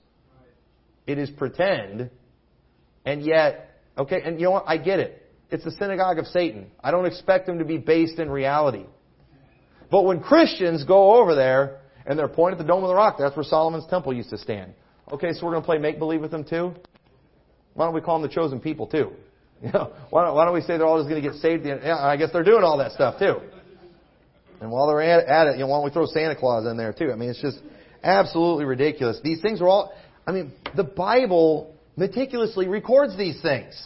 It 1.06 1.17
is 1.17 1.30
pretend. 1.30 2.10
And 3.06 3.21
yet, 3.23 3.80
okay, 3.97 4.21
and 4.23 4.39
you 4.39 4.45
know 4.45 4.52
what? 4.52 4.65
I 4.67 4.78
get 4.78 5.00
it. 5.00 5.23
It's 5.50 5.63
the 5.63 5.71
synagogue 5.71 6.19
of 6.19 6.28
Satan. 6.28 6.69
I 6.84 6.91
don't 6.91 7.06
expect 7.06 7.45
them 7.45 7.60
to 7.60 7.65
be 7.65 7.78
based 7.78 8.19
in 8.19 8.30
reality. 8.30 8.86
But 9.89 10.04
when 10.04 10.19
Christians 10.19 10.84
go 10.84 11.21
over 11.21 11.36
there 11.36 11.80
and 12.08 12.17
they're 12.17 12.28
pointing 12.28 12.60
at 12.60 12.65
the 12.65 12.67
Dome 12.67 12.84
of 12.84 12.88
the 12.88 12.96
Rock, 12.96 13.17
that's 13.20 13.36
where 13.36 13.43
Solomon's 13.43 13.86
temple 13.88 14.13
used 14.13 14.30
to 14.30 14.38
stand. 14.38 14.74
Okay, 15.12 15.34
so 15.34 15.46
we're 15.46 15.52
going 15.52 15.62
to 15.62 15.65
play 15.65 15.78
make 15.78 16.00
believe 16.00 16.22
with 16.22 16.32
them 16.32 16.43
too? 16.43 16.74
Why 17.74 17.86
don't 17.86 17.93
we 17.93 18.02
call 18.02 18.20
them 18.20 18.28
the 18.28 18.34
chosen 18.34 18.60
people 18.60 18.88
too? 18.88 19.12
You 19.60 19.72
know, 19.72 19.91
why 20.12 20.24
don't, 20.24 20.36
why 20.36 20.46
don't 20.46 20.54
we 20.54 20.62
say 20.62 20.78
they're 20.78 20.86
all 20.86 21.00
just 21.00 21.10
going 21.10 21.20
to 21.20 21.28
get 21.28 21.39
saved? 21.39 21.65
Yeah, 21.65 21.98
I 21.98 22.15
guess 22.15 22.30
they're 22.32 22.43
doing 22.43 22.63
all 22.63 22.78
that 22.78 22.91
stuff 22.91 23.17
too. 23.17 23.38
And 24.62 24.70
while 24.70 24.86
they're 24.86 25.02
at, 25.02 25.26
at 25.26 25.48
it, 25.48 25.54
you 25.54 25.62
know, 25.62 25.67
why 25.67 25.78
don't 25.78 25.86
we 25.86 25.89
throw 25.89 26.06
Santa 26.06 26.36
Claus 26.36 26.67
in 26.67 26.78
there 26.78 26.93
too? 26.93 27.12
I 27.12 27.15
mean, 27.15 27.32
it's 27.32 27.41
just 27.41 27.58
absolutely 28.04 28.65
ridiculous. 28.65 29.20
These 29.24 29.41
things 29.41 29.60
are 29.60 29.67
all, 29.67 29.93
I 30.28 30.32
mean, 30.32 30.52
the 30.76 30.84
Bible 30.84 31.74
meticulously 31.96 32.67
records 32.67 33.17
these 33.17 33.41
things. 33.41 33.84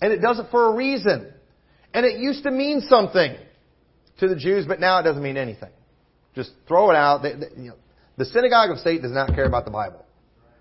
And 0.00 0.14
it 0.14 0.22
does 0.22 0.38
it 0.38 0.46
for 0.50 0.72
a 0.72 0.74
reason. 0.74 1.30
And 1.92 2.06
it 2.06 2.18
used 2.18 2.44
to 2.44 2.50
mean 2.50 2.80
something 2.80 3.36
to 4.20 4.28
the 4.28 4.36
Jews, 4.36 4.64
but 4.66 4.80
now 4.80 4.98
it 5.00 5.02
doesn't 5.02 5.22
mean 5.22 5.36
anything. 5.36 5.72
Just 6.40 6.52
throw 6.66 6.90
it 6.90 6.96
out. 6.96 7.22
They, 7.22 7.34
they, 7.34 7.62
you 7.62 7.68
know, 7.68 7.74
the 8.16 8.24
synagogue 8.24 8.70
of 8.70 8.78
Satan 8.78 9.02
does 9.02 9.12
not 9.12 9.34
care 9.34 9.44
about 9.44 9.66
the 9.66 9.70
Bible. 9.70 10.06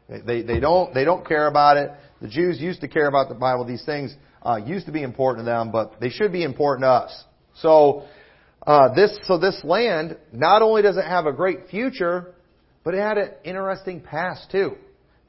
They, 0.10 0.20
they, 0.20 0.42
they, 0.42 0.60
don't, 0.60 0.94
they 0.94 1.06
don't 1.06 1.26
care 1.26 1.48
about 1.48 1.78
it. 1.78 1.90
The 2.22 2.28
Jews 2.28 2.60
used 2.60 2.82
to 2.82 2.90
care 2.90 3.08
about 3.08 3.30
the 3.30 3.36
Bible. 3.36 3.64
These 3.64 3.86
things 3.86 4.14
uh, 4.46 4.58
used 4.58 4.88
to 4.88 4.92
be 4.92 5.04
important 5.04 5.46
to 5.46 5.50
them, 5.50 5.72
but 5.72 6.02
they 6.02 6.10
should 6.10 6.34
be 6.34 6.44
important 6.44 6.84
to 6.84 6.90
us. 6.90 7.24
So, 7.62 8.04
uh, 8.68 8.94
this, 8.94 9.18
so 9.24 9.38
this 9.38 9.58
land, 9.64 10.18
not 10.34 10.62
only 10.62 10.82
does 10.82 10.98
it 10.98 11.06
have 11.06 11.26
a 11.26 11.32
great 11.32 11.70
future, 11.72 12.34
but 12.84 12.94
it 12.94 12.98
had 12.98 13.18
an 13.18 13.30
interesting 13.46 14.02
past 14.02 14.52
too. 14.52 14.76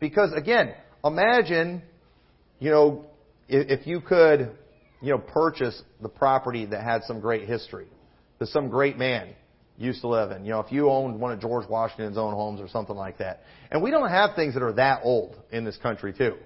Because 0.01 0.33
again, 0.33 0.75
imagine, 1.05 1.81
you 2.59 2.71
know, 2.71 3.05
if 3.49 3.87
you 3.87 4.01
could, 4.01 4.51
you 5.01 5.11
know, 5.11 5.19
purchase 5.19 5.81
the 6.03 6.09
property 6.09 6.67
that 6.67 6.83
had 6.83 7.05
some 7.05 7.21
great 7.21 7.47
history, 7.47 7.87
that 8.41 8.49
some 8.49 8.69
great 8.69 8.99
man 8.99 9.29
used 9.81 10.03
to 10.03 10.09
live 10.09 10.31
in. 10.31 10.45
You 10.45 10.53
know, 10.53 10.61
if 10.61 10.71
you 10.71 10.91
owned 10.91 11.19
one 11.19 11.33
of 11.33 11.41
George 11.41 11.69
Washington's 11.69 12.19
own 12.19 12.35
homes 12.35 12.61
or 12.61 12.69
something 12.69 12.95
like 12.95 13.19
that. 13.19 13.43
And 13.71 13.83
we 13.83 13.91
don't 13.91 14.11
have 14.11 14.37
things 14.37 14.55
that 14.55 14.63
are 14.63 14.75
that 14.75 15.01
old 15.05 15.37
in 15.51 15.65
this 15.65 15.77
country 15.79 16.13
too. 16.13 16.37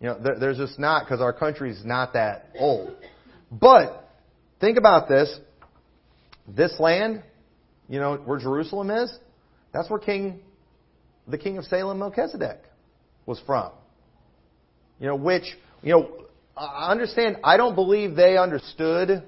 You 0.00 0.08
know, 0.08 0.20
there's 0.40 0.56
just 0.56 0.78
not 0.78 1.04
because 1.04 1.20
our 1.20 1.32
country's 1.32 1.84
not 1.84 2.14
that 2.14 2.50
old. 2.58 2.96
But 3.52 4.08
think 4.60 4.78
about 4.78 5.08
this. 5.08 5.38
This 6.48 6.74
land, 6.80 7.22
you 7.88 8.00
know, 8.00 8.16
where 8.16 8.38
Jerusalem 8.38 8.90
is, 8.90 9.16
that's 9.72 9.88
where 9.88 10.00
King, 10.00 10.40
the 11.28 11.38
King 11.38 11.58
of 11.58 11.64
Salem, 11.66 12.00
Melchizedek, 12.00 12.58
was 13.26 13.40
from. 13.46 13.70
You 14.98 15.06
know, 15.06 15.16
which, 15.16 15.44
you 15.82 15.92
know, 15.92 16.26
I 16.56 16.90
understand, 16.90 17.36
I 17.44 17.56
don't 17.56 17.74
believe 17.74 18.16
they 18.16 18.36
understood 18.36 19.22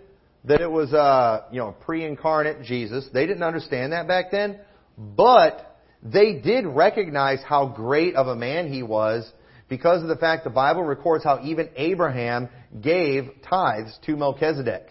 that 0.45 0.61
it 0.61 0.71
was 0.71 0.93
a, 0.93 0.99
uh, 0.99 1.45
you 1.51 1.59
know, 1.59 1.75
pre-incarnate 1.81 2.63
Jesus. 2.63 3.09
They 3.13 3.27
didn't 3.27 3.43
understand 3.43 3.93
that 3.93 4.07
back 4.07 4.31
then. 4.31 4.61
But 4.97 5.79
they 6.03 6.35
did 6.35 6.67
recognize 6.67 7.41
how 7.43 7.67
great 7.69 8.15
of 8.15 8.27
a 8.27 8.37
man 8.37 8.73
he 8.73 8.83
was 8.83 9.31
because 9.69 10.03
of 10.03 10.09
the 10.09 10.17
fact 10.17 10.45
the 10.45 10.51
Bible 10.51 10.83
records 10.83 11.25
how 11.25 11.41
even 11.43 11.71
Abraham 11.77 12.49
gave 12.81 13.31
tithes 13.49 13.99
to 14.05 14.17
Melchizedek. 14.17 14.89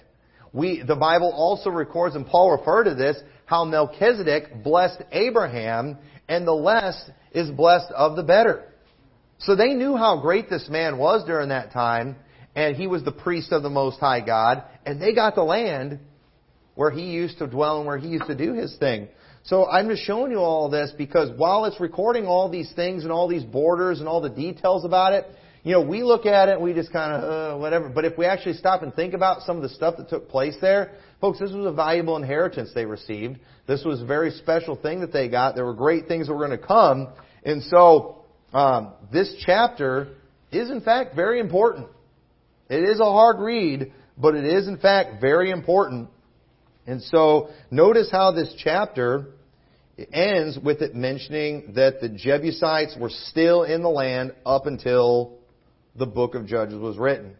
We, 0.51 0.83
the 0.83 0.95
Bible 0.95 1.31
also 1.33 1.69
records, 1.69 2.15
and 2.15 2.25
Paul 2.25 2.51
referred 2.51 2.85
to 2.85 2.95
this, 2.95 3.17
how 3.45 3.65
Melchizedek 3.65 4.63
blessed 4.63 5.03
Abraham, 5.11 5.97
and 6.27 6.47
the 6.47 6.53
less 6.53 7.09
is 7.31 7.49
blessed 7.51 7.91
of 7.91 8.15
the 8.15 8.23
better. 8.23 8.63
So 9.39 9.55
they 9.55 9.73
knew 9.73 9.95
how 9.95 10.21
great 10.21 10.49
this 10.49 10.67
man 10.69 10.97
was 10.97 11.25
during 11.25 11.49
that 11.49 11.71
time, 11.71 12.15
and 12.55 12.75
he 12.75 12.87
was 12.87 13.03
the 13.03 13.11
priest 13.11 13.51
of 13.51 13.63
the 13.63 13.69
Most 13.69 13.99
High 13.99 14.21
God, 14.21 14.63
and 14.85 15.01
they 15.01 15.13
got 15.13 15.35
the 15.35 15.43
land 15.43 15.99
where 16.75 16.91
he 16.91 17.03
used 17.03 17.37
to 17.37 17.47
dwell 17.47 17.77
and 17.77 17.85
where 17.85 17.97
he 17.97 18.07
used 18.07 18.27
to 18.27 18.35
do 18.35 18.53
his 18.53 18.75
thing. 18.77 19.07
So 19.43 19.67
I'm 19.67 19.89
just 19.89 20.03
showing 20.03 20.31
you 20.31 20.39
all 20.39 20.69
this 20.69 20.93
because 20.97 21.29
while 21.37 21.65
it's 21.65 21.79
recording 21.79 22.25
all 22.25 22.49
these 22.49 22.71
things 22.75 23.03
and 23.03 23.11
all 23.11 23.27
these 23.27 23.43
borders 23.43 23.99
and 23.99 24.07
all 24.07 24.21
the 24.21 24.29
details 24.29 24.85
about 24.85 25.13
it, 25.13 25.25
you 25.63 25.71
know, 25.71 25.81
we 25.81 26.03
look 26.03 26.25
at 26.25 26.49
it 26.49 26.55
and 26.55 26.61
we 26.61 26.73
just 26.73 26.91
kind 26.91 27.13
of, 27.13 27.23
uh, 27.23 27.57
whatever. 27.59 27.89
But 27.89 28.05
if 28.05 28.17
we 28.17 28.25
actually 28.25 28.55
stop 28.55 28.83
and 28.83 28.93
think 28.93 29.13
about 29.13 29.43
some 29.43 29.55
of 29.55 29.63
the 29.63 29.69
stuff 29.69 29.95
that 29.97 30.09
took 30.09 30.29
place 30.29 30.55
there, 30.59 30.91
folks, 31.21 31.39
this 31.39 31.51
was 31.51 31.65
a 31.65 31.71
valuable 31.71 32.17
inheritance 32.17 32.71
they 32.73 32.85
received. 32.85 33.39
This 33.65 33.83
was 33.85 34.01
a 34.01 34.05
very 34.05 34.31
special 34.31 34.75
thing 34.75 35.01
that 35.01 35.13
they 35.13 35.29
got. 35.29 35.55
There 35.55 35.65
were 35.65 35.73
great 35.73 36.07
things 36.07 36.27
that 36.27 36.33
were 36.33 36.45
going 36.45 36.59
to 36.59 36.65
come. 36.65 37.09
And 37.45 37.63
so, 37.63 38.23
um, 38.53 38.93
this 39.11 39.33
chapter 39.45 40.09
is 40.51 40.69
in 40.69 40.81
fact 40.81 41.15
very 41.15 41.39
important. 41.39 41.87
It 42.69 42.83
is 42.83 42.99
a 42.99 43.05
hard 43.05 43.39
read, 43.39 43.91
but 44.17 44.35
it 44.35 44.45
is 44.45 44.67
in 44.67 44.77
fact 44.77 45.21
very 45.21 45.51
important. 45.51 46.09
And 46.85 47.01
so 47.01 47.49
notice 47.71 48.09
how 48.11 48.31
this 48.31 48.53
chapter 48.57 49.27
ends 50.11 50.57
with 50.57 50.81
it 50.81 50.95
mentioning 50.95 51.73
that 51.75 52.01
the 52.01 52.09
Jebusites 52.09 52.95
were 52.99 53.09
still 53.09 53.63
in 53.63 53.83
the 53.83 53.89
land 53.89 54.33
up 54.45 54.65
until 54.65 55.37
the 55.95 56.05
book 56.05 56.35
of 56.35 56.47
Judges 56.47 56.75
was 56.75 56.97
written. 56.97 57.35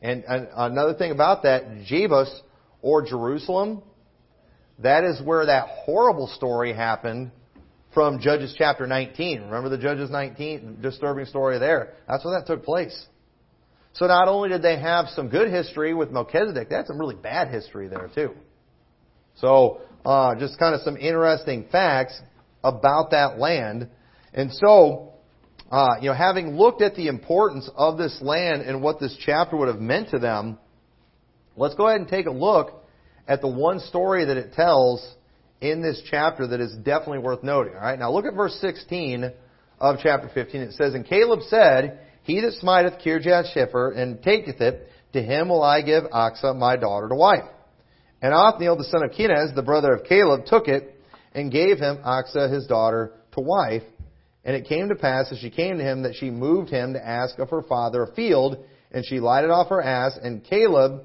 And, 0.00 0.24
and 0.24 0.48
another 0.54 0.94
thing 0.94 1.10
about 1.10 1.42
that, 1.42 1.64
Jebus 1.90 2.32
or 2.82 3.02
Jerusalem, 3.04 3.82
that 4.80 5.04
is 5.04 5.20
where 5.22 5.46
that 5.46 5.68
horrible 5.84 6.28
story 6.28 6.72
happened 6.72 7.30
from 7.92 8.20
Judges 8.20 8.54
chapter 8.56 8.86
19. 8.86 9.42
Remember 9.42 9.68
the 9.68 9.78
Judges 9.78 10.10
19 10.10 10.78
disturbing 10.82 11.26
story 11.26 11.58
there? 11.58 11.94
That's 12.08 12.24
where 12.24 12.38
that 12.38 12.46
took 12.46 12.64
place. 12.64 13.06
So 13.94 14.06
not 14.06 14.28
only 14.28 14.48
did 14.48 14.62
they 14.62 14.78
have 14.78 15.06
some 15.10 15.28
good 15.28 15.50
history 15.50 15.94
with 15.94 16.10
Melchizedek, 16.10 16.68
they 16.68 16.76
had 16.76 16.86
some 16.86 16.98
really 16.98 17.14
bad 17.14 17.48
history 17.48 17.88
there 17.88 18.10
too. 18.12 18.34
So, 19.36 19.80
uh, 20.04 20.34
just 20.34 20.58
kind 20.58 20.74
of 20.74 20.82
some 20.82 20.96
interesting 20.96 21.66
facts 21.70 22.20
about 22.62 23.12
that 23.12 23.38
land. 23.38 23.88
And 24.32 24.52
so, 24.52 25.14
uh, 25.70 25.96
you 26.00 26.08
know, 26.08 26.14
having 26.14 26.56
looked 26.56 26.82
at 26.82 26.96
the 26.96 27.06
importance 27.06 27.70
of 27.76 27.96
this 27.96 28.18
land 28.20 28.62
and 28.62 28.82
what 28.82 29.00
this 29.00 29.16
chapter 29.24 29.56
would 29.56 29.68
have 29.68 29.80
meant 29.80 30.10
to 30.10 30.18
them, 30.18 30.58
let's 31.56 31.74
go 31.74 31.86
ahead 31.86 32.00
and 32.00 32.08
take 32.08 32.26
a 32.26 32.32
look 32.32 32.72
at 33.28 33.40
the 33.40 33.48
one 33.48 33.78
story 33.78 34.24
that 34.24 34.36
it 34.36 34.54
tells 34.54 35.06
in 35.60 35.82
this 35.82 36.02
chapter 36.10 36.48
that 36.48 36.60
is 36.60 36.74
definitely 36.76 37.18
worth 37.18 37.42
noting. 37.42 37.74
All 37.74 37.80
right, 37.80 37.98
now 37.98 38.12
look 38.12 38.26
at 38.26 38.34
verse 38.34 38.56
16 38.60 39.32
of 39.78 39.96
chapter 40.02 40.30
15. 40.32 40.60
It 40.60 40.72
says, 40.72 40.94
And 40.94 41.06
Caleb 41.06 41.40
said, 41.48 42.00
He 42.24 42.40
that 42.40 42.54
smiteth 42.54 43.02
Kirjath 43.04 43.54
Shepher 43.54 43.96
and 43.96 44.22
taketh 44.22 44.60
it, 44.60 44.88
to 45.12 45.22
him 45.22 45.48
will 45.48 45.62
I 45.62 45.82
give 45.82 46.04
Achsah 46.04 46.56
my 46.56 46.76
daughter 46.76 47.08
to 47.08 47.14
wife. 47.14 47.44
And 48.20 48.32
Othniel 48.32 48.76
the 48.76 48.84
son 48.84 49.04
of 49.04 49.10
Kenaz, 49.10 49.54
the 49.54 49.62
brother 49.62 49.92
of 49.92 50.04
Caleb, 50.04 50.46
took 50.46 50.66
it 50.66 51.00
and 51.34 51.52
gave 51.52 51.78
him 51.78 51.98
Achsah 51.98 52.52
his 52.52 52.66
daughter 52.66 53.12
to 53.32 53.40
wife. 53.40 53.82
And 54.42 54.56
it 54.56 54.66
came 54.66 54.88
to 54.88 54.94
pass 54.94 55.30
as 55.30 55.38
she 55.38 55.50
came 55.50 55.76
to 55.76 55.84
him 55.84 56.02
that 56.02 56.16
she 56.16 56.30
moved 56.30 56.70
him 56.70 56.94
to 56.94 57.06
ask 57.06 57.38
of 57.38 57.50
her 57.50 57.62
father 57.62 58.04
a 58.04 58.14
field, 58.14 58.56
and 58.90 59.04
she 59.06 59.20
lighted 59.20 59.50
off 59.50 59.68
her 59.68 59.82
ass. 59.82 60.18
And 60.20 60.42
Caleb 60.42 61.02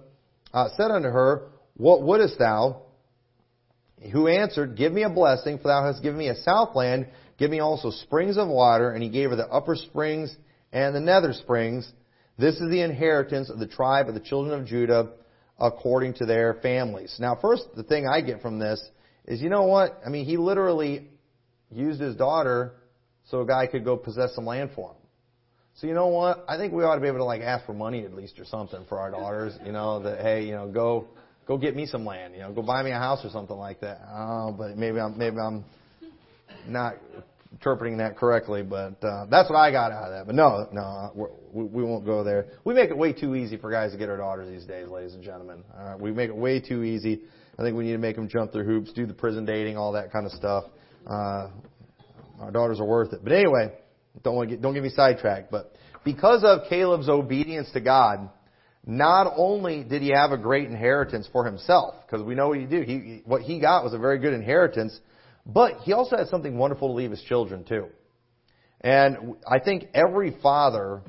uh, 0.54 0.70
said 0.78 0.90
unto 0.90 1.10
her, 1.10 1.50
What 1.76 2.02
wouldest 2.02 2.40
thou? 2.40 2.84
Who 4.14 4.28
answered, 4.28 4.78
Give 4.78 4.94
me 4.94 5.04
a 5.04 5.10
blessing, 5.10 5.58
for 5.58 5.68
thou 5.68 5.86
hast 5.86 6.02
given 6.02 6.18
me 6.18 6.30
a 6.30 6.36
southland. 6.36 7.08
Give 7.38 7.52
me 7.52 7.60
also 7.60 7.92
springs 7.92 8.38
of 8.38 8.48
water. 8.48 8.92
And 8.92 9.04
he 9.04 9.10
gave 9.10 9.30
her 9.32 9.36
the 9.36 9.48
upper 9.48 9.76
springs 9.76 10.34
and 10.72 10.96
the 10.96 11.00
nether 11.00 11.34
springs. 11.34 11.92
This 12.38 12.56
is 12.56 12.70
the 12.70 12.82
inheritance 12.82 13.50
of 13.50 13.60
the 13.60 13.68
tribe 13.68 14.08
of 14.08 14.14
the 14.14 14.20
children 14.20 14.60
of 14.60 14.66
Judah 14.66 15.12
according 15.60 16.14
to 16.16 16.26
their 16.26 16.56
families. 16.56 17.16
Now, 17.20 17.38
first, 17.42 17.64
the 17.76 17.84
thing 17.84 18.08
I 18.08 18.22
get 18.22 18.42
from 18.42 18.60
this 18.60 18.82
is, 19.26 19.42
you 19.42 19.50
know 19.50 19.64
what? 19.64 20.00
I 20.06 20.10
mean, 20.10 20.26
he 20.26 20.38
literally 20.38 21.10
used 21.70 22.00
his 22.00 22.16
daughter 22.16 22.74
so 23.30 23.42
a 23.42 23.46
guy 23.46 23.68
could 23.68 23.84
go 23.84 23.98
possess 23.98 24.34
some 24.36 24.46
land 24.46 24.72
for 24.76 24.92
him. 24.92 24.96
So 25.76 25.88
you 25.88 25.94
know 25.94 26.08
what? 26.08 26.44
I 26.48 26.58
think 26.58 26.74
we 26.74 26.84
ought 26.84 26.96
to 26.96 27.02
be 27.02 27.08
able 27.08 27.20
to 27.20 27.26
like 27.26 27.42
ask 27.42 27.66
for 27.66 27.74
money 27.74 28.04
at 28.04 28.14
least 28.14 28.40
or 28.40 28.46
something 28.46 28.84
for 28.90 29.00
our 29.00 29.12
daughters. 29.12 29.58
You 29.66 29.72
know 29.72 30.02
that 30.04 30.20
hey, 30.20 30.44
you 30.44 30.52
know, 30.52 30.68
go 30.68 31.08
go 31.48 31.58
get 31.58 31.74
me 31.74 31.86
some 31.86 32.06
land. 32.06 32.34
You 32.34 32.42
know, 32.42 32.52
go 32.52 32.62
buy 32.62 32.84
me 32.84 32.92
a 32.92 32.98
house 32.98 33.24
or 33.24 33.30
something 33.30 33.56
like 33.56 33.80
that. 33.80 34.02
Oh, 34.14 34.54
but 34.58 34.76
maybe 34.76 35.00
I'm 35.00 35.18
maybe 35.18 35.38
I'm 35.40 35.64
not 36.68 36.96
interpreting 37.60 37.98
that 37.98 38.16
correctly, 38.16 38.64
but 38.64 39.04
uh, 39.04 39.26
that's 39.30 39.50
what 39.50 39.58
I 39.58 39.70
got 39.70 39.92
out 39.92 40.06
of 40.06 40.12
that. 40.12 40.26
But 40.26 40.36
no, 40.36 40.70
no, 40.72 41.30
we, 41.52 41.64
we 41.66 41.84
won't 41.84 42.06
go 42.06 42.24
there. 42.24 42.48
We 42.64 42.74
make 42.74 42.90
it 42.90 42.98
way 42.98 43.12
too 43.12 43.36
easy 43.36 43.58
for 43.58 43.70
guys 43.70 43.92
to 43.92 43.98
get 43.98 44.10
our 44.10 44.16
daughters 44.16 44.48
these 44.48 44.64
days, 44.64 44.88
ladies 44.88 45.14
and 45.14 45.22
gentlemen. 45.22 45.64
All 45.78 45.90
right, 45.90 46.00
we 46.00 46.12
make 46.12 46.30
it 46.30 46.36
way 46.36 46.62
too 46.62 46.84
easy. 46.84 47.20
I 47.58 47.64
think 47.64 47.76
we 47.76 47.84
need 47.84 47.92
to 47.92 47.98
make 47.98 48.16
them 48.16 48.30
jump 48.30 48.54
through 48.54 48.64
hoops, 48.64 48.94
do 48.94 49.06
the 49.06 49.14
prison 49.14 49.44
dating, 49.44 49.76
all 49.76 49.92
that 49.92 50.10
kind 50.14 50.26
of 50.26 50.32
stuff. 50.32 50.64
Uh, 51.06 51.50
our 52.40 52.52
daughters 52.52 52.80
are 52.80 52.86
worth 52.86 53.12
it. 53.12 53.20
But 53.22 53.34
anyway, 53.34 53.74
don't 54.24 54.36
want 54.36 54.50
to 54.50 54.56
get, 54.56 54.62
don't 54.62 54.74
get 54.74 54.84
me 54.84 54.90
sidetracked. 54.90 55.52
But 55.52 55.74
because 56.06 56.46
of 56.46 56.70
Caleb's 56.70 57.10
obedience 57.10 57.70
to 57.74 57.82
God, 57.82 58.30
not 58.86 59.34
only 59.36 59.84
did 59.84 60.02
he 60.02 60.12
have 60.14 60.32
a 60.32 60.38
great 60.38 60.70
inheritance 60.70 61.28
for 61.34 61.44
himself, 61.44 61.96
because 62.06 62.26
we 62.26 62.36
know 62.36 62.48
what 62.48 62.60
he 62.60 62.66
did. 62.66 62.88
He, 62.88 63.22
what 63.26 63.42
he 63.42 63.60
got 63.60 63.84
was 63.84 63.94
a 63.94 63.98
very 63.98 64.20
good 64.20 64.34
inheritance, 64.34 64.98
but 65.46 65.80
he 65.82 65.94
also 65.94 66.18
had 66.18 66.28
something 66.28 66.58
wonderful 66.58 66.90
to 66.90 66.94
leave 66.94 67.12
his 67.12 67.22
children 67.22 67.64
too. 67.64 67.88
And 68.82 69.36
I 69.48 69.60
think 69.60 69.88
every 69.94 70.38
father, 70.42 71.02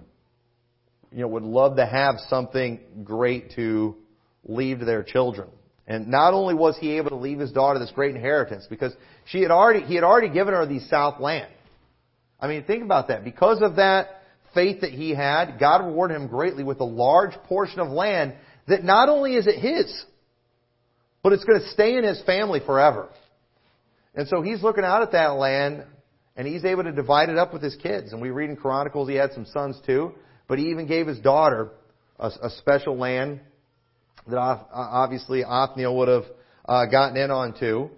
you 1.13 1.21
know, 1.21 1.29
would 1.29 1.43
love 1.43 1.77
to 1.77 1.87
have 1.87 2.17
something 2.29 2.81
great 3.05 3.53
to 3.57 3.97
leave 4.45 4.81
to 4.81 4.85
their 4.85 5.03
children. 5.03 5.49
And 5.87 6.09
not 6.09 6.35
only 6.35 6.55
was 6.55 6.77
he 6.79 6.97
able 6.97 7.11
to 7.11 7.17
leave 7.17 7.39
his 7.39 7.53
daughter 7.53 7.79
this 7.79 7.91
great 7.91 8.15
inheritance, 8.15 8.67
because 8.69 8.93
she 9.25 9.43
had 9.43 9.51
already, 9.51 9.81
he 9.81 9.95
had 9.95 10.05
already 10.05 10.29
given 10.29 10.55
her 10.55 10.67
the 10.67 10.81
south 10.81 11.21
land. 11.21 11.51
I 12.41 12.49
mean, 12.49 12.65
think 12.65 12.85
about 12.85 13.09
that. 13.09 13.25
Because 13.25 13.61
of 13.61 13.77
that 13.77 14.23
faith 14.55 14.81
that 14.81 14.93
he 14.93 15.15
had, 15.15 15.59
God 15.59 15.85
rewarded 15.85 16.17
him 16.17 16.29
greatly 16.29 16.65
with 16.65 16.81
a 16.81 16.85
large 16.85 17.35
portion 17.45 17.81
of 17.81 17.89
land 17.89 18.35
that 18.67 18.85
not 18.85 19.09
only 19.09 19.35
is 19.35 19.47
it 19.47 19.57
his, 19.57 20.05
but 21.23 21.33
it's 21.33 21.45
going 21.45 21.61
to 21.61 21.69
stay 21.69 21.97
in 21.97 22.05
his 22.05 22.23
family 22.23 22.61
forever. 22.65 23.09
And 24.15 24.29
so 24.29 24.43
he's 24.43 24.63
looking 24.63 24.85
out 24.85 25.03
at 25.03 25.13
that 25.13 25.35
land 25.35 25.85
and 26.37 26.47
he's 26.47 26.65
able 26.65 26.85
to 26.85 26.93
divide 26.93 27.29
it 27.29 27.39
up 27.39 27.53
with 27.53 27.63
his 27.63 27.77
kids. 27.77 28.13
And 28.13 28.21
we 28.21 28.31
read 28.31 28.51
in 28.51 28.57
Chronicles 28.57 29.09
he 29.09 29.15
had 29.15 29.33
some 29.33 29.47
sons 29.47 29.79
too, 29.87 30.15
but 30.49 30.59
he 30.59 30.71
even 30.71 30.87
gave 30.87 31.07
his 31.07 31.19
daughter 31.19 31.71
a, 32.19 32.31
a 32.43 32.51
special 32.59 32.97
land 32.97 33.41
that 34.27 34.39
obviously 34.39 35.45
Othniel 35.45 35.97
would 35.97 36.09
have 36.09 36.25
uh, 36.67 36.87
gotten 36.87 37.17
in 37.17 37.31
on 37.31 37.59
too. 37.59 37.91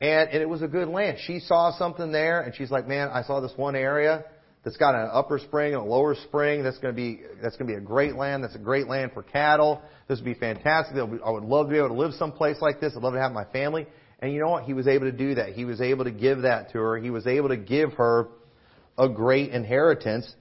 And, 0.00 0.30
and 0.30 0.42
it 0.42 0.48
was 0.48 0.62
a 0.62 0.68
good 0.68 0.88
land. 0.88 1.18
She 1.26 1.40
saw 1.40 1.76
something 1.76 2.12
there 2.12 2.40
and 2.40 2.54
she's 2.54 2.70
like, 2.70 2.86
man, 2.86 3.08
I 3.08 3.22
saw 3.22 3.40
this 3.40 3.52
one 3.56 3.74
area 3.74 4.24
that's 4.64 4.76
got 4.76 4.94
an 4.94 5.08
upper 5.12 5.38
spring 5.38 5.74
and 5.74 5.82
a 5.82 5.84
lower 5.84 6.14
spring. 6.14 6.62
That's 6.62 6.78
going 6.78 6.94
to 6.94 6.96
be, 6.96 7.20
that's 7.42 7.56
going 7.56 7.68
to 7.68 7.74
be 7.74 7.78
a 7.78 7.84
great 7.84 8.14
land. 8.14 8.44
That's 8.44 8.54
a 8.54 8.60
great 8.60 8.86
land 8.86 9.12
for 9.12 9.22
cattle. 9.22 9.82
This 10.08 10.18
would 10.18 10.24
be 10.24 10.34
fantastic. 10.34 10.96
I 10.96 11.30
would 11.30 11.42
love 11.42 11.66
to 11.66 11.72
be 11.72 11.78
able 11.78 11.88
to 11.88 11.94
live 11.94 12.12
someplace 12.14 12.60
like 12.60 12.80
this. 12.80 12.92
I'd 12.96 13.02
love 13.02 13.14
to 13.14 13.20
have 13.20 13.32
my 13.32 13.44
family. 13.46 13.86
And 14.20 14.32
you 14.32 14.40
know 14.40 14.50
what? 14.50 14.64
He 14.64 14.72
was 14.72 14.88
able 14.88 15.06
to 15.06 15.16
do 15.16 15.36
that. 15.36 15.50
He 15.50 15.64
was 15.64 15.80
able 15.80 16.04
to 16.04 16.10
give 16.10 16.42
that 16.42 16.72
to 16.72 16.78
her. 16.78 16.98
He 16.98 17.10
was 17.10 17.26
able 17.26 17.50
to 17.50 17.56
give 17.56 17.92
her 17.94 18.28
a 18.96 19.08
great 19.08 19.50
inheritance. 19.50 20.32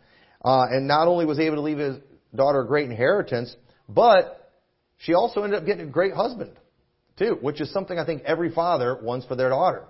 Uh, 0.44 0.66
and 0.70 0.88
not 0.88 1.08
only 1.08 1.26
was 1.26 1.40
able 1.40 1.58
to 1.58 1.62
leave 1.62 1.78
his 1.78 1.98
daughter 2.34 2.62
a 2.62 2.68
great 2.68 2.90
inheritance, 2.90 3.56
but 3.88 4.52
she 4.98 5.14
also 5.14 5.44
ended 5.44 5.60
up 5.60 5.66
getting 5.66 5.88
a 5.88 5.92
great 5.92 6.14
husband, 6.14 6.54
too, 7.18 7.38
which 7.42 7.62
is 7.62 7.72
something 7.72 7.98
I 7.98 8.06
think 8.06 8.24
every 8.24 8.52
father 8.52 9.00
wants 9.02 9.26
for 9.26 9.36
their 9.36 9.50
daughter. 9.50 9.84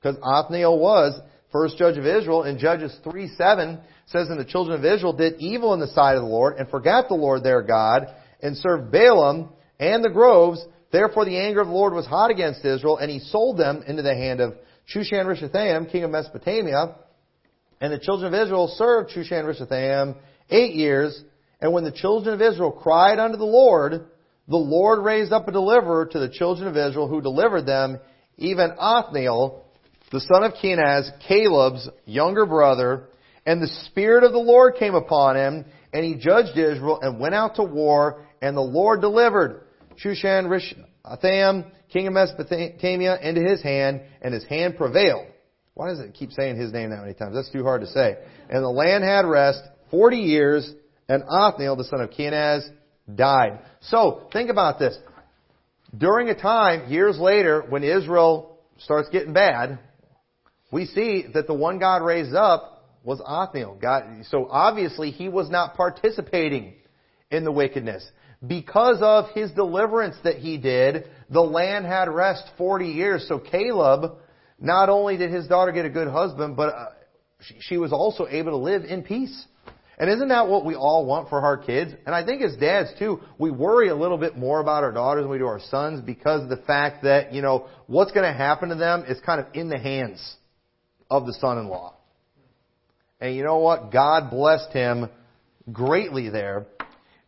Because 0.00 0.16
Othniel 0.22 0.78
was 0.78 1.18
first 1.52 1.78
judge 1.78 1.98
of 1.98 2.06
Israel, 2.06 2.42
and 2.42 2.58
Judges 2.58 2.94
3 3.04 3.28
7 3.28 3.80
says, 4.06 4.28
And 4.28 4.38
the 4.38 4.44
children 4.44 4.78
of 4.78 4.84
Israel 4.84 5.12
did 5.12 5.40
evil 5.40 5.74
in 5.74 5.80
the 5.80 5.88
sight 5.88 6.16
of 6.16 6.22
the 6.22 6.28
Lord, 6.28 6.56
and 6.56 6.68
forgot 6.68 7.08
the 7.08 7.14
Lord 7.14 7.42
their 7.42 7.62
God, 7.62 8.06
and 8.42 8.56
served 8.56 8.92
Baalim 8.92 9.50
and 9.78 10.04
the 10.04 10.10
groves, 10.10 10.64
Therefore 10.92 11.24
the 11.24 11.38
anger 11.38 11.60
of 11.60 11.68
the 11.68 11.74
Lord 11.74 11.92
was 11.92 12.06
hot 12.06 12.30
against 12.30 12.64
Israel, 12.64 12.98
and 12.98 13.10
he 13.10 13.20
sold 13.20 13.58
them 13.58 13.84
into 13.86 14.02
the 14.02 14.14
hand 14.14 14.40
of 14.40 14.54
Shushan 14.92 15.26
Rishathaim, 15.26 15.90
king 15.90 16.04
of 16.04 16.10
Mesopotamia. 16.10 16.96
And 17.80 17.92
the 17.92 17.98
children 17.98 18.34
of 18.34 18.40
Israel 18.40 18.68
served 18.76 19.10
Shushan 19.10 19.44
Rishathaim 19.44 20.16
eight 20.50 20.74
years. 20.74 21.22
And 21.60 21.72
when 21.72 21.84
the 21.84 21.92
children 21.92 22.34
of 22.34 22.42
Israel 22.42 22.72
cried 22.72 23.18
unto 23.18 23.36
the 23.36 23.44
Lord, 23.44 24.06
the 24.48 24.56
Lord 24.56 25.04
raised 25.04 25.32
up 25.32 25.46
a 25.46 25.52
deliverer 25.52 26.06
to 26.06 26.18
the 26.18 26.28
children 26.28 26.66
of 26.66 26.76
Israel 26.76 27.06
who 27.06 27.20
delivered 27.20 27.66
them, 27.66 28.00
even 28.36 28.72
Othniel, 28.78 29.64
the 30.10 30.20
son 30.20 30.42
of 30.42 30.54
Kenaz, 30.54 31.08
Caleb's 31.28 31.88
younger 32.04 32.46
brother. 32.46 33.08
And 33.46 33.62
the 33.62 33.68
Spirit 33.86 34.24
of 34.24 34.32
the 34.32 34.38
Lord 34.38 34.74
came 34.78 34.94
upon 34.94 35.36
him, 35.36 35.64
and 35.92 36.04
he 36.04 36.16
judged 36.16 36.58
Israel 36.58 36.98
and 37.00 37.20
went 37.20 37.34
out 37.34 37.56
to 37.56 37.62
war, 37.62 38.24
and 38.42 38.56
the 38.56 38.60
Lord 38.60 39.00
delivered 39.00 39.62
Shushan 40.02 40.48
Rishathaim, 40.48 41.70
king 41.90 42.06
of 42.06 42.12
Mesopotamia, 42.14 43.18
into 43.20 43.42
his 43.42 43.62
hand, 43.62 44.02
and 44.22 44.32
his 44.32 44.44
hand 44.44 44.76
prevailed. 44.76 45.26
Why 45.74 45.88
does 45.88 46.00
it 46.00 46.14
keep 46.14 46.32
saying 46.32 46.56
his 46.56 46.72
name 46.72 46.90
that 46.90 47.00
many 47.00 47.14
times? 47.14 47.34
That's 47.34 47.50
too 47.50 47.62
hard 47.62 47.82
to 47.82 47.86
say. 47.86 48.16
And 48.48 48.62
the 48.62 48.68
land 48.68 49.04
had 49.04 49.26
rest 49.26 49.62
40 49.90 50.16
years, 50.16 50.72
and 51.08 51.22
Othniel, 51.28 51.76
the 51.76 51.84
son 51.84 52.00
of 52.00 52.10
Kenaz, 52.10 52.68
died. 53.14 53.60
So, 53.80 54.28
think 54.32 54.50
about 54.50 54.78
this. 54.78 54.96
During 55.96 56.28
a 56.28 56.34
time, 56.34 56.90
years 56.90 57.18
later, 57.18 57.64
when 57.68 57.82
Israel 57.82 58.58
starts 58.78 59.08
getting 59.08 59.32
bad, 59.32 59.78
we 60.70 60.86
see 60.86 61.26
that 61.34 61.46
the 61.46 61.54
one 61.54 61.78
God 61.78 62.02
raised 62.02 62.34
up 62.34 62.84
was 63.02 63.20
Othniel. 63.24 63.78
God, 63.80 64.24
so 64.30 64.46
obviously 64.50 65.10
he 65.10 65.28
was 65.28 65.50
not 65.50 65.74
participating 65.74 66.74
in 67.30 67.44
the 67.44 67.52
wickedness. 67.52 68.08
Because 68.46 68.98
of 69.02 69.26
his 69.34 69.50
deliverance 69.52 70.16
that 70.24 70.36
he 70.36 70.56
did, 70.56 71.04
the 71.28 71.42
land 71.42 71.84
had 71.84 72.08
rest 72.08 72.44
40 72.56 72.86
years. 72.86 73.26
So 73.28 73.38
Caleb, 73.38 74.12
not 74.58 74.88
only 74.88 75.16
did 75.16 75.30
his 75.30 75.46
daughter 75.46 75.72
get 75.72 75.84
a 75.84 75.90
good 75.90 76.08
husband, 76.08 76.56
but 76.56 76.74
uh, 76.74 76.86
she 77.60 77.76
was 77.76 77.92
also 77.92 78.26
able 78.28 78.52
to 78.52 78.56
live 78.56 78.84
in 78.84 79.02
peace. 79.02 79.44
And 79.98 80.08
isn't 80.08 80.28
that 80.28 80.48
what 80.48 80.64
we 80.64 80.74
all 80.74 81.04
want 81.04 81.28
for 81.28 81.42
our 81.42 81.58
kids? 81.58 81.92
And 82.06 82.14
I 82.14 82.24
think 82.24 82.40
as 82.40 82.56
dads 82.56 82.88
too, 82.98 83.20
we 83.38 83.50
worry 83.50 83.88
a 83.90 83.94
little 83.94 84.16
bit 84.16 84.34
more 84.34 84.60
about 84.60 84.82
our 84.82 84.92
daughters 84.92 85.24
than 85.24 85.30
we 85.30 85.36
do 85.36 85.46
our 85.46 85.60
sons 85.60 86.00
because 86.00 86.42
of 86.42 86.48
the 86.48 86.56
fact 86.56 87.02
that, 87.02 87.34
you 87.34 87.42
know, 87.42 87.68
what's 87.86 88.10
going 88.10 88.24
to 88.24 88.32
happen 88.32 88.70
to 88.70 88.76
them 88.76 89.04
is 89.06 89.20
kind 89.20 89.38
of 89.40 89.48
in 89.52 89.68
the 89.68 89.78
hands 89.78 90.36
of 91.10 91.26
the 91.26 91.34
son-in-law. 91.34 91.94
And 93.20 93.36
you 93.36 93.44
know 93.44 93.58
what? 93.58 93.92
God 93.92 94.30
blessed 94.30 94.72
him 94.72 95.10
greatly 95.70 96.30
there. 96.30 96.66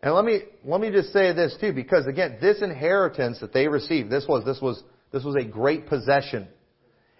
And 0.02 0.14
let 0.14 0.24
me, 0.24 0.40
let 0.64 0.80
me 0.80 0.90
just 0.90 1.12
say 1.12 1.32
this 1.32 1.56
too, 1.60 1.72
because 1.72 2.06
again, 2.06 2.38
this 2.40 2.60
inheritance 2.60 3.38
that 3.40 3.52
they 3.52 3.68
received, 3.68 4.10
this 4.10 4.24
was, 4.28 4.44
this 4.44 4.60
was, 4.60 4.82
this 5.12 5.22
was 5.22 5.36
a 5.36 5.44
great 5.44 5.86
possession. 5.86 6.48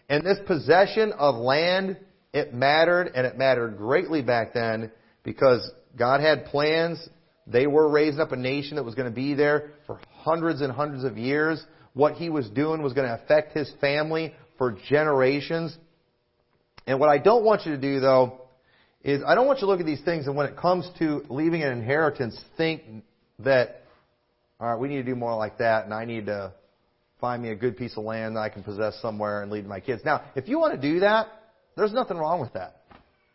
And 0.09 0.25
this 0.27 0.39
possession 0.47 1.13
of 1.13 1.37
land, 1.37 1.97
it 2.35 2.53
mattered, 2.53 3.13
and 3.15 3.25
it 3.27 3.39
mattered 3.39 3.77
greatly 3.77 4.21
back 4.21 4.53
then, 4.53 4.91
because 5.23 5.71
God 5.97 6.21
had 6.21 6.47
plans 6.47 7.09
They 7.47 7.67
were 7.67 7.89
raising 7.89 8.21
up 8.21 8.33
a 8.33 8.37
nation 8.37 8.77
that 8.77 8.85
was 8.85 8.95
going 8.95 9.09
to 9.09 9.15
be 9.15 9.35
there 9.35 9.71
for 9.87 10.01
hundreds 10.11 10.61
and 10.61 10.73
hundreds 10.73 11.05
of 11.05 11.19
years. 11.19 11.65
What 11.95 12.15
he 12.15 12.31
was 12.31 12.49
doing 12.49 12.83
was 12.83 12.93
going 12.93 13.09
to 13.09 13.15
affect 13.15 13.57
his 13.57 13.71
family 13.81 14.35
for 14.59 14.77
generations. 14.89 15.77
And 16.87 17.01
what 17.01 17.09
I 17.09 17.19
don't 17.19 17.45
want 17.45 17.67
you 17.67 17.73
to 17.73 17.81
do 17.81 18.01
though, 18.01 18.42
is 19.05 19.23
I 19.27 19.35
don't 19.35 19.47
want 19.47 19.59
you 19.59 19.67
to 19.67 19.71
look 19.71 19.81
at 19.81 19.87
these 19.87 20.03
things 20.03 20.27
and 20.27 20.37
when 20.37 20.47
it 20.47 20.57
comes 20.57 20.89
to 20.99 21.25
leaving 21.29 21.63
an 21.63 21.73
inheritance, 21.73 22.39
think 22.57 22.83
that, 23.41 23.85
alright, 24.61 24.81
we 24.81 24.89
need 24.89 24.97
to 24.97 25.03
do 25.03 25.15
more 25.15 25.37
like 25.37 25.59
that 25.59 25.85
and 25.85 25.93
I 25.93 26.05
need 26.05 26.27
to 26.27 26.53
find 27.21 27.43
me 27.43 27.51
a 27.51 27.57
good 27.57 27.77
piece 27.77 27.97
of 27.97 28.05
land 28.05 28.37
that 28.37 28.41
I 28.41 28.49
can 28.49 28.63
possess 28.63 28.99
somewhere 29.01 29.43
and 29.43 29.51
leave 29.51 29.65
my 29.65 29.81
kids. 29.81 30.03
Now, 30.05 30.23
if 30.35 30.49
you 30.49 30.59
want 30.59 30.81
to 30.81 30.81
do 30.81 31.01
that, 31.01 31.29
there's 31.77 31.93
nothing 31.93 32.17
wrong 32.17 32.41
with 32.41 32.53
that. 32.55 32.83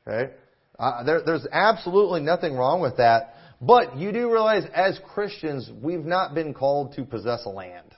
Okay? 0.08 0.34
Uh, 0.78 1.04
there, 1.04 1.22
there's 1.26 1.48
absolutely 1.52 2.22
nothing 2.22 2.54
wrong 2.56 2.82
with 2.82 2.98
that. 2.98 3.36
But 3.60 3.98
you 3.98 4.12
do 4.12 4.32
realize 4.32 4.64
as 4.74 5.00
Christians, 5.14 5.70
we've 5.82 6.06
not 6.06 6.36
been 6.36 6.54
called 6.54 6.94
to 6.96 7.04
possess 7.04 7.46
a 7.46 7.50
land. 7.50 7.96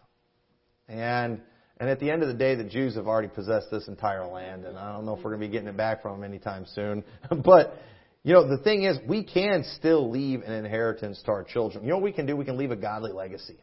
And, 0.87 1.41
and 1.79 1.89
at 1.89 1.99
the 1.99 2.11
end 2.11 2.21
of 2.21 2.27
the 2.27 2.33
day, 2.33 2.55
the 2.55 2.63
Jews 2.63 2.95
have 2.95 3.07
already 3.07 3.29
possessed 3.29 3.71
this 3.71 3.87
entire 3.87 4.25
land, 4.25 4.65
and 4.65 4.77
I 4.77 4.91
don't 4.91 5.05
know 5.05 5.15
if 5.15 5.23
we're 5.23 5.31
going 5.31 5.41
to 5.41 5.47
be 5.47 5.51
getting 5.51 5.69
it 5.69 5.77
back 5.77 6.01
from 6.01 6.19
them 6.19 6.29
anytime 6.29 6.65
soon. 6.65 7.05
but, 7.43 7.75
you 8.23 8.33
know, 8.33 8.47
the 8.47 8.61
thing 8.61 8.83
is, 8.83 8.97
we 9.07 9.23
can 9.23 9.63
still 9.77 10.09
leave 10.09 10.41
an 10.41 10.51
inheritance 10.51 11.21
to 11.25 11.31
our 11.31 11.43
children. 11.43 11.83
You 11.85 11.91
know 11.91 11.95
what 11.95 12.03
we 12.03 12.11
can 12.11 12.25
do? 12.25 12.35
We 12.35 12.43
can 12.43 12.57
leave 12.57 12.71
a 12.71 12.75
godly 12.75 13.13
legacy. 13.13 13.55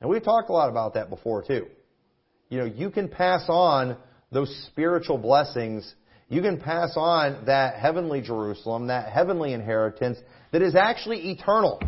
And 0.00 0.10
we've 0.10 0.22
talked 0.24 0.50
a 0.50 0.52
lot 0.52 0.68
about 0.68 0.94
that 0.94 1.10
before 1.10 1.44
too. 1.44 1.66
You 2.48 2.58
know, 2.58 2.64
you 2.64 2.90
can 2.90 3.08
pass 3.08 3.44
on 3.48 3.96
those 4.32 4.52
spiritual 4.66 5.16
blessings. 5.16 5.94
You 6.28 6.42
can 6.42 6.58
pass 6.58 6.94
on 6.96 7.44
that 7.46 7.76
heavenly 7.76 8.20
Jerusalem, 8.20 8.88
that 8.88 9.12
heavenly 9.12 9.52
inheritance 9.52 10.18
that 10.50 10.60
is 10.60 10.74
actually 10.74 11.30
eternal. 11.30 11.80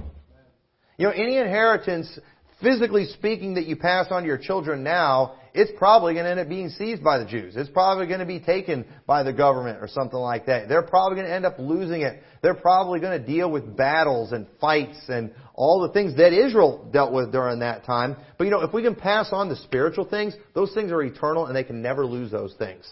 You 0.97 1.07
know, 1.07 1.11
any 1.11 1.39
inheritance 1.39 2.19
physically 2.63 3.07
speaking, 3.07 3.55
that 3.55 3.67
you 3.67 3.77
pass 3.77 4.07
on 4.11 4.23
to 4.23 4.27
your 4.27 4.39
children 4.39 4.83
now, 4.83 5.37
it's 5.55 5.71
probably 5.79 6.15
going 6.15 6.25
to 6.25 6.31
end 6.33 6.41
up 6.41 6.49
being 6.49 6.69
seized 6.69 7.05
by 7.05 7.19
the 7.19 7.25
Jews. 7.25 7.55
It's 7.57 7.71
probably 7.71 8.07
going 8.07 8.19
to 8.19 8.27
be 8.27 8.41
taken 8.41 8.85
by 9.07 9.23
the 9.23 9.33
government 9.33 9.79
or 9.81 9.87
something 9.87 10.19
like 10.19 10.47
that. 10.47 10.69
They're 10.69 10.83
probably 10.83 11.17
going 11.17 11.29
to 11.29 11.35
end 11.35 11.47
up 11.47 11.57
losing 11.59 12.03
it. 12.03 12.21
They're 12.43 12.55
probably 12.55 12.99
going 12.99 13.21
to 13.21 13.25
deal 13.25 13.49
with 13.51 13.77
battles 13.77 14.33
and 14.33 14.49
fights 14.61 14.99
and 15.09 15.33
all 15.55 15.83
the 15.87 15.93
things 15.93 16.17
that 16.17 16.33
Israel 16.33 16.89
dealt 16.93 17.13
with 17.13 17.31
during 17.31 17.61
that 17.61 17.85
time. 17.85 18.17
But 18.37 18.45
you 18.45 18.51
know, 18.51 18.63
if 18.63 18.75
we 18.75 18.83
can 18.83 18.97
pass 18.97 19.29
on 19.31 19.49
the 19.49 19.57
spiritual 19.57 20.07
things, 20.07 20.35
those 20.55 20.75
things 20.75 20.91
are 20.91 21.03
eternal 21.03 21.47
and 21.47 21.55
they 21.55 21.65
can 21.65 21.81
never 21.81 22.05
lose 22.05 22.33
those 22.33 22.55
things. 22.59 22.85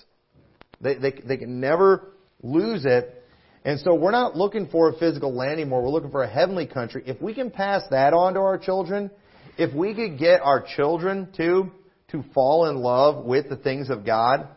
They, 0.80 0.94
they, 0.94 1.12
they 1.26 1.36
can 1.36 1.58
never 1.60 2.12
lose 2.42 2.84
it. 2.84 3.24
And 3.64 3.80
so 3.80 3.94
we're 3.94 4.12
not 4.12 4.36
looking 4.36 4.68
for 4.68 4.88
a 4.90 4.98
physical 4.98 5.34
land 5.34 5.52
anymore. 5.52 5.82
We're 5.82 5.90
looking 5.90 6.10
for 6.10 6.22
a 6.22 6.30
heavenly 6.30 6.66
country. 6.66 7.02
If 7.06 7.20
we 7.20 7.34
can 7.34 7.50
pass 7.50 7.82
that 7.90 8.12
on 8.12 8.34
to 8.34 8.40
our 8.40 8.58
children, 8.58 9.10
if 9.56 9.74
we 9.74 9.94
could 9.94 10.18
get 10.18 10.40
our 10.40 10.64
children 10.76 11.28
to, 11.36 11.70
to 12.10 12.24
fall 12.34 12.68
in 12.68 12.76
love 12.76 13.24
with 13.24 13.48
the 13.48 13.56
things 13.56 13.90
of 13.90 14.04
God, 14.04 14.48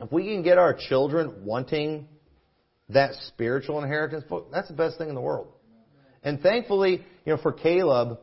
if 0.00 0.12
we 0.12 0.24
can 0.24 0.42
get 0.42 0.58
our 0.58 0.74
children 0.88 1.44
wanting 1.44 2.08
that 2.90 3.14
spiritual 3.28 3.82
inheritance, 3.82 4.24
that's 4.52 4.68
the 4.68 4.74
best 4.74 4.98
thing 4.98 5.08
in 5.08 5.14
the 5.14 5.20
world. 5.20 5.48
And 6.22 6.40
thankfully, 6.40 7.04
you 7.24 7.32
know, 7.32 7.40
for 7.40 7.52
Caleb, 7.52 8.18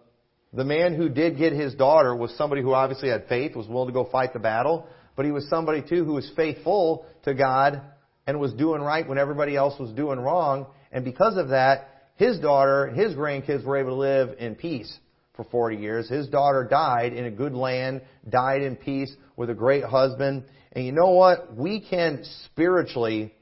the 0.51 0.63
man 0.63 0.95
who 0.95 1.09
did 1.09 1.37
get 1.37 1.53
his 1.53 1.73
daughter 1.73 2.15
was 2.15 2.35
somebody 2.37 2.61
who 2.61 2.73
obviously 2.73 3.09
had 3.09 3.27
faith, 3.27 3.55
was 3.55 3.67
willing 3.67 3.87
to 3.87 3.93
go 3.93 4.05
fight 4.05 4.33
the 4.33 4.39
battle, 4.39 4.87
but 5.15 5.25
he 5.25 5.31
was 5.31 5.47
somebody 5.49 5.81
too 5.81 6.05
who 6.05 6.13
was 6.13 6.31
faithful 6.35 7.05
to 7.23 7.33
God 7.33 7.81
and 8.25 8.39
was 8.39 8.53
doing 8.53 8.81
right 8.81 9.07
when 9.07 9.17
everybody 9.17 9.55
else 9.55 9.79
was 9.79 9.91
doing 9.91 10.19
wrong. 10.19 10.67
And 10.91 11.03
because 11.03 11.37
of 11.37 11.49
that, 11.49 11.89
his 12.15 12.39
daughter, 12.39 12.87
his 12.87 13.13
grandkids 13.15 13.65
were 13.65 13.77
able 13.77 13.91
to 13.91 13.95
live 13.95 14.35
in 14.39 14.55
peace 14.55 14.95
for 15.35 15.43
40 15.45 15.77
years. 15.77 16.09
His 16.09 16.27
daughter 16.27 16.63
died 16.63 17.13
in 17.13 17.25
a 17.25 17.31
good 17.31 17.53
land, 17.53 18.01
died 18.29 18.61
in 18.61 18.75
peace 18.75 19.13
with 19.35 19.49
a 19.49 19.53
great 19.53 19.83
husband. 19.83 20.43
And 20.71 20.85
you 20.85 20.91
know 20.91 21.11
what? 21.11 21.55
We 21.55 21.79
can 21.81 22.23
spiritually, 22.45 23.33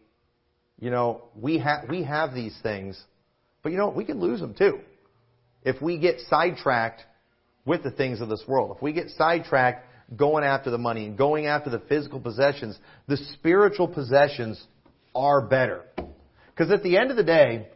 you 0.79 0.89
know, 0.89 1.23
we 1.35 1.59
have, 1.59 1.89
we 1.89 2.03
have 2.03 2.33
these 2.33 2.57
things, 2.63 3.01
but 3.63 3.71
you 3.71 3.77
know, 3.77 3.87
what? 3.87 3.95
we 3.95 4.05
can 4.05 4.19
lose 4.19 4.39
them 4.39 4.53
too. 4.53 4.79
If 5.63 5.81
we 5.81 5.99
get 5.99 6.19
sidetracked 6.29 7.03
with 7.65 7.83
the 7.83 7.91
things 7.91 8.21
of 8.21 8.29
this 8.29 8.43
world. 8.47 8.75
If 8.75 8.81
we 8.81 8.93
get 8.93 9.09
sidetracked 9.09 9.87
going 10.15 10.43
after 10.43 10.71
the 10.71 10.77
money 10.77 11.05
and 11.05 11.17
going 11.17 11.45
after 11.45 11.69
the 11.69 11.79
physical 11.79 12.19
possessions, 12.19 12.77
the 13.07 13.17
spiritual 13.33 13.87
possessions 13.87 14.61
are 15.13 15.41
better. 15.41 15.83
Because 16.47 16.71
at 16.71 16.83
the 16.83 16.97
end 16.97 17.11
of 17.11 17.17
the 17.17 17.23
day, 17.23 17.67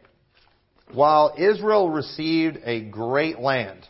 while 0.92 1.34
Israel 1.38 1.90
received 1.90 2.58
a 2.64 2.82
great 2.82 3.38
land, 3.38 3.86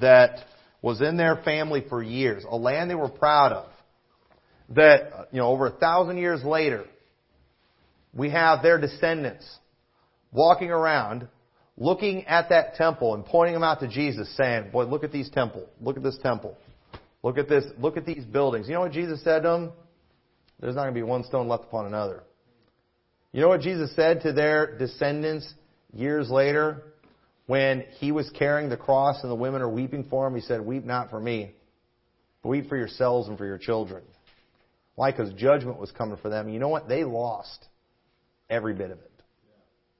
that 0.00 0.44
was 0.82 1.00
in 1.00 1.16
their 1.16 1.36
family 1.36 1.84
for 1.88 2.02
years, 2.02 2.44
a 2.48 2.56
land 2.56 2.90
they 2.90 2.94
were 2.94 3.08
proud 3.08 3.52
of. 3.52 3.70
That, 4.70 5.28
you 5.32 5.38
know, 5.38 5.48
over 5.48 5.66
a 5.66 5.70
thousand 5.70 6.18
years 6.18 6.44
later, 6.44 6.84
we 8.12 8.30
have 8.30 8.62
their 8.62 8.78
descendants 8.78 9.46
walking 10.32 10.70
around 10.70 11.28
looking 11.78 12.26
at 12.26 12.48
that 12.50 12.74
temple 12.74 13.14
and 13.14 13.24
pointing 13.24 13.54
them 13.54 13.62
out 13.62 13.80
to 13.80 13.88
Jesus 13.88 14.34
saying, 14.36 14.70
boy, 14.70 14.84
look 14.84 15.04
at 15.04 15.12
these 15.12 15.30
temple. 15.30 15.66
Look 15.80 15.96
at 15.96 16.02
this 16.02 16.18
temple. 16.22 16.56
Look 17.22 17.38
at 17.38 17.48
this. 17.48 17.64
Look 17.78 17.96
at 17.96 18.04
these 18.04 18.24
buildings. 18.24 18.68
You 18.68 18.74
know 18.74 18.80
what 18.80 18.92
Jesus 18.92 19.22
said 19.22 19.42
to 19.42 19.48
them? 19.48 19.72
There's 20.60 20.74
not 20.74 20.82
going 20.82 20.94
to 20.94 20.98
be 20.98 21.04
one 21.04 21.24
stone 21.24 21.48
left 21.48 21.64
upon 21.64 21.86
another. 21.86 22.24
You 23.32 23.40
know 23.40 23.48
what 23.48 23.60
Jesus 23.60 23.94
said 23.94 24.22
to 24.22 24.32
their 24.32 24.76
descendants 24.76 25.52
years 25.92 26.30
later? 26.30 26.87
When 27.48 27.86
he 27.98 28.12
was 28.12 28.28
carrying 28.38 28.68
the 28.68 28.76
cross 28.76 29.22
and 29.22 29.30
the 29.30 29.34
women 29.34 29.62
are 29.62 29.68
weeping 29.70 30.04
for 30.10 30.26
him, 30.26 30.34
he 30.34 30.42
said, 30.42 30.60
Weep 30.60 30.84
not 30.84 31.08
for 31.08 31.18
me, 31.18 31.52
but 32.42 32.50
weep 32.50 32.68
for 32.68 32.76
yourselves 32.76 33.26
and 33.26 33.38
for 33.38 33.46
your 33.46 33.56
children. 33.56 34.02
Why? 34.96 35.10
Because 35.10 35.32
judgment 35.32 35.78
was 35.78 35.90
coming 35.90 36.18
for 36.18 36.28
them. 36.28 36.50
You 36.50 36.58
know 36.58 36.68
what? 36.68 36.88
They 36.88 37.04
lost 37.04 37.66
every 38.50 38.74
bit 38.74 38.90
of 38.90 38.98
it. 38.98 39.10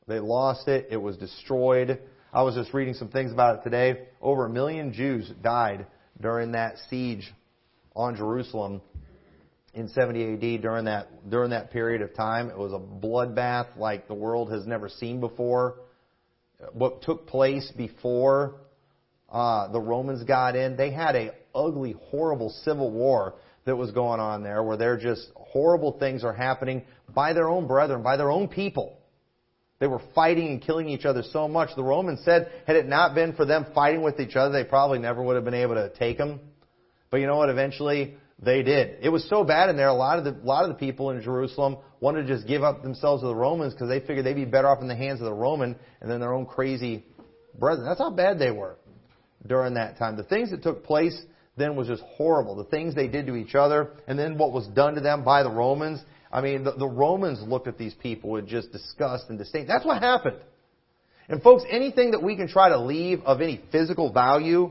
They 0.06 0.20
lost 0.20 0.68
it. 0.68 0.88
It 0.90 0.98
was 0.98 1.16
destroyed. 1.16 1.98
I 2.34 2.42
was 2.42 2.54
just 2.54 2.74
reading 2.74 2.92
some 2.92 3.08
things 3.08 3.32
about 3.32 3.60
it 3.60 3.64
today. 3.64 4.08
Over 4.20 4.44
a 4.44 4.50
million 4.50 4.92
Jews 4.92 5.32
died 5.42 5.86
during 6.20 6.52
that 6.52 6.76
siege 6.90 7.32
on 7.96 8.14
Jerusalem 8.14 8.82
in 9.72 9.88
70 9.88 10.34
AD 10.34 10.60
during 10.60 10.84
that 10.84 11.30
during 11.30 11.50
that 11.50 11.70
period 11.70 12.02
of 12.02 12.14
time. 12.14 12.50
It 12.50 12.58
was 12.58 12.74
a 12.74 12.78
bloodbath 12.78 13.78
like 13.78 14.06
the 14.06 14.14
world 14.14 14.52
has 14.52 14.66
never 14.66 14.90
seen 14.90 15.20
before 15.20 15.76
what 16.72 17.02
took 17.02 17.26
place 17.26 17.70
before 17.76 18.56
uh, 19.30 19.68
the 19.68 19.80
Romans 19.80 20.24
got 20.24 20.56
in. 20.56 20.76
They 20.76 20.90
had 20.90 21.14
a 21.16 21.32
ugly, 21.54 21.94
horrible 22.10 22.50
civil 22.64 22.90
war 22.90 23.34
that 23.64 23.76
was 23.76 23.90
going 23.90 24.20
on 24.20 24.42
there, 24.42 24.62
where 24.62 24.76
they're 24.76 24.96
just 24.96 25.28
horrible 25.34 25.98
things 25.98 26.24
are 26.24 26.32
happening 26.32 26.82
by 27.14 27.32
their 27.32 27.48
own 27.48 27.66
brethren, 27.66 28.02
by 28.02 28.16
their 28.16 28.30
own 28.30 28.48
people. 28.48 28.98
They 29.78 29.86
were 29.86 30.00
fighting 30.14 30.48
and 30.48 30.62
killing 30.62 30.88
each 30.88 31.04
other 31.04 31.22
so 31.22 31.46
much. 31.46 31.70
The 31.76 31.84
Romans 31.84 32.20
said, 32.24 32.50
had 32.66 32.76
it 32.76 32.86
not 32.86 33.14
been 33.14 33.34
for 33.34 33.44
them 33.44 33.66
fighting 33.74 34.02
with 34.02 34.18
each 34.18 34.34
other, 34.34 34.52
they 34.52 34.64
probably 34.64 34.98
never 34.98 35.22
would 35.22 35.36
have 35.36 35.44
been 35.44 35.54
able 35.54 35.76
to 35.76 35.90
take 35.90 36.18
them. 36.18 36.40
But 37.10 37.18
you 37.18 37.26
know 37.26 37.36
what? 37.36 37.48
Eventually, 37.48 38.16
they 38.40 38.62
did. 38.62 38.98
It 39.00 39.08
was 39.08 39.28
so 39.28 39.42
bad 39.42 39.68
in 39.68 39.76
there. 39.76 39.88
A 39.88 39.94
lot 39.94 40.18
of 40.18 40.24
the 40.24 40.36
lot 40.44 40.62
of 40.64 40.68
the 40.68 40.76
people 40.76 41.10
in 41.10 41.20
Jerusalem 41.22 41.78
wanted 42.00 42.26
to 42.26 42.28
just 42.28 42.46
give 42.46 42.62
up 42.62 42.82
themselves 42.82 43.22
to 43.22 43.26
the 43.26 43.34
Romans 43.34 43.74
because 43.74 43.88
they 43.88 44.00
figured 44.00 44.24
they'd 44.24 44.34
be 44.34 44.44
better 44.44 44.68
off 44.68 44.80
in 44.80 44.88
the 44.88 44.96
hands 44.96 45.20
of 45.20 45.26
the 45.26 45.32
Roman 45.32 45.74
and 46.00 46.10
then 46.10 46.20
their 46.20 46.32
own 46.32 46.46
crazy 46.46 47.04
brethren. 47.58 47.86
That's 47.86 47.98
how 47.98 48.10
bad 48.10 48.38
they 48.38 48.52
were 48.52 48.76
during 49.46 49.74
that 49.74 49.98
time. 49.98 50.16
The 50.16 50.22
things 50.22 50.50
that 50.50 50.62
took 50.62 50.84
place 50.84 51.20
then 51.56 51.74
was 51.74 51.88
just 51.88 52.02
horrible. 52.02 52.54
The 52.54 52.64
things 52.64 52.94
they 52.94 53.08
did 53.08 53.26
to 53.26 53.34
each 53.34 53.56
other, 53.56 53.90
and 54.06 54.16
then 54.16 54.38
what 54.38 54.52
was 54.52 54.68
done 54.68 54.94
to 54.94 55.00
them 55.00 55.24
by 55.24 55.42
the 55.42 55.50
Romans. 55.50 56.00
I 56.30 56.40
mean, 56.40 56.62
the, 56.62 56.72
the 56.72 56.86
Romans 56.86 57.40
looked 57.42 57.66
at 57.66 57.78
these 57.78 57.94
people 57.94 58.30
with 58.30 58.46
just 58.46 58.70
disgust 58.70 59.24
and 59.28 59.38
disdain. 59.38 59.66
That's 59.66 59.84
what 59.84 60.00
happened. 60.00 60.36
And 61.28 61.42
folks, 61.42 61.64
anything 61.68 62.12
that 62.12 62.22
we 62.22 62.36
can 62.36 62.46
try 62.48 62.68
to 62.68 62.78
leave 62.78 63.20
of 63.22 63.40
any 63.40 63.60
physical 63.72 64.12
value, 64.12 64.70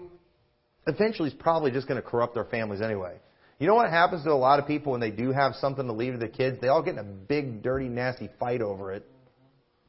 eventually 0.87 1.29
is 1.29 1.35
probably 1.35 1.71
just 1.71 1.87
going 1.87 2.01
to 2.01 2.07
corrupt 2.07 2.33
their 2.33 2.45
families 2.45 2.81
anyway. 2.81 3.17
You 3.59 3.65
know 3.65 3.75
what 3.75 3.89
happens 3.89 4.23
to 4.23 4.31
a 4.31 4.33
lot 4.33 4.59
of 4.59 4.67
people 4.67 4.91
when 4.91 5.01
they 5.01 5.09
do 5.09 5.31
have 5.31 5.55
something 5.55 5.85
to 5.87 5.93
leave 5.93 6.13
to 6.13 6.19
the 6.19 6.27
kids? 6.27 6.59
They 6.61 6.67
all 6.67 6.83
get 6.83 6.93
in 6.93 6.99
a 6.99 7.03
big, 7.03 7.63
dirty, 7.63 7.89
nasty 7.89 8.29
fight 8.39 8.61
over 8.61 8.91
it 8.91 9.05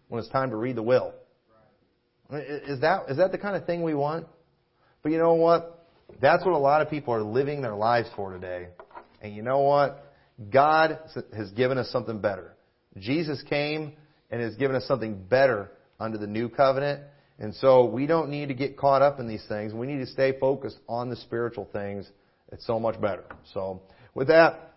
when 0.08 0.20
it's 0.20 0.30
time 0.30 0.50
to 0.50 0.56
read 0.56 0.76
the 0.76 0.82
will. 0.82 1.12
Is 2.30 2.80
that, 2.80 3.10
is 3.10 3.18
that 3.18 3.30
the 3.32 3.38
kind 3.38 3.56
of 3.56 3.66
thing 3.66 3.82
we 3.82 3.94
want? 3.94 4.26
But 5.02 5.12
you 5.12 5.18
know 5.18 5.34
what? 5.34 5.86
That's 6.20 6.44
what 6.44 6.54
a 6.54 6.58
lot 6.58 6.80
of 6.80 6.88
people 6.88 7.12
are 7.12 7.22
living 7.22 7.60
their 7.60 7.74
lives 7.74 8.08
for 8.16 8.32
today. 8.32 8.68
And 9.20 9.34
you 9.34 9.42
know 9.42 9.60
what? 9.60 10.04
God 10.50 10.98
has 11.36 11.50
given 11.50 11.76
us 11.76 11.90
something 11.90 12.20
better. 12.20 12.54
Jesus 12.96 13.42
came 13.48 13.92
and 14.30 14.40
has 14.40 14.54
given 14.56 14.76
us 14.76 14.86
something 14.86 15.22
better 15.28 15.70
under 16.00 16.16
the 16.16 16.26
new 16.26 16.48
covenant. 16.48 17.02
And 17.38 17.54
so 17.54 17.84
we 17.84 18.06
don't 18.06 18.30
need 18.30 18.48
to 18.48 18.54
get 18.54 18.76
caught 18.76 19.02
up 19.02 19.20
in 19.20 19.28
these 19.28 19.44
things. 19.46 19.74
We 19.74 19.86
need 19.86 19.98
to 19.98 20.06
stay 20.06 20.38
focused 20.38 20.78
on 20.88 21.10
the 21.10 21.16
spiritual 21.16 21.68
things 21.72 22.10
it's 22.52 22.66
so 22.66 22.78
much 22.80 23.00
better. 23.00 23.24
So, 23.52 23.82
with 24.14 24.28
that, 24.28 24.72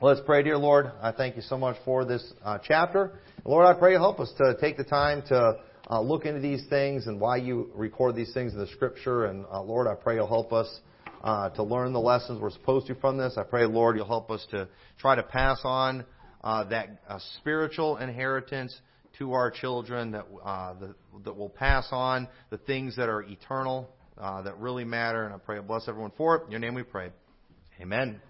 let's 0.00 0.20
pray, 0.24 0.42
dear 0.42 0.56
Lord. 0.56 0.90
I 1.00 1.12
thank 1.12 1.36
you 1.36 1.42
so 1.42 1.58
much 1.58 1.76
for 1.84 2.04
this 2.04 2.32
uh, 2.44 2.58
chapter. 2.62 3.12
Lord, 3.44 3.66
I 3.66 3.78
pray 3.78 3.92
you 3.92 3.98
help 3.98 4.20
us 4.20 4.32
to 4.38 4.56
take 4.60 4.76
the 4.76 4.84
time 4.84 5.22
to 5.28 5.58
uh, 5.90 6.00
look 6.00 6.24
into 6.24 6.40
these 6.40 6.64
things 6.68 7.06
and 7.06 7.20
why 7.20 7.36
you 7.36 7.70
record 7.74 8.16
these 8.16 8.32
things 8.32 8.52
in 8.52 8.58
the 8.58 8.66
Scripture. 8.68 9.26
And 9.26 9.44
uh, 9.52 9.62
Lord, 9.62 9.86
I 9.86 9.94
pray 9.94 10.16
you'll 10.16 10.26
help 10.26 10.52
us 10.52 10.80
uh, 11.22 11.50
to 11.50 11.62
learn 11.62 11.92
the 11.92 12.00
lessons 12.00 12.40
we're 12.40 12.50
supposed 12.50 12.86
to 12.88 12.94
from 12.96 13.18
this. 13.18 13.36
I 13.36 13.42
pray, 13.42 13.66
Lord, 13.66 13.96
you'll 13.96 14.06
help 14.06 14.30
us 14.30 14.46
to 14.50 14.68
try 14.98 15.14
to 15.14 15.22
pass 15.22 15.60
on 15.64 16.04
uh, 16.42 16.64
that 16.64 17.02
uh, 17.08 17.18
spiritual 17.38 17.96
inheritance 17.96 18.76
to 19.18 19.32
our 19.32 19.50
children 19.50 20.12
that 20.12 20.26
uh, 20.44 20.74
the, 20.74 20.94
that 21.24 21.36
will 21.36 21.48
pass 21.48 21.88
on 21.90 22.28
the 22.50 22.58
things 22.58 22.96
that 22.96 23.08
are 23.08 23.22
eternal, 23.22 23.88
uh, 24.18 24.42
that 24.42 24.58
really 24.58 24.84
matter. 24.84 25.24
And 25.24 25.34
I 25.34 25.38
pray, 25.38 25.58
bless 25.60 25.88
everyone 25.88 26.12
for 26.16 26.36
it. 26.36 26.44
In 26.46 26.50
your 26.50 26.60
name 26.60 26.74
we 26.74 26.82
pray. 26.82 27.10
Amen. 27.80 28.20